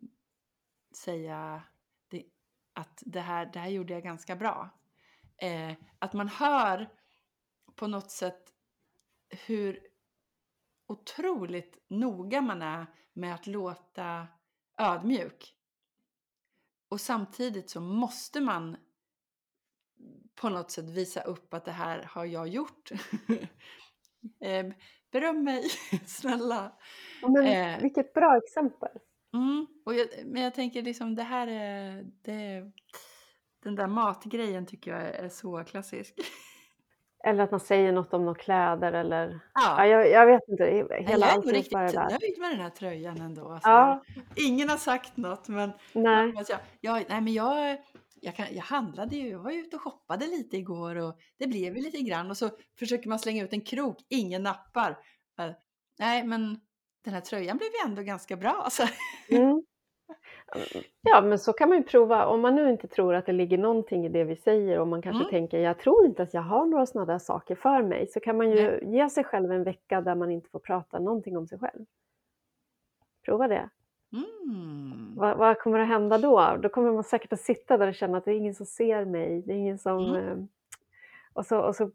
säga 0.95 1.63
det, 2.07 2.25
att 2.73 3.03
det 3.05 3.21
här, 3.21 3.45
det 3.53 3.59
här 3.59 3.69
gjorde 3.69 3.93
jag 3.93 4.03
ganska 4.03 4.35
bra. 4.35 4.69
Eh, 5.37 5.73
att 5.99 6.13
man 6.13 6.27
hör 6.27 6.89
på 7.75 7.87
något 7.87 8.11
sätt 8.11 8.53
hur 9.29 9.88
otroligt 10.89 11.77
noga 11.87 12.41
man 12.41 12.61
är 12.61 12.85
med 13.13 13.33
att 13.33 13.47
låta 13.47 14.27
ödmjuk. 14.77 15.55
Och 16.89 17.01
samtidigt 17.01 17.69
så 17.69 17.81
måste 17.81 18.41
man 18.41 18.77
på 20.35 20.49
något 20.49 20.71
sätt 20.71 20.89
visa 20.89 21.21
upp 21.21 21.53
att 21.53 21.65
det 21.65 21.71
här 21.71 22.03
har 22.03 22.25
jag 22.25 22.47
gjort. 22.47 22.91
eh, 24.41 24.67
beröm 25.11 25.43
mig, 25.43 25.69
snälla. 26.05 26.77
men, 27.21 27.45
eh, 27.45 27.81
vilket 27.81 28.13
bra 28.13 28.37
exempel. 28.37 28.99
Mm, 29.33 29.67
och 29.85 29.93
jag, 29.95 30.07
men 30.25 30.41
jag 30.41 30.53
tänker 30.53 30.81
liksom 30.81 31.15
det 31.15 31.23
här 31.23 31.47
är, 31.47 32.05
det, 32.21 32.71
den 33.63 33.75
där 33.75 33.87
matgrejen 33.87 34.65
tycker 34.65 34.91
jag 34.91 35.01
är 35.01 35.29
så 35.29 35.63
klassisk. 35.63 36.13
Eller 37.23 37.43
att 37.43 37.51
man 37.51 37.59
säger 37.59 37.91
något 37.91 38.13
om 38.13 38.25
några 38.25 38.39
kläder 38.39 38.93
eller... 38.93 39.39
Ja. 39.53 39.75
ja 39.77 39.85
jag, 39.85 40.09
jag, 40.09 40.25
vet 40.25 40.47
inte. 40.47 40.63
Hela 40.63 41.27
jag 41.27 41.47
är 41.47 41.51
riktigt 41.51 41.73
nöjd 41.73 42.39
med 42.39 42.51
den 42.51 42.59
här 42.59 42.69
tröjan 42.69 43.21
ändå. 43.21 43.51
Alltså, 43.51 43.69
ja. 43.69 44.03
Ingen 44.35 44.69
har 44.69 44.77
sagt 44.77 45.17
något 45.17 45.47
men... 45.47 45.71
Nej. 45.93 46.33
Alltså, 46.37 46.53
jag, 46.81 47.05
nej, 47.09 47.21
men 47.21 47.33
jag, 47.33 47.77
jag, 48.21 48.35
kan, 48.35 48.45
jag 48.51 48.63
handlade 48.63 49.15
ju, 49.15 49.29
jag 49.29 49.39
var 49.39 49.51
ute 49.51 49.75
och 49.75 49.81
shoppade 49.81 50.25
lite 50.25 50.57
igår 50.57 50.95
och 50.95 51.19
det 51.39 51.47
blev 51.47 51.77
ju 51.77 51.81
lite 51.81 51.97
grann 51.97 52.29
och 52.29 52.37
så 52.37 52.49
försöker 52.79 53.09
man 53.09 53.19
slänga 53.19 53.43
ut 53.43 53.53
en 53.53 53.61
krok, 53.61 53.97
ingen 54.09 54.43
nappar. 54.43 54.89
Uh, 55.39 55.51
nej 55.99 56.23
men 56.23 56.59
den 57.03 57.13
här 57.13 57.21
tröjan 57.21 57.57
blev 57.57 57.69
ju 57.69 57.89
ändå 57.89 58.01
ganska 58.01 58.35
bra. 58.35 58.61
Alltså. 58.63 58.83
Mm. 59.29 59.63
Ja, 61.01 61.21
men 61.21 61.39
så 61.39 61.53
kan 61.53 61.69
man 61.69 61.77
ju 61.77 61.83
prova. 61.83 62.25
Om 62.25 62.41
man 62.41 62.55
nu 62.55 62.69
inte 62.69 62.87
tror 62.87 63.15
att 63.15 63.25
det 63.25 63.31
ligger 63.31 63.57
någonting 63.57 64.05
i 64.05 64.09
det 64.09 64.23
vi 64.23 64.35
säger 64.35 64.79
och 64.79 64.87
man 64.87 65.01
kanske 65.01 65.23
mm. 65.23 65.31
tänker 65.31 65.59
jag 65.59 65.79
tror 65.79 66.05
inte 66.05 66.23
att 66.23 66.33
jag 66.33 66.41
har 66.41 66.65
några 66.65 66.85
sådana 66.85 67.11
där 67.11 67.19
saker 67.19 67.55
för 67.55 67.83
mig 67.83 68.07
så 68.07 68.19
kan 68.19 68.37
man 68.37 68.51
ju 68.51 68.55
Nej. 68.55 68.95
ge 68.95 69.09
sig 69.09 69.23
själv 69.23 69.51
en 69.51 69.63
vecka 69.63 70.01
där 70.01 70.15
man 70.15 70.31
inte 70.31 70.49
får 70.49 70.59
prata 70.59 70.99
någonting 70.99 71.37
om 71.37 71.47
sig 71.47 71.59
själv. 71.59 71.85
Prova 73.25 73.47
det. 73.47 73.69
Mm. 74.13 75.15
Vad, 75.15 75.37
vad, 75.37 75.59
kommer 75.59 75.79
att 75.79 75.87
hända 75.87 76.17
då? 76.17 76.57
Då 76.61 76.69
kommer 76.69 76.91
man 76.91 77.03
säkert 77.03 77.33
att 77.33 77.39
sitta 77.39 77.77
där 77.77 77.87
och 77.87 77.95
känna 77.95 78.17
att 78.17 78.25
det 78.25 78.31
är 78.31 78.35
ingen 78.35 78.55
som 78.55 78.65
ser 78.65 79.05
mig. 79.05 79.41
Det 79.41 79.53
är 79.53 79.57
ingen 79.57 79.79
som... 79.79 80.05
Mm. 80.05 80.27
Eh, 80.27 80.37
och, 81.33 81.45
så, 81.45 81.59
och 81.59 81.75
så 81.75 81.91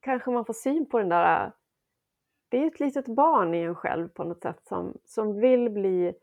kanske 0.00 0.30
man 0.30 0.44
får 0.44 0.54
syn 0.54 0.86
på 0.86 0.98
den 0.98 1.08
där... 1.08 1.52
Det 2.48 2.62
är 2.62 2.66
ett 2.66 2.80
litet 2.80 3.06
barn 3.06 3.54
i 3.54 3.58
en 3.58 3.74
själv 3.74 4.08
på 4.08 4.24
något 4.24 4.42
sätt 4.42 4.60
som, 4.68 4.98
som 5.04 5.40
vill 5.40 5.70
bli 5.70 6.14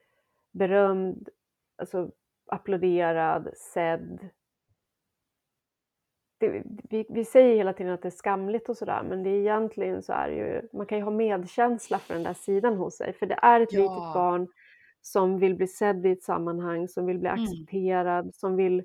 berömd, 0.52 1.30
alltså 1.78 2.12
applåderad, 2.48 3.50
sedd. 3.74 4.30
Det, 6.40 6.64
vi, 6.90 7.06
vi, 7.10 7.26
säger 7.26 7.56
hela 7.56 7.74
tiden 7.74 7.94
att 7.94 8.02
det 8.02 8.08
är 8.08 8.12
skamligt 8.12 8.70
och 8.70 8.78
sådär 8.78 9.04
men 9.04 9.24
det 9.24 9.30
är 9.30 9.40
egentligen 9.40 10.04
så 10.04 10.14
är 10.14 10.30
det 10.30 10.36
ju, 10.36 10.62
man 10.74 10.86
kan 10.86 10.98
ju 10.98 11.04
ha 11.04 11.12
medkänsla 11.12 12.00
för 12.00 12.14
den 12.14 12.24
där 12.24 12.34
sidan 12.34 12.76
hos 12.76 12.98
sig 12.98 13.14
för 13.14 13.26
det 13.26 13.40
är 13.42 13.62
ett 13.62 13.74
ja. 13.74 13.80
litet 13.80 14.14
barn 14.14 14.48
som 15.02 15.40
vill 15.40 15.56
bli 15.56 15.68
sedd 15.68 16.06
i 16.06 16.12
ett 16.12 16.24
sammanhang, 16.24 16.88
som 16.88 17.06
vill 17.06 17.20
bli 17.20 17.30
mm. 17.30 17.44
accepterad, 17.44 18.36
som 18.36 18.56
vill 18.56 18.84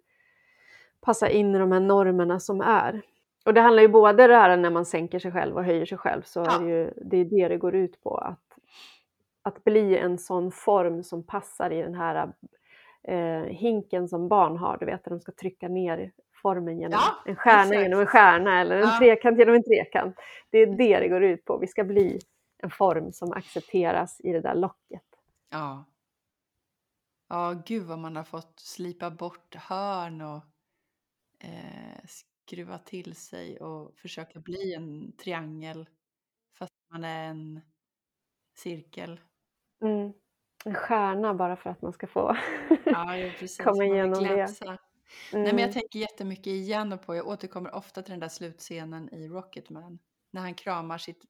passa 1.00 1.28
in 1.28 1.54
i 1.54 1.58
de 1.58 1.72
här 1.72 1.80
normerna 1.80 2.40
som 2.40 2.60
är. 2.60 3.02
Och 3.44 3.54
det 3.54 3.60
handlar 3.60 3.82
ju 3.82 3.88
både 3.88 4.26
det 4.26 4.34
här 4.34 4.56
när 4.56 4.70
man 4.70 4.86
sänker 4.86 5.18
sig 5.18 5.32
själv 5.32 5.56
och 5.56 5.64
höjer 5.64 5.86
sig 5.86 5.98
själv 5.98 6.22
så 6.22 6.40
ja. 6.40 6.56
är 6.56 6.64
det 6.64 6.70
ju 6.70 6.92
det, 7.04 7.16
är 7.16 7.24
det 7.24 7.48
det 7.48 7.56
går 7.56 7.74
ut 7.74 8.02
på. 8.02 8.16
Att 8.16 8.51
att 9.42 9.64
bli 9.64 9.98
en 9.98 10.18
sån 10.18 10.52
form 10.52 11.02
som 11.02 11.26
passar 11.26 11.70
i 11.70 11.82
den 11.82 11.94
här 11.94 12.32
eh, 13.08 13.42
hinken 13.42 14.08
som 14.08 14.28
barn 14.28 14.56
har, 14.56 14.76
du 14.78 14.86
vet, 14.86 15.04
där 15.04 15.10
de 15.10 15.20
ska 15.20 15.32
trycka 15.32 15.68
ner 15.68 16.12
formen 16.42 16.78
genom 16.78 16.98
ja, 17.02 17.22
en 17.26 17.36
stjärna 17.36 17.62
exakt. 17.62 17.82
genom 17.82 18.00
en 18.00 18.06
stjärna 18.06 18.60
eller 18.60 18.76
en 18.76 18.88
ja. 18.88 18.98
trekant 18.98 19.38
genom 19.38 19.54
en 19.54 19.64
trekant. 19.64 20.16
Det 20.50 20.58
är 20.58 20.66
det 20.66 21.00
det 21.00 21.08
går 21.08 21.22
ut 21.22 21.44
på. 21.44 21.58
Vi 21.58 21.66
ska 21.66 21.84
bli 21.84 22.18
en 22.58 22.70
form 22.70 23.12
som 23.12 23.32
accepteras 23.32 24.20
i 24.20 24.32
det 24.32 24.40
där 24.40 24.54
locket. 24.54 25.02
Ja. 25.50 25.84
Ja, 27.28 27.62
gud 27.66 27.86
vad 27.86 27.98
man 27.98 28.16
har 28.16 28.24
fått 28.24 28.60
slipa 28.60 29.10
bort 29.10 29.54
hörn 29.54 30.20
och 30.20 30.42
eh, 31.38 32.06
skruva 32.06 32.78
till 32.78 33.16
sig 33.16 33.60
och 33.60 33.94
försöka 33.96 34.40
bli 34.40 34.74
en 34.74 35.12
triangel 35.16 35.88
fast 36.58 36.72
man 36.90 37.04
är 37.04 37.24
en 37.24 37.60
cirkel. 38.54 39.20
Mm. 39.82 40.12
En 40.64 40.74
stjärna 40.74 41.34
bara 41.34 41.56
för 41.56 41.70
att 41.70 41.82
man 41.82 41.92
ska 41.92 42.06
få 42.06 42.36
ja, 42.84 43.16
ja, 43.16 43.30
komma 43.64 43.84
igenom 43.84 44.24
det. 44.24 44.30
Mm. 44.32 44.76
Nej, 45.32 45.52
men 45.52 45.58
jag 45.58 45.60
mm. 45.60 45.72
tänker 45.72 45.98
jättemycket 45.98 46.46
igen 46.46 46.98
på, 46.98 47.16
jag 47.16 47.26
återkommer 47.26 47.74
ofta 47.74 48.02
till 48.02 48.10
den 48.10 48.20
där 48.20 48.28
slutscenen 48.28 49.14
i 49.14 49.28
Rocketman, 49.28 49.98
när 50.30 50.40
han 50.40 50.54
kramar 50.54 50.98
sitt, 50.98 51.24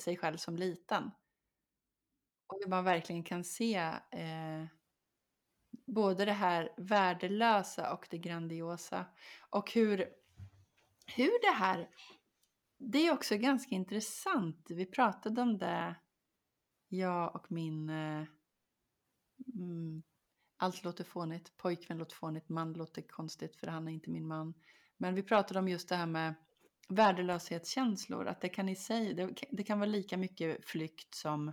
sig 0.00 0.16
själv 0.16 0.36
som 0.36 0.56
liten. 0.56 1.10
Och 2.46 2.58
hur 2.62 2.70
man 2.70 2.84
verkligen 2.84 3.24
kan 3.24 3.44
se 3.44 3.76
eh, 4.10 4.64
både 5.86 6.24
det 6.24 6.32
här 6.32 6.72
värdelösa 6.76 7.92
och 7.92 8.06
det 8.10 8.18
grandiosa. 8.18 9.04
Och 9.50 9.72
hur, 9.72 10.08
hur 11.16 11.40
det 11.40 11.56
här, 11.56 11.88
det 12.78 13.06
är 13.06 13.12
också 13.12 13.36
ganska 13.36 13.74
intressant, 13.74 14.66
vi 14.68 14.86
pratade 14.86 15.42
om 15.42 15.58
det 15.58 15.94
jag 16.92 17.36
och 17.36 17.52
min 17.52 17.90
eh, 17.90 18.24
mm, 19.54 20.02
allt 20.56 20.84
låter 20.84 21.04
fånigt, 21.04 21.56
pojkvän 21.56 21.98
låter 21.98 22.16
fånigt, 22.16 22.48
man 22.48 22.72
låter 22.72 23.02
konstigt 23.02 23.56
för 23.56 23.66
han 23.66 23.88
är 23.88 23.92
inte 23.92 24.10
min 24.10 24.26
man. 24.26 24.54
Men 24.96 25.14
vi 25.14 25.22
pratade 25.22 25.60
om 25.60 25.68
just 25.68 25.88
det 25.88 25.96
här 25.96 26.06
med 26.06 26.34
värdelöshetskänslor, 26.88 28.26
att 28.26 28.40
det 28.40 28.48
kan 28.48 28.68
i 28.68 28.76
sig, 28.76 29.14
det, 29.14 29.34
det 29.50 29.64
kan 29.64 29.78
vara 29.78 29.90
lika 29.90 30.16
mycket 30.16 30.64
flykt 30.64 31.14
som, 31.14 31.52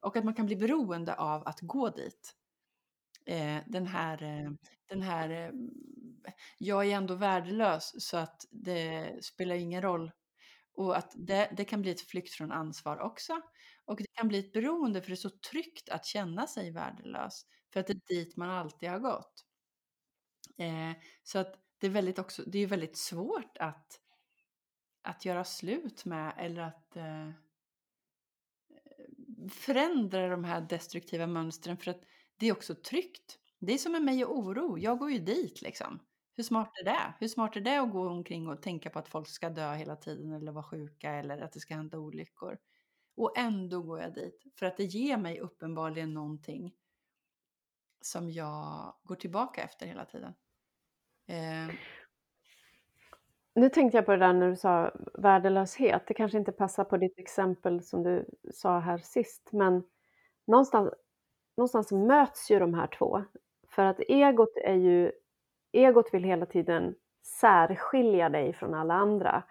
och 0.00 0.16
att 0.16 0.24
man 0.24 0.34
kan 0.34 0.46
bli 0.46 0.56
beroende 0.56 1.14
av 1.14 1.48
att 1.48 1.60
gå 1.60 1.88
dit. 1.88 2.34
Eh, 3.26 3.58
den 3.66 3.86
här, 3.86 4.22
eh, 4.22 4.50
den 4.86 5.02
här, 5.02 5.30
eh, 5.30 5.50
jag 6.58 6.86
är 6.86 6.96
ändå 6.96 7.14
värdelös 7.14 8.08
så 8.08 8.16
att 8.16 8.46
det 8.50 9.24
spelar 9.24 9.54
ingen 9.54 9.82
roll. 9.82 10.10
Och 10.74 10.96
att 10.96 11.12
det, 11.16 11.52
det 11.56 11.64
kan 11.64 11.82
bli 11.82 11.90
ett 11.90 12.00
flykt 12.00 12.34
från 12.34 12.52
ansvar 12.52 12.98
också. 12.98 13.40
Och 13.84 13.96
det 13.96 14.12
kan 14.12 14.28
bli 14.28 14.38
ett 14.38 14.52
beroende 14.52 15.02
för 15.02 15.08
det 15.08 15.14
är 15.14 15.16
så 15.16 15.30
tryggt 15.30 15.88
att 15.88 16.06
känna 16.06 16.46
sig 16.46 16.70
värdelös. 16.70 17.46
För 17.72 17.80
att 17.80 17.86
det 17.86 17.92
är 17.92 18.00
dit 18.08 18.36
man 18.36 18.50
alltid 18.50 18.88
har 18.88 18.98
gått. 18.98 19.44
Eh, 20.58 20.92
så 21.22 21.38
att 21.38 21.54
det 21.78 21.86
är 21.86 21.90
väldigt 21.90 22.18
också, 22.18 22.42
det 22.46 22.58
är 22.58 22.66
väldigt 22.66 22.96
svårt 22.96 23.56
att, 23.58 24.00
att 25.02 25.24
göra 25.24 25.44
slut 25.44 26.04
med 26.04 26.34
eller 26.38 26.62
att 26.62 26.96
eh, 26.96 27.30
förändra 29.50 30.28
de 30.28 30.44
här 30.44 30.60
destruktiva 30.60 31.26
mönstren 31.26 31.76
för 31.76 31.90
att 31.90 32.02
det 32.36 32.48
är 32.48 32.52
också 32.52 32.74
tryggt. 32.74 33.38
Det 33.58 33.72
är 33.72 33.78
som 33.78 33.92
med 33.92 34.02
mig 34.02 34.24
och 34.24 34.38
oro, 34.38 34.78
jag 34.78 34.98
går 34.98 35.10
ju 35.10 35.18
dit 35.18 35.62
liksom. 35.62 36.00
Hur 36.40 36.44
smart 36.44 36.70
är 36.80 36.84
det? 36.84 37.14
Hur 37.20 37.28
smart 37.28 37.56
är 37.56 37.60
det 37.60 37.76
att 37.76 37.92
gå 37.92 38.08
omkring 38.08 38.48
och 38.48 38.62
tänka 38.62 38.90
på 38.90 38.98
att 38.98 39.08
folk 39.08 39.28
ska 39.28 39.50
dö 39.50 39.74
hela 39.74 39.96
tiden 39.96 40.32
eller 40.32 40.52
vara 40.52 40.64
sjuka 40.64 41.10
eller 41.10 41.40
att 41.40 41.52
det 41.52 41.60
ska 41.60 41.74
hända 41.74 41.98
olyckor? 41.98 42.58
Och 43.16 43.38
ändå 43.38 43.82
går 43.82 44.00
jag 44.00 44.14
dit 44.14 44.44
för 44.58 44.66
att 44.66 44.76
det 44.76 44.84
ger 44.84 45.16
mig 45.16 45.40
uppenbarligen 45.40 46.14
någonting 46.14 46.74
som 48.00 48.30
jag 48.30 48.94
går 49.02 49.14
tillbaka 49.14 49.62
efter 49.62 49.86
hela 49.86 50.04
tiden. 50.04 50.34
Eh. 51.26 51.74
Nu 53.54 53.68
tänkte 53.68 53.98
jag 53.98 54.06
på 54.06 54.12
det 54.12 54.18
där 54.18 54.32
när 54.32 54.48
du 54.48 54.56
sa 54.56 54.92
värdelöshet. 55.14 56.02
Det 56.06 56.14
kanske 56.14 56.38
inte 56.38 56.52
passar 56.52 56.84
på 56.84 56.96
ditt 56.96 57.18
exempel 57.18 57.82
som 57.82 58.02
du 58.02 58.26
sa 58.54 58.78
här 58.78 58.98
sist, 58.98 59.48
men 59.52 59.82
någonstans, 60.44 60.90
någonstans 61.56 61.92
möts 61.92 62.50
ju 62.50 62.58
de 62.58 62.74
här 62.74 62.86
två. 62.86 63.24
För 63.68 63.84
att 63.84 64.00
egot 64.00 64.56
är 64.64 64.74
ju, 64.74 65.12
egot 65.72 66.14
vill 66.14 66.24
hela 66.24 66.46
tiden 66.46 66.94
särskilja 67.40 68.28
dig 68.28 68.52
från 68.52 68.74
alla 68.74 68.94
andra. 68.94 69.42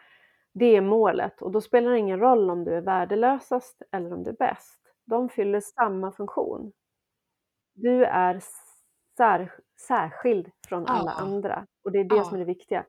Det 0.54 0.76
är 0.76 0.82
målet 0.82 1.42
och 1.42 1.52
då 1.52 1.62
spelar 1.62 1.92
det 1.92 1.98
ingen 1.98 2.20
roll 2.20 2.50
om 2.50 2.64
du 2.64 2.74
är 2.74 2.82
värdelösast 2.82 3.82
eller 3.92 4.14
om 4.14 4.24
du 4.24 4.30
är 4.30 4.36
bäst. 4.36 4.80
De 5.06 5.30
fyller 5.30 5.60
samma 5.60 6.12
funktion. 6.12 6.72
Du 7.74 8.06
är 8.06 8.42
sär, 9.18 9.52
särskild 9.88 10.52
från 10.68 10.86
alla 10.86 11.14
ja. 11.18 11.24
andra 11.24 11.66
och 11.84 11.92
det 11.92 12.00
är 12.00 12.04
det 12.04 12.16
ja. 12.16 12.24
som 12.24 12.36
är 12.36 12.40
det 12.40 12.46
viktiga. 12.46 12.86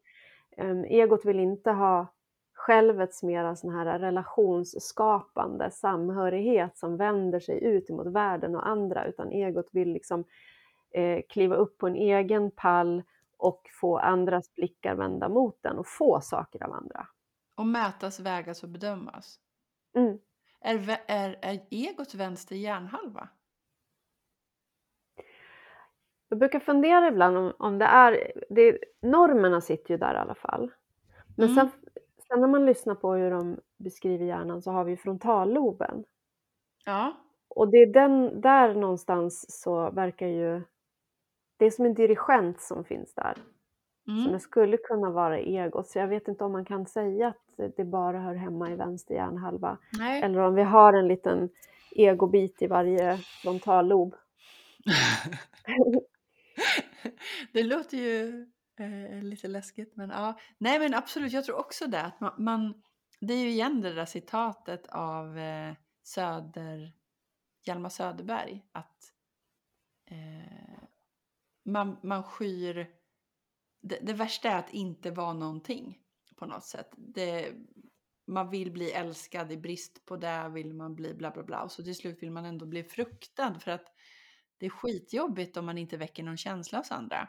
Um, 0.57 0.85
egot 0.85 1.25
vill 1.25 1.41
inte 1.41 1.71
ha 1.71 2.07
självets 2.53 3.23
mera 3.23 3.57
sån 3.57 3.71
här 3.71 3.99
relationsskapande 3.99 5.71
samhörighet 5.71 6.79
som 6.79 6.97
vänder 6.97 7.41
sig 7.41 7.65
ut 7.65 7.89
mot 7.89 8.07
världen 8.07 8.57
och 8.57 8.69
andra 8.69 9.05
utan 9.05 9.33
egot 9.33 9.69
vill 9.73 9.93
liksom 9.93 10.25
eh, 10.91 11.21
kliva 11.29 11.57
upp 11.57 11.79
på 11.79 11.87
en 11.87 11.97
egen 11.97 12.51
pall 12.51 13.03
och 13.41 13.63
få 13.81 13.99
andras 13.99 14.55
blickar 14.55 14.95
vända 14.95 15.29
mot 15.29 15.63
den 15.63 15.79
och 15.79 15.87
få 15.87 16.21
saker 16.21 16.65
av 16.65 16.73
andra. 16.73 17.07
Och 17.57 17.67
mätas, 17.67 18.21
vägas 18.21 18.63
och 18.63 18.69
bedömas. 18.69 19.41
Mm. 19.97 20.19
Är, 20.61 21.01
är, 21.07 21.39
är 21.43 21.61
egot 21.71 22.15
vänster 22.15 22.57
hjärnhalva? 22.57 23.29
Jag 26.29 26.39
brukar 26.39 26.61
fundera 26.61 27.09
ibland 27.09 27.37
om, 27.37 27.53
om 27.59 27.79
det 27.79 27.85
är, 27.85 28.33
det, 28.51 28.79
normerna 29.03 29.61
sitter 29.61 29.95
ju 29.95 29.99
där 29.99 30.15
i 30.15 30.19
alla 30.19 30.35
fall. 30.35 30.71
Men 31.37 31.49
mm. 31.49 31.55
sen, 31.55 31.71
sen 32.29 32.41
när 32.41 32.49
man 32.49 32.67
lyssnar 32.67 32.95
på 32.95 33.13
hur 33.13 33.31
de 33.31 33.61
beskriver 33.77 34.27
hjärnan 34.27 34.63
så 34.63 34.71
har 34.71 34.85
vi 34.85 34.97
frontalloben. 34.97 36.05
Ja. 36.85 37.13
Och 37.49 37.69
det 37.69 37.77
är 37.77 37.93
den, 37.93 38.41
där 38.41 38.75
någonstans 38.75 39.63
så 39.63 39.91
verkar 39.91 40.27
ju, 40.27 40.63
det 41.61 41.67
är 41.67 41.71
som 41.71 41.85
en 41.85 41.95
dirigent 41.95 42.61
som 42.61 42.85
finns 42.85 43.15
där. 43.15 43.35
Mm. 44.09 44.25
Som 44.25 44.41
skulle 44.41 44.77
kunna 44.77 45.11
vara 45.11 45.39
egot. 45.39 45.89
Så 45.89 45.99
jag 45.99 46.09
vet 46.09 46.29
inte 46.29 46.45
om 46.45 46.53
man 46.53 46.65
kan 46.65 46.87
säga 46.87 47.29
att 47.29 47.77
det 47.77 47.85
bara 47.85 48.21
hör 48.21 48.35
hemma 48.35 48.71
i 48.71 48.75
vänster 48.75 49.15
hjärnhalva. 49.15 49.79
Nej. 49.99 50.23
Eller 50.23 50.39
om 50.39 50.55
vi 50.55 50.63
har 50.63 50.93
en 50.93 51.09
liten 51.09 51.49
egobit 51.91 52.63
i 52.63 52.67
varje 52.67 53.17
frontallob. 53.17 54.15
det 57.53 57.63
låter 57.63 57.97
ju 57.97 58.47
eh, 58.79 59.23
lite 59.23 59.49
läskigt 59.49 59.97
men 59.97 60.11
ja. 60.11 60.39
Nej 60.59 60.79
men 60.79 60.95
absolut, 60.95 61.33
jag 61.33 61.45
tror 61.45 61.59
också 61.59 61.87
det. 61.87 62.03
Att 62.03 62.21
man, 62.21 62.33
man 62.39 62.83
det 63.21 63.35
är 63.35 63.39
ju 63.39 63.51
igen 63.51 63.81
det 63.81 63.95
där 63.95 64.07
citatet 64.07 64.87
av 64.87 65.39
eh, 65.39 65.75
Söder, 66.03 66.93
Hjalmar 67.63 67.89
Söderberg. 67.89 68.65
Att 68.73 69.13
eh, 70.07 70.70
man, 71.73 71.97
man 72.03 72.23
skyr... 72.23 72.91
Det, 73.83 73.99
det, 74.03 74.13
värsta 74.13 74.51
är 74.51 74.59
att 74.59 74.71
inte 74.71 75.11
vara 75.11 75.33
någonting 75.33 75.99
på 76.37 76.47
något 76.47 76.65
sätt. 76.65 76.91
Det, 76.97 77.55
man 78.27 78.51
vill 78.51 78.73
bli 78.73 78.91
älskad, 78.93 79.53
i 79.53 79.57
brist 79.57 80.07
på 80.07 80.17
det 80.17 80.49
vill 80.49 80.75
man 80.75 80.95
bli 80.95 81.15
bla 81.15 81.31
bla 81.31 81.43
bla. 81.43 81.63
Och 81.63 81.73
så 81.73 81.83
till 81.83 81.97
slut 81.97 82.23
vill 82.23 82.31
man 82.31 82.45
ändå 82.45 82.67
bli 82.67 82.85
fruktad 82.85 83.55
för 83.61 83.71
att 83.71 83.87
det 84.59 84.67
är 84.67 84.71
skitjobbigt 84.71 85.57
om 85.57 85.67
man 85.67 85.79
inte 85.79 85.97
väcker 85.97 86.23
någon 86.23 86.37
känsla 86.37 86.79
hos 86.79 86.91
andra. 86.91 87.29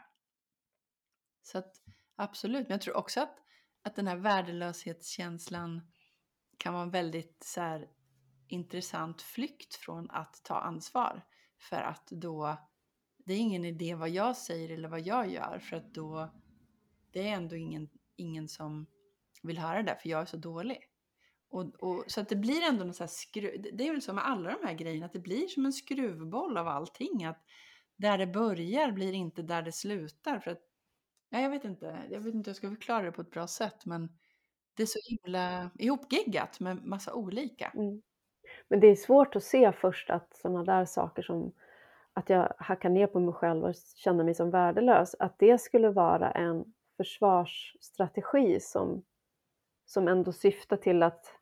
Så 1.42 1.58
att 1.58 1.74
absolut, 2.16 2.68
men 2.68 2.74
jag 2.74 2.80
tror 2.80 2.96
också 2.96 3.20
att, 3.20 3.38
att 3.82 3.96
den 3.96 4.06
här 4.06 4.16
värdelöshetskänslan 4.16 5.92
kan 6.58 6.72
vara 6.72 6.82
en 6.82 6.90
väldigt 6.90 7.44
så 7.44 7.60
här, 7.60 7.88
intressant 8.48 9.22
flykt 9.22 9.74
från 9.74 10.10
att 10.10 10.40
ta 10.44 10.60
ansvar. 10.60 11.22
För 11.58 11.76
att 11.76 12.06
då, 12.06 12.56
det 13.24 13.32
är 13.34 13.38
ingen 13.38 13.64
idé 13.64 13.94
vad 13.94 14.10
jag 14.10 14.36
säger 14.36 14.70
eller 14.70 14.88
vad 14.88 15.00
jag 15.00 15.30
gör 15.30 15.58
för 15.58 15.76
att 15.76 15.94
då, 15.94 16.32
det 17.12 17.28
är 17.28 17.32
ändå 17.32 17.56
ingen, 17.56 17.88
ingen 18.16 18.48
som 18.48 18.86
vill 19.42 19.58
höra 19.58 19.82
det 19.82 19.98
för 20.02 20.08
jag 20.08 20.20
är 20.20 20.26
så 20.26 20.36
dålig. 20.36 20.78
Och, 21.50 21.74
och, 21.78 22.04
så 22.06 22.20
att 22.20 22.28
det 22.28 22.36
blir 22.36 22.62
ändå 22.62 22.84
någon 22.84 22.94
så 22.94 23.06
skruv, 23.08 23.62
det 23.72 23.88
är 23.88 23.92
väl 23.92 24.02
så 24.02 24.12
med 24.12 24.26
alla 24.26 24.50
de 24.50 24.66
här 24.66 24.74
grejerna, 24.74 25.06
att 25.06 25.12
det 25.12 25.18
blir 25.18 25.46
som 25.46 25.66
en 25.66 25.72
skruvboll 25.72 26.56
av 26.56 26.68
allting. 26.68 27.24
Att 27.24 27.44
där 27.96 28.18
det 28.18 28.26
börjar 28.26 28.92
blir 28.92 29.12
inte 29.12 29.42
där 29.42 29.62
det 29.62 29.72
slutar. 29.72 30.38
För 30.38 30.50
att, 30.50 30.62
ja, 31.30 31.40
jag 31.40 31.50
vet 31.50 31.64
inte, 31.64 32.06
jag 32.10 32.20
vet 32.20 32.34
inte 32.34 32.48
hur 32.48 32.52
jag 32.52 32.56
ska 32.56 32.68
förklara 32.68 33.02
det 33.02 33.12
på 33.12 33.22
ett 33.22 33.30
bra 33.30 33.46
sätt, 33.46 33.86
men 33.86 34.18
det 34.74 34.82
är 34.82 34.86
så 34.86 34.98
himla 35.04 35.70
ihopgiggat 35.78 36.60
med 36.60 36.84
massa 36.84 37.14
olika. 37.14 37.68
Mm. 37.74 38.02
Men 38.68 38.80
det 38.80 38.86
är 38.86 38.96
svårt 38.96 39.36
att 39.36 39.44
se 39.44 39.72
först 39.72 40.10
att 40.10 40.36
sådana 40.36 40.64
där 40.64 40.84
saker 40.84 41.22
som 41.22 41.52
att 42.14 42.30
jag 42.30 42.52
hackar 42.58 42.88
ner 42.88 43.06
på 43.06 43.20
mig 43.20 43.34
själv 43.34 43.64
och 43.64 43.74
känner 43.96 44.24
mig 44.24 44.34
som 44.34 44.50
värdelös, 44.50 45.16
att 45.18 45.38
det 45.38 45.58
skulle 45.58 45.90
vara 45.90 46.30
en 46.30 46.64
försvarsstrategi 46.96 48.60
som, 48.60 49.02
som 49.86 50.08
ändå 50.08 50.32
syftar 50.32 50.76
till 50.76 51.02
att 51.02 51.38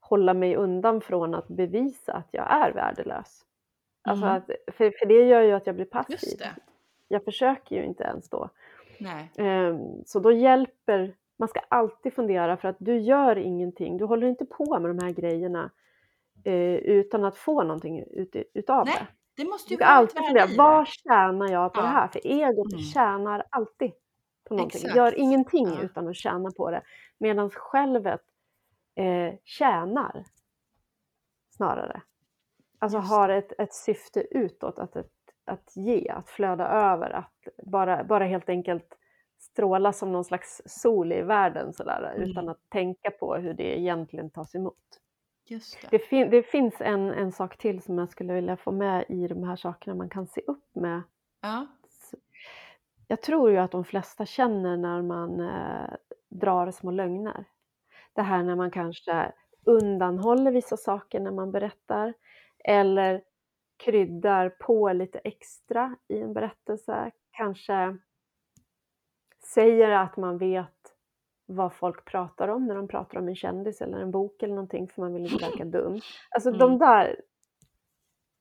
hålla 0.00 0.34
mig 0.34 0.56
undan 0.56 1.00
från 1.00 1.34
att 1.34 1.48
bevisa 1.48 2.12
att 2.12 2.28
jag 2.30 2.52
är 2.52 2.72
värdelös. 2.72 3.44
Alltså 4.02 4.26
mm. 4.26 4.36
att, 4.36 4.46
för, 4.74 4.90
för 4.98 5.06
det 5.06 5.24
gör 5.28 5.40
ju 5.40 5.52
att 5.52 5.66
jag 5.66 5.76
blir 5.76 5.84
passiv. 5.84 6.40
Jag 7.08 7.24
försöker 7.24 7.76
ju 7.76 7.84
inte 7.84 8.04
ens 8.04 8.28
då. 8.28 8.50
Nej. 8.98 9.30
Um, 9.38 10.04
så 10.06 10.20
då 10.20 10.32
hjälper, 10.32 11.14
man 11.36 11.48
ska 11.48 11.60
alltid 11.68 12.14
fundera 12.14 12.56
för 12.56 12.68
att 12.68 12.76
du 12.78 12.98
gör 12.98 13.38
ingenting, 13.38 13.96
du 13.96 14.04
håller 14.04 14.26
inte 14.26 14.44
på 14.44 14.78
med 14.78 14.90
de 14.90 15.04
här 15.04 15.10
grejerna 15.10 15.70
uh, 16.46 16.76
utan 16.76 17.24
att 17.24 17.36
få 17.36 17.62
någonting 17.62 18.04
ut, 18.10 18.36
utav 18.54 18.86
Nej, 18.86 18.94
det. 18.98 19.42
det 19.42 19.48
måste 19.48 19.74
ju 19.74 19.82
alltid 19.82 20.24
fundera, 20.26 20.46
vad 20.56 20.88
tjänar 20.88 21.52
jag 21.52 21.72
på 21.72 21.80
ja. 21.80 21.84
det 21.84 21.88
här? 21.88 22.08
För 22.08 22.20
egot 22.24 22.72
mm. 22.72 22.84
tjänar 22.84 23.44
alltid 23.50 23.92
på 24.48 24.54
någonting. 24.54 24.80
Exakt. 24.80 24.96
Gör 24.96 25.18
ingenting 25.18 25.66
ja. 25.66 25.82
utan 25.82 26.08
att 26.08 26.16
tjäna 26.16 26.50
på 26.56 26.70
det. 26.70 26.82
Medan 27.18 27.50
självet 27.50 28.20
eh, 28.96 29.34
tjänar 29.44 30.24
snarare. 31.56 32.02
Alltså 32.78 32.98
Just. 32.98 33.10
har 33.10 33.28
ett, 33.28 33.52
ett 33.58 33.74
syfte 33.74 34.26
utåt, 34.30 34.78
att, 34.78 34.96
ett, 34.96 35.12
att 35.44 35.76
ge, 35.76 36.08
att 36.08 36.30
flöda 36.30 36.68
över, 36.68 37.10
att 37.10 37.48
bara, 37.66 38.04
bara 38.04 38.24
helt 38.24 38.48
enkelt 38.48 38.98
stråla 39.38 39.92
som 39.92 40.12
någon 40.12 40.24
slags 40.24 40.62
sol 40.66 41.12
i 41.12 41.22
världen 41.22 41.72
sådär, 41.72 42.12
mm. 42.16 42.30
utan 42.30 42.48
att 42.48 42.60
tänka 42.68 43.10
på 43.10 43.34
hur 43.34 43.54
det 43.54 43.78
egentligen 43.78 44.30
tas 44.30 44.54
emot. 44.54 45.00
Just 45.46 45.80
det. 45.80 45.88
Det, 45.90 45.98
fin 45.98 46.30
det 46.30 46.42
finns 46.42 46.80
en, 46.80 47.10
en 47.10 47.32
sak 47.32 47.56
till 47.56 47.82
som 47.82 47.98
jag 47.98 48.08
skulle 48.08 48.32
vilja 48.32 48.56
få 48.56 48.72
med 48.72 49.04
i 49.08 49.28
de 49.28 49.44
här 49.44 49.56
sakerna 49.56 49.96
man 49.96 50.08
kan 50.08 50.26
se 50.26 50.40
upp 50.46 50.74
med. 50.74 51.02
Ja. 51.42 51.66
Jag 53.08 53.22
tror 53.22 53.50
ju 53.50 53.56
att 53.56 53.70
de 53.70 53.84
flesta 53.84 54.26
känner 54.26 54.76
när 54.76 55.02
man 55.02 55.40
eh, 55.40 55.94
drar 56.28 56.70
små 56.70 56.90
lögner. 56.90 57.44
Det 58.12 58.22
här 58.22 58.42
när 58.42 58.56
man 58.56 58.70
kanske 58.70 59.32
undanhåller 59.64 60.52
vissa 60.52 60.76
saker 60.76 61.20
när 61.20 61.30
man 61.30 61.52
berättar 61.52 62.14
eller 62.64 63.22
kryddar 63.76 64.48
på 64.48 64.92
lite 64.92 65.18
extra 65.18 65.96
i 66.08 66.20
en 66.20 66.32
berättelse. 66.32 67.10
Kanske 67.30 67.98
säger 69.44 69.90
att 69.90 70.16
man 70.16 70.38
vet 70.38 70.83
vad 71.46 71.74
folk 71.74 72.04
pratar 72.04 72.48
om 72.48 72.66
när 72.66 72.74
de 72.74 72.88
pratar 72.88 73.18
om 73.18 73.28
en 73.28 73.36
kändis 73.36 73.80
eller 73.80 73.98
en 73.98 74.10
bok 74.10 74.42
eller 74.42 74.54
någonting 74.54 74.88
för 74.88 75.02
man 75.02 75.12
vill 75.14 75.32
inte 75.32 75.44
verka 75.44 75.64
dum. 75.78 76.00
Alltså 76.30 76.48
Mm. 76.48 76.58
de 76.58 76.78
där, 76.78 77.06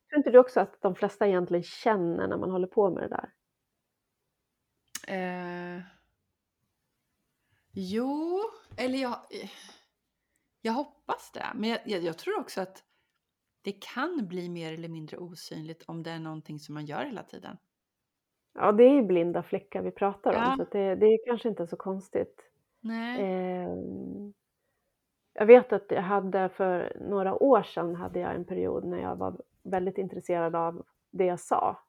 tror 0.10 0.18
inte 0.18 0.30
du 0.32 0.39
också 0.39 0.60
att 0.60 0.82
de 0.82 0.95
flesta 0.95 1.28
egentligen 1.28 1.64
känner 1.64 2.28
när 2.28 2.38
man 2.38 2.51
håller 2.51 2.68
på 2.68 2.89
med 2.89 3.04
det 3.04 3.08
där? 3.10 3.30
Eh, 5.08 5.82
jo, 7.72 8.39
eller 8.78 8.99
jag, 8.99 9.16
jag 10.62 10.74
hoppas 10.74 11.32
det. 11.32 11.45
Men 11.56 11.70
jag, 11.70 11.80
jag, 11.86 12.04
jag 12.04 12.18
tror 12.18 12.39
också 12.39 12.62
att 12.62 12.84
det 13.62 13.72
kan 13.72 14.28
bli 14.28 14.49
mer 14.49 14.74
eller 14.74 14.89
mindre 14.89 15.18
osynligt 15.18 15.84
om 15.88 16.04
det 16.04 16.12
är 16.12 16.20
någonting 16.20 16.60
som 16.60 16.74
man 16.74 16.86
gör 16.86 17.06
hela 17.06 17.24
tiden. 17.24 17.58
Ja, 18.54 18.72
det 18.72 18.84
är 18.84 18.93
ju 18.93 19.04
blinda 19.04 19.43
fläckar 19.43 19.82
vi 19.82 19.91
pratar 19.91 20.34
om, 20.34 20.41
Ja. 20.41 20.56
så 20.58 20.64
det, 20.78 20.95
det 20.95 21.06
är 21.06 21.26
kanske 21.26 21.49
inte 21.49 21.68
så 21.68 21.76
konstigt. 21.78 22.49
Ehm, 23.19 24.34
jag 25.34 25.45
vet 25.45 25.73
att 25.73 25.86
jag 25.89 26.01
hade 26.01 26.49
för 26.49 26.97
några 27.09 27.43
år 27.43 27.63
sedan 27.63 27.95
hade 27.95 28.19
jag 28.19 28.36
en 28.36 28.45
period 28.45 28.86
när 28.86 28.97
jag 29.01 29.15
var 29.15 29.41
väldigt 29.63 29.97
intresserad 29.97 30.55
av 30.55 30.86
det 31.11 31.25
jag 31.25 31.39
sa. 31.39 31.79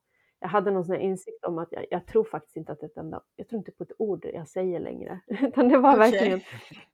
Jag 0.40 0.48
hade 0.48 0.70
någon 0.70 0.84
sån 0.84 0.96
insikt 1.00 1.44
om 1.44 1.58
att 1.58 1.68
jag, 1.72 1.86
jag 1.90 2.06
tror 2.06 2.24
faktiskt 2.24 2.56
inte 2.56 2.72
att 2.72 2.82
ett 2.82 2.96
enda, 2.96 3.20
jag 3.36 3.48
tror 3.48 3.58
inte 3.58 3.72
på 3.72 3.82
ett 3.82 3.92
ord 3.98 4.24
jag 4.34 4.48
säger 4.48 4.80
längre. 4.80 5.20
Utan 5.26 5.68
det 5.68 5.78
var 5.78 5.96
Okej. 5.96 6.10
verkligen, 6.10 6.40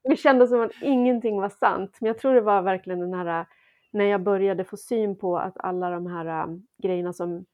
det 0.02 0.16
kändes 0.16 0.50
som 0.50 0.60
att 0.60 0.72
ingenting 0.82 1.40
var 1.40 1.48
sant. 1.48 1.96
Men 2.00 2.06
jag 2.08 2.18
tror 2.18 2.34
det 2.34 2.40
var 2.40 2.62
verkligen 2.62 3.00
den 3.00 3.14
här, 3.14 3.46
när 3.92 4.04
jag 4.04 4.22
började 4.22 4.64
få 4.64 4.76
syn 4.76 5.18
på 5.18 5.38
att 5.38 5.54
alla 5.58 5.90
de 5.90 6.06
här 6.06 6.44
um, 6.44 6.66
grejerna 6.82 7.12
som 7.12 7.44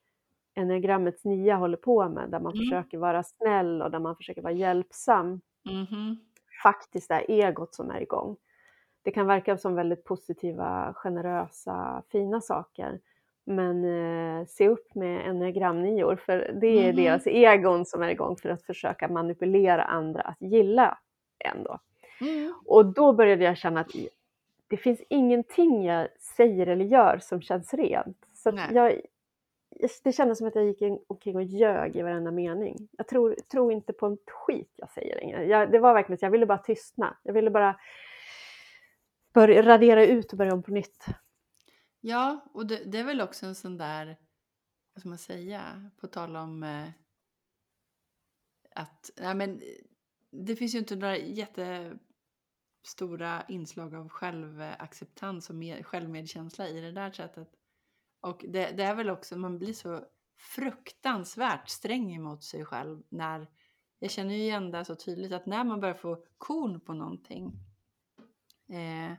enneagrammets 0.55 1.24
nia 1.24 1.57
håller 1.57 1.76
på 1.76 2.09
med, 2.09 2.30
där 2.30 2.40
man 2.40 2.53
Mm. 2.53 2.59
försöker 2.64 2.99
vara 2.99 3.22
snäll 3.22 3.82
och 3.82 3.90
där 3.90 3.99
man 3.99 4.16
försöker 4.16 4.42
vara 4.42 4.53
hjälpsam, 4.53 5.40
Mhm. 5.64 6.16
Faktiskt 6.67 7.11
är 7.11 7.31
egot 7.31 7.75
som 7.75 7.91
är 7.91 8.01
igång. 8.01 8.37
Det 9.03 9.11
kan 9.11 9.27
verka 9.27 9.57
som 9.59 9.75
väldigt 9.75 10.05
positiva, 10.05 10.93
generösa, 10.97 12.03
fina 12.12 12.41
saker. 12.41 13.01
Men 13.45 13.85
eh, 13.85 14.47
se 14.47 14.69
upp 14.69 14.95
med 14.95 15.29
enneagramnior, 15.29 16.17
för 16.17 16.51
det 16.61 16.67
är 16.67 16.93
Mhm. 16.93 16.97
deras 16.97 17.27
egon 17.27 17.85
som 17.85 18.03
är 18.03 18.09
igång 18.09 18.37
för 18.37 18.49
att 18.49 18.62
försöka 18.62 19.09
manipulera 19.09 19.85
andra 19.85 20.21
att 20.21 20.41
gilla 20.41 20.99
en 21.39 21.64
då. 21.64 21.79
Mm. 22.21 22.55
Och 22.64 22.87
då 22.87 23.12
började 23.12 23.45
jag 23.45 23.57
känna 23.57 23.81
att 23.81 23.91
det 24.69 24.77
finns 24.77 25.01
ingenting 25.09 25.85
jag 25.85 26.09
säger 26.37 26.67
eller 26.67 26.85
gör 26.85 27.19
som 27.19 27.43
känns 27.43 27.75
rent. 27.75 28.19
Så 28.35 28.53
jag, 28.73 29.01
det 30.05 30.12
kändes 30.12 30.39
som 30.39 30.47
att 30.47 30.55
jag 30.55 30.64
gick 30.64 30.83
omkring 31.07 31.37
och 31.37 31.43
ljög 31.43 31.97
i 31.97 32.03
varenda 32.03 32.31
mening. 32.31 32.89
Jag 32.93 33.09
tror, 33.09 33.37
tror 33.51 33.72
inte 33.72 33.93
på 33.93 34.07
en 34.07 34.18
skit 34.27 34.72
jag 34.77 34.91
säger 34.91 35.16
längre. 35.16 35.45
Jag, 35.45 35.72
det 35.72 35.79
var 35.79 35.95
verkligen 35.95 36.18
så 36.18 36.24
jag 36.24 36.31
ville 36.31 36.47
bara 36.47 36.59
tystna. 36.59 37.16
Jag 37.22 37.33
ville 37.33 37.51
bara 37.51 37.81
börja, 39.35 39.62
radera 39.62 40.07
ut 40.07 40.33
och 40.33 40.39
börja 40.39 40.55
om 40.55 40.62
på 40.62 40.70
nytt. 40.70 41.07
Ja, 42.01 42.41
och 42.55 42.66
det, 42.66 42.85
det 42.85 42.99
är 42.99 43.05
väl 43.05 43.20
också 43.20 43.47
en 43.47 43.55
sån 43.55 43.79
där, 43.79 44.16
vad 44.95 45.01
ska 45.01 45.09
man 45.09 45.18
säga, 45.18 45.91
på 45.97 46.07
tal 46.07 46.37
om 46.37 46.62
eh, 46.62 46.89
att, 48.74 49.11
nej 49.16 49.35
men 49.35 49.62
det 50.31 50.57
finns 50.57 50.74
ju 50.74 50.79
inte 50.79 50.97
några 50.97 51.16
jättestora 51.16 51.99
inslag 53.49 53.95
av 53.95 54.09
självacceptans 54.09 55.51
och 55.51 55.57
med, 55.57 55.87
självmedkänsla 55.87 56.68
i 56.68 56.81
det 56.81 56.93
där 56.93 57.11
sättet. 57.11 57.49
Och 58.21 58.45
det, 58.49 58.71
det 58.71 58.85
är 58.85 58.95
väl 58.95 59.11
också, 59.11 59.39
man 59.39 59.59
blir 59.59 59.73
så 59.73 60.05
fruktansvärt 60.39 61.69
sträng 61.69 62.14
emot 62.14 62.45
sig 62.45 62.64
själv 62.64 63.03
när, 63.09 63.47
jag 63.99 64.11
känner 64.11 64.35
ju 64.35 64.41
igen 64.41 64.71
det 64.71 64.85
så 64.85 64.95
tydligt 64.95 65.33
att 65.33 65.47
när 65.47 65.64
man 65.64 65.81
börjar 65.81 65.95
få 65.95 66.25
korn 66.39 66.81
på 66.81 66.95
någonting 66.95 67.53
eh, 68.69 69.12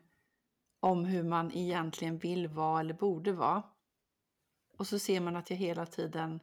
om 0.79 1.05
hur 1.05 1.23
man 1.23 1.51
egentligen 1.51 2.17
vill 2.17 2.47
vara 2.47 2.79
eller 2.79 2.93
borde 2.93 3.31
vara. 3.31 3.63
Och 4.77 4.87
så 4.87 4.99
ser 4.99 5.19
man 5.19 5.35
att 5.35 5.49
jag 5.49 5.57
hela 5.57 5.85
tiden 5.85 6.39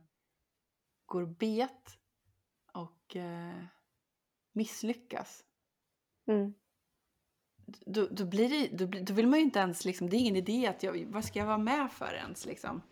går 1.07 1.27
bet 1.27 1.99
och 2.73 3.17
eh, 3.17 3.65
misslyckas. 4.53 5.45
Mm. 6.27 6.55
Då, 7.67 8.07
då, 8.11 8.25
blir 8.25 8.49
det, 8.49 8.77
då, 8.77 8.99
då 9.03 9.15
vill 9.15 9.27
man 9.27 9.39
ju 9.39 9.45
inte 9.45 9.59
ens, 9.59 9.85
liksom, 9.85 10.11
det 10.11 10.17
är 10.17 10.19
ingen 10.19 10.37
idé 10.37 10.67
att 10.67 10.83
jag, 10.83 11.07
vad 11.07 11.25
ska 11.25 11.39
jag 11.39 11.47
vara 11.47 11.59
med 11.59 11.93
för 11.93 12.15
ens 12.15 12.47
liksom. 12.47 12.83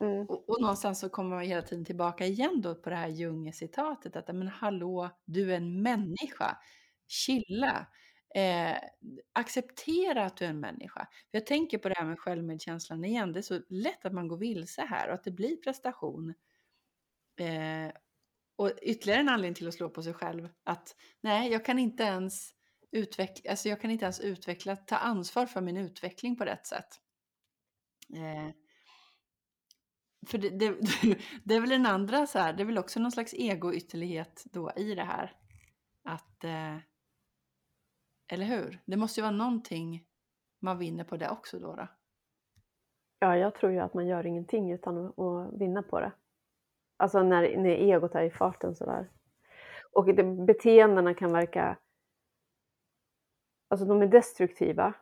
Mm. 0.00 0.26
Och, 0.26 0.48
och 0.48 0.60
någonstans 0.60 1.00
så 1.00 1.08
kommer 1.08 1.36
man 1.36 1.44
hela 1.44 1.62
tiden 1.62 1.84
tillbaka 1.84 2.26
igen 2.26 2.60
då 2.60 2.74
på 2.74 2.90
det 2.90 2.96
här 2.96 3.08
Junge-citatet 3.08 4.16
att 4.16 4.36
men 4.36 4.48
hallå, 4.48 5.10
du 5.24 5.52
är 5.52 5.56
en 5.56 5.82
människa. 5.82 6.58
Chilla. 7.08 7.86
Eh, 8.34 8.76
acceptera 9.32 10.24
att 10.24 10.36
du 10.36 10.44
är 10.44 10.50
en 10.50 10.60
människa. 10.60 11.08
För 11.30 11.38
jag 11.38 11.46
tänker 11.46 11.78
på 11.78 11.88
det 11.88 11.94
här 11.98 12.06
med 12.06 12.18
självmedkänslan 12.18 13.04
igen. 13.04 13.32
Det 13.32 13.40
är 13.40 13.42
så 13.42 13.60
lätt 13.68 14.04
att 14.04 14.12
man 14.12 14.28
går 14.28 14.36
vilse 14.36 14.82
här 14.82 15.08
och 15.08 15.14
att 15.14 15.24
det 15.24 15.30
blir 15.30 15.56
prestation. 15.56 16.34
Eh, 17.36 17.92
och 18.56 18.70
ytterligare 18.82 19.20
en 19.20 19.28
anledning 19.28 19.54
till 19.54 19.68
att 19.68 19.74
slå 19.74 19.88
på 19.88 20.02
sig 20.02 20.14
själv 20.14 20.48
att 20.64 20.96
nej, 21.20 21.52
jag 21.52 21.64
kan 21.64 21.78
inte 21.78 22.02
ens 22.02 22.54
utveckla, 22.92 23.50
alltså 23.50 23.68
jag 23.68 23.80
kan 23.80 23.90
inte 23.90 24.04
ens 24.04 24.20
utveckla, 24.20 24.76
ta 24.76 24.96
ansvar 24.96 25.46
för 25.46 25.60
min 25.60 25.76
utveckling 25.76 26.36
på 26.36 26.44
rätt 26.44 26.66
sätt. 26.66 27.00
Eh, 28.14 28.54
för 30.26 30.38
det, 30.38 30.50
det, 30.50 30.74
det 31.44 31.54
är 31.54 31.60
väl 31.60 31.70
den 31.70 31.86
andra 31.86 32.26
så 32.26 32.38
här, 32.38 32.52
det 32.52 32.62
är 32.62 32.64
väl 32.64 32.78
också 32.78 33.00
någon 33.00 33.12
slags 33.12 33.34
ego-ytterlighet 33.34 34.44
då 34.44 34.72
i 34.76 34.94
det 34.94 35.04
här. 35.04 35.36
Att, 36.04 36.44
eh, 36.44 36.76
eller 38.32 38.46
hur? 38.46 38.82
Det 38.84 38.96
måste 38.96 39.20
ju 39.20 39.22
vara 39.22 39.36
någonting 39.36 40.04
man 40.60 40.78
vinner 40.78 41.04
på 41.04 41.16
det 41.16 41.30
också 41.30 41.58
då. 41.58 41.76
då. 41.76 41.88
Ja, 43.18 43.36
jag 43.36 43.54
tror 43.54 43.72
ju 43.72 43.78
att 43.78 43.94
man 43.94 44.06
gör 44.06 44.26
ingenting 44.26 44.72
utan 44.72 45.06
att, 45.06 45.18
att 45.18 45.60
vinna 45.60 45.82
på 45.82 46.00
det. 46.00 46.12
Alltså 46.96 47.22
när, 47.22 47.56
när 47.56 47.70
egot 47.70 48.14
är 48.14 48.22
i 48.22 48.30
farten 48.30 48.74
sådär. 48.74 49.10
Och 49.92 50.14
det, 50.14 50.24
beteendena 50.24 51.14
kan 51.14 51.32
verka... 51.32 51.78
Alltså 53.72 53.86
de 53.86 54.02
är 54.02 54.06
destruktiva. 54.06 54.94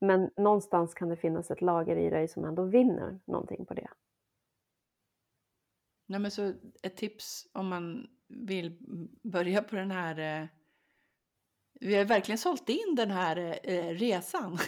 Men 0.00 0.30
någonstans 0.36 0.94
kan 0.94 1.08
det 1.08 1.16
finnas 1.16 1.50
ett 1.50 1.60
lager 1.60 1.96
i 1.96 2.10
dig 2.10 2.28
som 2.28 2.44
ändå 2.44 2.64
vinner 2.64 3.20
någonting 3.24 3.66
på 3.66 3.74
det. 3.74 3.88
Nej, 6.06 6.20
men 6.20 6.30
så 6.30 6.54
ett 6.82 6.96
tips 6.96 7.46
om 7.52 7.68
man 7.68 8.06
vill 8.28 8.78
börja 9.22 9.62
på 9.62 9.76
den 9.76 9.90
här... 9.90 10.42
Eh, 10.42 10.46
vi 11.80 11.94
har 11.94 12.04
verkligen 12.04 12.38
sålt 12.38 12.68
in 12.68 12.94
den 12.96 13.10
här 13.10 13.60
eh, 13.62 13.88
resan. 13.94 14.52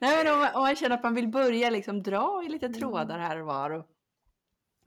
Nej, 0.00 0.24
men 0.24 0.32
om, 0.34 0.38
man- 0.38 0.54
om 0.54 0.60
man 0.62 0.76
känner 0.76 0.96
att 0.96 1.02
man 1.02 1.14
vill 1.14 1.28
börja 1.28 1.70
liksom 1.70 2.02
dra 2.02 2.42
i 2.44 2.48
lite 2.48 2.68
trådar 2.68 3.18
här 3.18 3.40
och 3.40 3.46
var. 3.46 3.70
Och, 3.70 3.86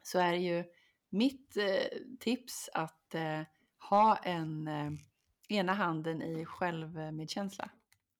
så 0.02 0.20
är 0.20 0.34
ju 0.34 0.64
mitt 1.10 1.58
eh, 1.58 1.98
tips 2.20 2.70
att 2.74 3.16
eh, 3.16 3.42
ha 3.90 4.16
en 4.16 4.68
eh, 4.68 4.92
ena 5.50 5.74
handen 5.74 6.22
i 6.22 6.46
självmedkänsla. 6.46 7.70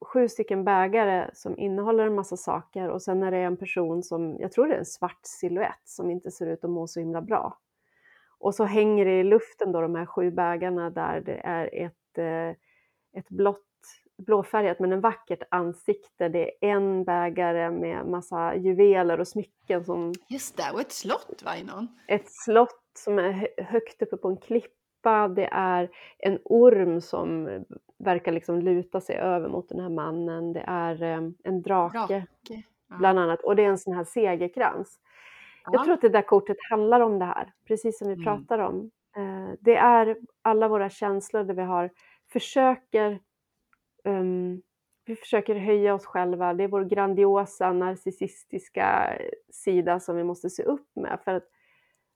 sju 0.00 0.28
stycken 0.28 0.64
bägare 0.64 1.30
som 1.34 1.58
innehåller 1.58 2.06
en 2.06 2.14
massa 2.14 2.36
saker 2.36 2.88
och 2.88 3.02
sen 3.02 3.22
är 3.22 3.30
det 3.30 3.36
en 3.38 3.56
person 3.56 4.02
som, 4.02 4.36
jag 4.40 4.52
tror 4.52 4.66
det 4.66 4.74
är 4.74 4.78
en 4.78 4.84
svart 4.86 5.20
silhuett 5.22 5.80
som 5.84 6.10
inte 6.10 6.30
ser 6.30 6.46
ut 6.46 6.64
att 6.64 6.70
må 6.70 6.86
så 6.86 7.00
himla 7.00 7.20
bra. 7.20 7.58
Och 8.40 8.54
så 8.54 8.64
hänger 8.64 9.04
det 9.04 9.20
i 9.20 9.24
luften 9.24 9.72
då 9.72 9.80
de 9.80 9.94
här 9.94 10.06
sju 10.06 10.30
bägarna 10.30 10.90
där 10.90 11.20
det 11.20 11.40
är 11.44 11.74
ett, 11.74 12.18
eh, 12.18 12.50
ett 13.18 13.28
blått, 13.28 13.66
blåfärgat 14.18 14.80
men 14.80 14.92
en 14.92 15.00
vackert 15.00 15.42
ansikte. 15.50 16.28
Det 16.28 16.50
är 16.60 16.68
en 16.70 17.04
bägare 17.04 17.70
med 17.70 18.06
massa 18.06 18.56
juveler 18.56 19.20
och 19.20 19.28
smycken 19.28 19.84
som... 19.84 20.12
Just 20.28 20.56
det, 20.56 20.70
och 20.72 20.80
ett 20.80 20.92
slott 20.92 21.42
va, 21.44 21.56
i 21.56 21.64
någon? 21.64 21.88
Ett 22.08 22.28
slott 22.28 22.90
som 22.98 23.18
är 23.18 23.62
högt 23.62 24.02
uppe 24.02 24.16
på 24.16 24.28
en 24.28 24.36
klippa. 24.36 25.28
Det 25.28 25.48
är 25.52 25.90
en 26.18 26.38
orm 26.44 27.00
som 27.00 27.48
verkar 27.98 28.32
liksom 28.32 28.58
luta 28.58 29.00
sig 29.00 29.16
över 29.16 29.48
mot 29.48 29.68
den 29.68 29.80
här 29.80 29.88
mannen. 29.88 30.52
Det 30.52 30.64
är 30.66 31.02
eh, 31.02 31.30
en 31.44 31.62
drake, 31.62 31.98
drake. 31.98 32.26
Ja. 32.88 32.96
bland 32.98 33.18
annat 33.18 33.40
och 33.40 33.56
det 33.56 33.64
är 33.64 33.68
en 33.68 33.78
sån 33.78 33.94
här 33.94 34.04
segerkrans. 34.04 34.98
Ja. 35.72 35.78
Jag 35.78 35.84
tror 35.84 35.94
att 35.94 36.00
det 36.00 36.08
där 36.08 36.22
kortet 36.22 36.56
handlar 36.70 37.00
om 37.00 37.18
det 37.18 37.24
här, 37.24 37.52
precis 37.66 37.98
som 37.98 38.08
vi 38.08 38.14
mm. 38.14 38.24
pratar 38.24 38.58
om. 38.58 38.90
Eh, 39.16 39.54
det 39.60 39.76
är 39.76 40.16
alla 40.42 40.68
våra 40.68 40.90
känslor 40.90 41.44
där 41.44 41.54
vi 41.54 41.62
har, 41.62 41.90
försöker, 42.32 43.18
um, 44.04 44.62
vi 45.04 45.16
försöker 45.16 45.54
höja 45.54 45.94
oss 45.94 46.06
själva. 46.06 46.54
Det 46.54 46.64
är 46.64 46.68
vår 46.68 46.84
grandiosa 46.84 47.72
narcissistiska 47.72 49.18
sida 49.52 50.00
som 50.00 50.16
vi 50.16 50.24
måste 50.24 50.50
se 50.50 50.62
upp 50.62 50.88
med 50.94 51.18
för 51.24 51.34
att 51.34 51.48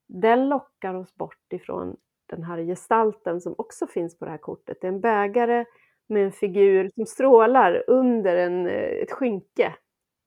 den 0.07 0.49
lockar 0.49 0.95
oss 0.95 1.15
bort 1.15 1.53
ifrån 1.53 1.97
den 2.27 2.45
här 2.45 2.59
gestalten 2.59 3.41
som 3.41 3.55
också 3.59 3.87
finns 3.87 4.19
på 4.19 4.25
det 4.25 4.31
här 4.31 4.39
kortet. 4.39 4.79
Det 4.81 4.87
är 4.87 4.93
en 4.93 5.01
bägare 5.01 5.65
med 6.07 6.25
en 6.25 6.33
figur 6.33 6.91
som 6.95 7.07
strålar 7.07 7.85
under 7.87 8.37
en, 8.37 8.67
eh, 8.67 9.03
ett 9.03 9.13
skynke 9.13 9.75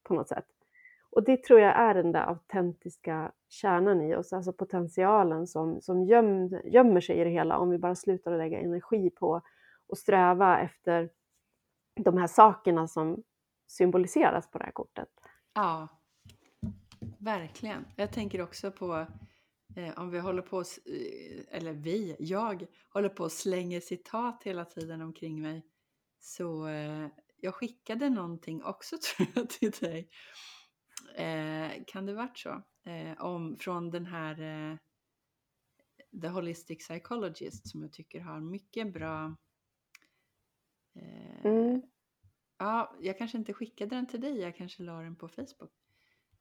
på 0.03 0.13
något 0.13 0.28
sätt. 0.28 0.45
Och 1.18 1.24
det 1.24 1.43
tror 1.43 1.59
jag 1.59 1.76
är 1.76 1.93
den 1.93 2.11
där 2.11 2.30
autentiska 2.30 3.32
kärnan 3.49 4.01
i 4.01 4.15
oss, 4.15 4.34
alltså 4.34 4.53
potentialen 4.53 5.47
som, 5.47 5.82
som 5.82 6.03
göm, 6.03 6.61
gömmer 6.63 7.01
sig 7.01 7.20
i 7.20 7.24
det 7.24 7.30
hela 7.30 7.57
om 7.57 7.70
vi 7.70 7.78
bara 7.78 7.95
slutar 7.95 8.32
att 8.32 8.38
lägga 8.38 8.59
energi 8.59 9.09
på 9.09 9.41
och 9.88 9.97
sträva 9.97 10.59
efter 10.59 11.09
de 11.95 12.18
här 12.18 12.28
sakerna 12.28 12.88
som 12.88 13.24
symboliseras 13.68 14.51
på 14.51 14.57
det 14.57 14.63
här 14.63 14.72
kortet. 14.72 15.09
Ja, 15.53 15.88
verkligen. 17.20 17.86
Jag 17.95 18.11
tänker 18.11 18.41
också 18.41 18.72
på 18.72 19.05
eh, 19.76 19.99
om 19.99 20.09
vi 20.09 20.20
håller 20.20 20.41
på, 20.41 20.59
eh, 20.59 21.57
eller 21.57 21.74
vi, 21.74 22.15
jag 22.20 22.68
håller 22.89 23.09
på 23.09 23.24
och 23.24 23.32
slänger 23.32 23.80
citat 23.80 24.43
hela 24.43 24.65
tiden 24.65 25.01
omkring 25.01 25.41
mig. 25.41 25.65
Så 26.20 26.68
eh, 26.68 27.07
jag 27.39 27.55
skickade 27.55 28.09
någonting 28.09 28.63
också 28.63 28.95
tror 29.18 29.28
jag 29.36 29.49
till 29.49 29.72
dig 29.72 30.09
Eh, 31.16 31.84
kan 31.88 32.05
det 32.05 32.14
varit 32.14 32.38
så? 32.38 32.64
Eh, 32.84 33.22
om, 33.22 33.58
från 33.58 33.89
den 33.89 34.05
här 34.05 34.41
eh, 34.41 34.78
The 36.22 36.28
Holistic 36.28 36.78
Psychologist 36.78 37.68
som 37.68 37.82
jag 37.82 37.93
tycker 37.93 38.22
har 38.22 38.39
mycket 38.39 38.93
bra 38.93 39.36
eh, 40.95 41.45
mm. 41.45 41.82
Ja, 42.58 42.95
jag 43.01 43.18
kanske 43.18 43.38
inte 43.38 43.53
skickade 43.53 43.95
den 43.95 44.08
till 44.08 44.22
dig, 44.22 44.39
jag 44.39 44.55
kanske 44.55 44.84
la 44.84 45.01
den 45.01 45.16
på 45.16 45.28
Facebook. 45.28 45.72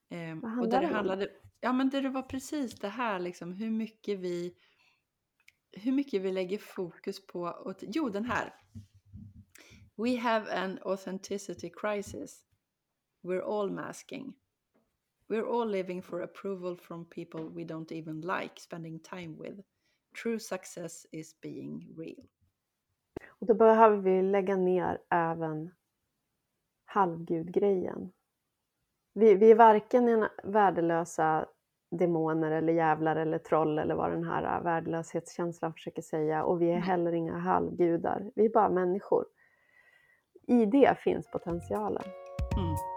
Eh, 0.09 0.59
och 0.61 0.69
där 0.69 0.81
det 0.81 0.87
handlade, 0.87 1.31
ja 1.61 1.73
men 1.73 1.91
det 1.91 2.09
var 2.09 2.23
precis 2.23 2.79
det 2.79 2.89
här 2.89 3.19
liksom 3.19 3.53
hur 3.53 3.71
mycket 3.71 4.19
vi 4.19 4.55
hur 5.73 5.93
mycket 5.93 6.23
vi 6.23 6.33
lägger 6.33 6.59
fokus 6.59 7.27
på, 7.27 7.43
och, 7.43 7.75
jo 7.81 8.09
den 8.09 8.25
här. 8.25 8.55
We 9.97 10.19
have 10.19 10.65
an 10.65 10.79
authenticity 10.83 11.71
crisis. 11.71 12.45
We're 13.23 13.61
all 13.61 13.71
masking. 13.71 14.35
We're 15.29 15.47
all 15.47 15.71
living 15.71 16.03
for 16.03 16.23
approval 16.23 16.77
from 16.77 17.05
people 17.05 17.49
we 17.49 17.65
don't 17.65 17.93
even 17.93 18.21
like 18.21 18.61
spending 18.61 19.01
time 19.01 19.37
with. 19.39 19.61
True 20.23 20.39
success 20.39 21.07
is 21.13 21.41
being 21.41 21.95
real. 21.97 22.27
Och 23.29 23.47
då 23.47 23.55
behöver 23.55 23.97
vi 23.97 24.23
lägga 24.23 24.57
ner 24.57 24.99
även 25.11 25.71
halvgudgrejen. 26.85 28.13
Vi, 29.15 29.35
vi 29.35 29.51
är 29.51 29.55
varken 29.55 30.09
en 30.09 30.29
värdelösa 30.45 31.47
demoner 31.91 32.51
eller 32.51 32.73
jävlar 32.73 33.17
eller 33.17 33.39
troll 33.39 33.79
eller 33.79 33.95
vad 33.95 34.11
den 34.11 34.25
här 34.25 34.63
värdelöshetskänslan 34.63 35.73
försöker 35.73 36.03
säga 36.03 36.45
och 36.45 36.63
vi 36.63 36.71
är 36.71 36.79
heller 36.79 37.13
inga 37.13 37.39
halvgudar. 37.39 38.31
Vi 38.35 38.45
är 38.45 38.51
bara 38.51 38.69
människor. 38.69 39.27
I 40.47 40.67
det 40.67 40.99
finns 40.99 41.31
potentialen. 41.31 42.05
Mm. 42.57 42.96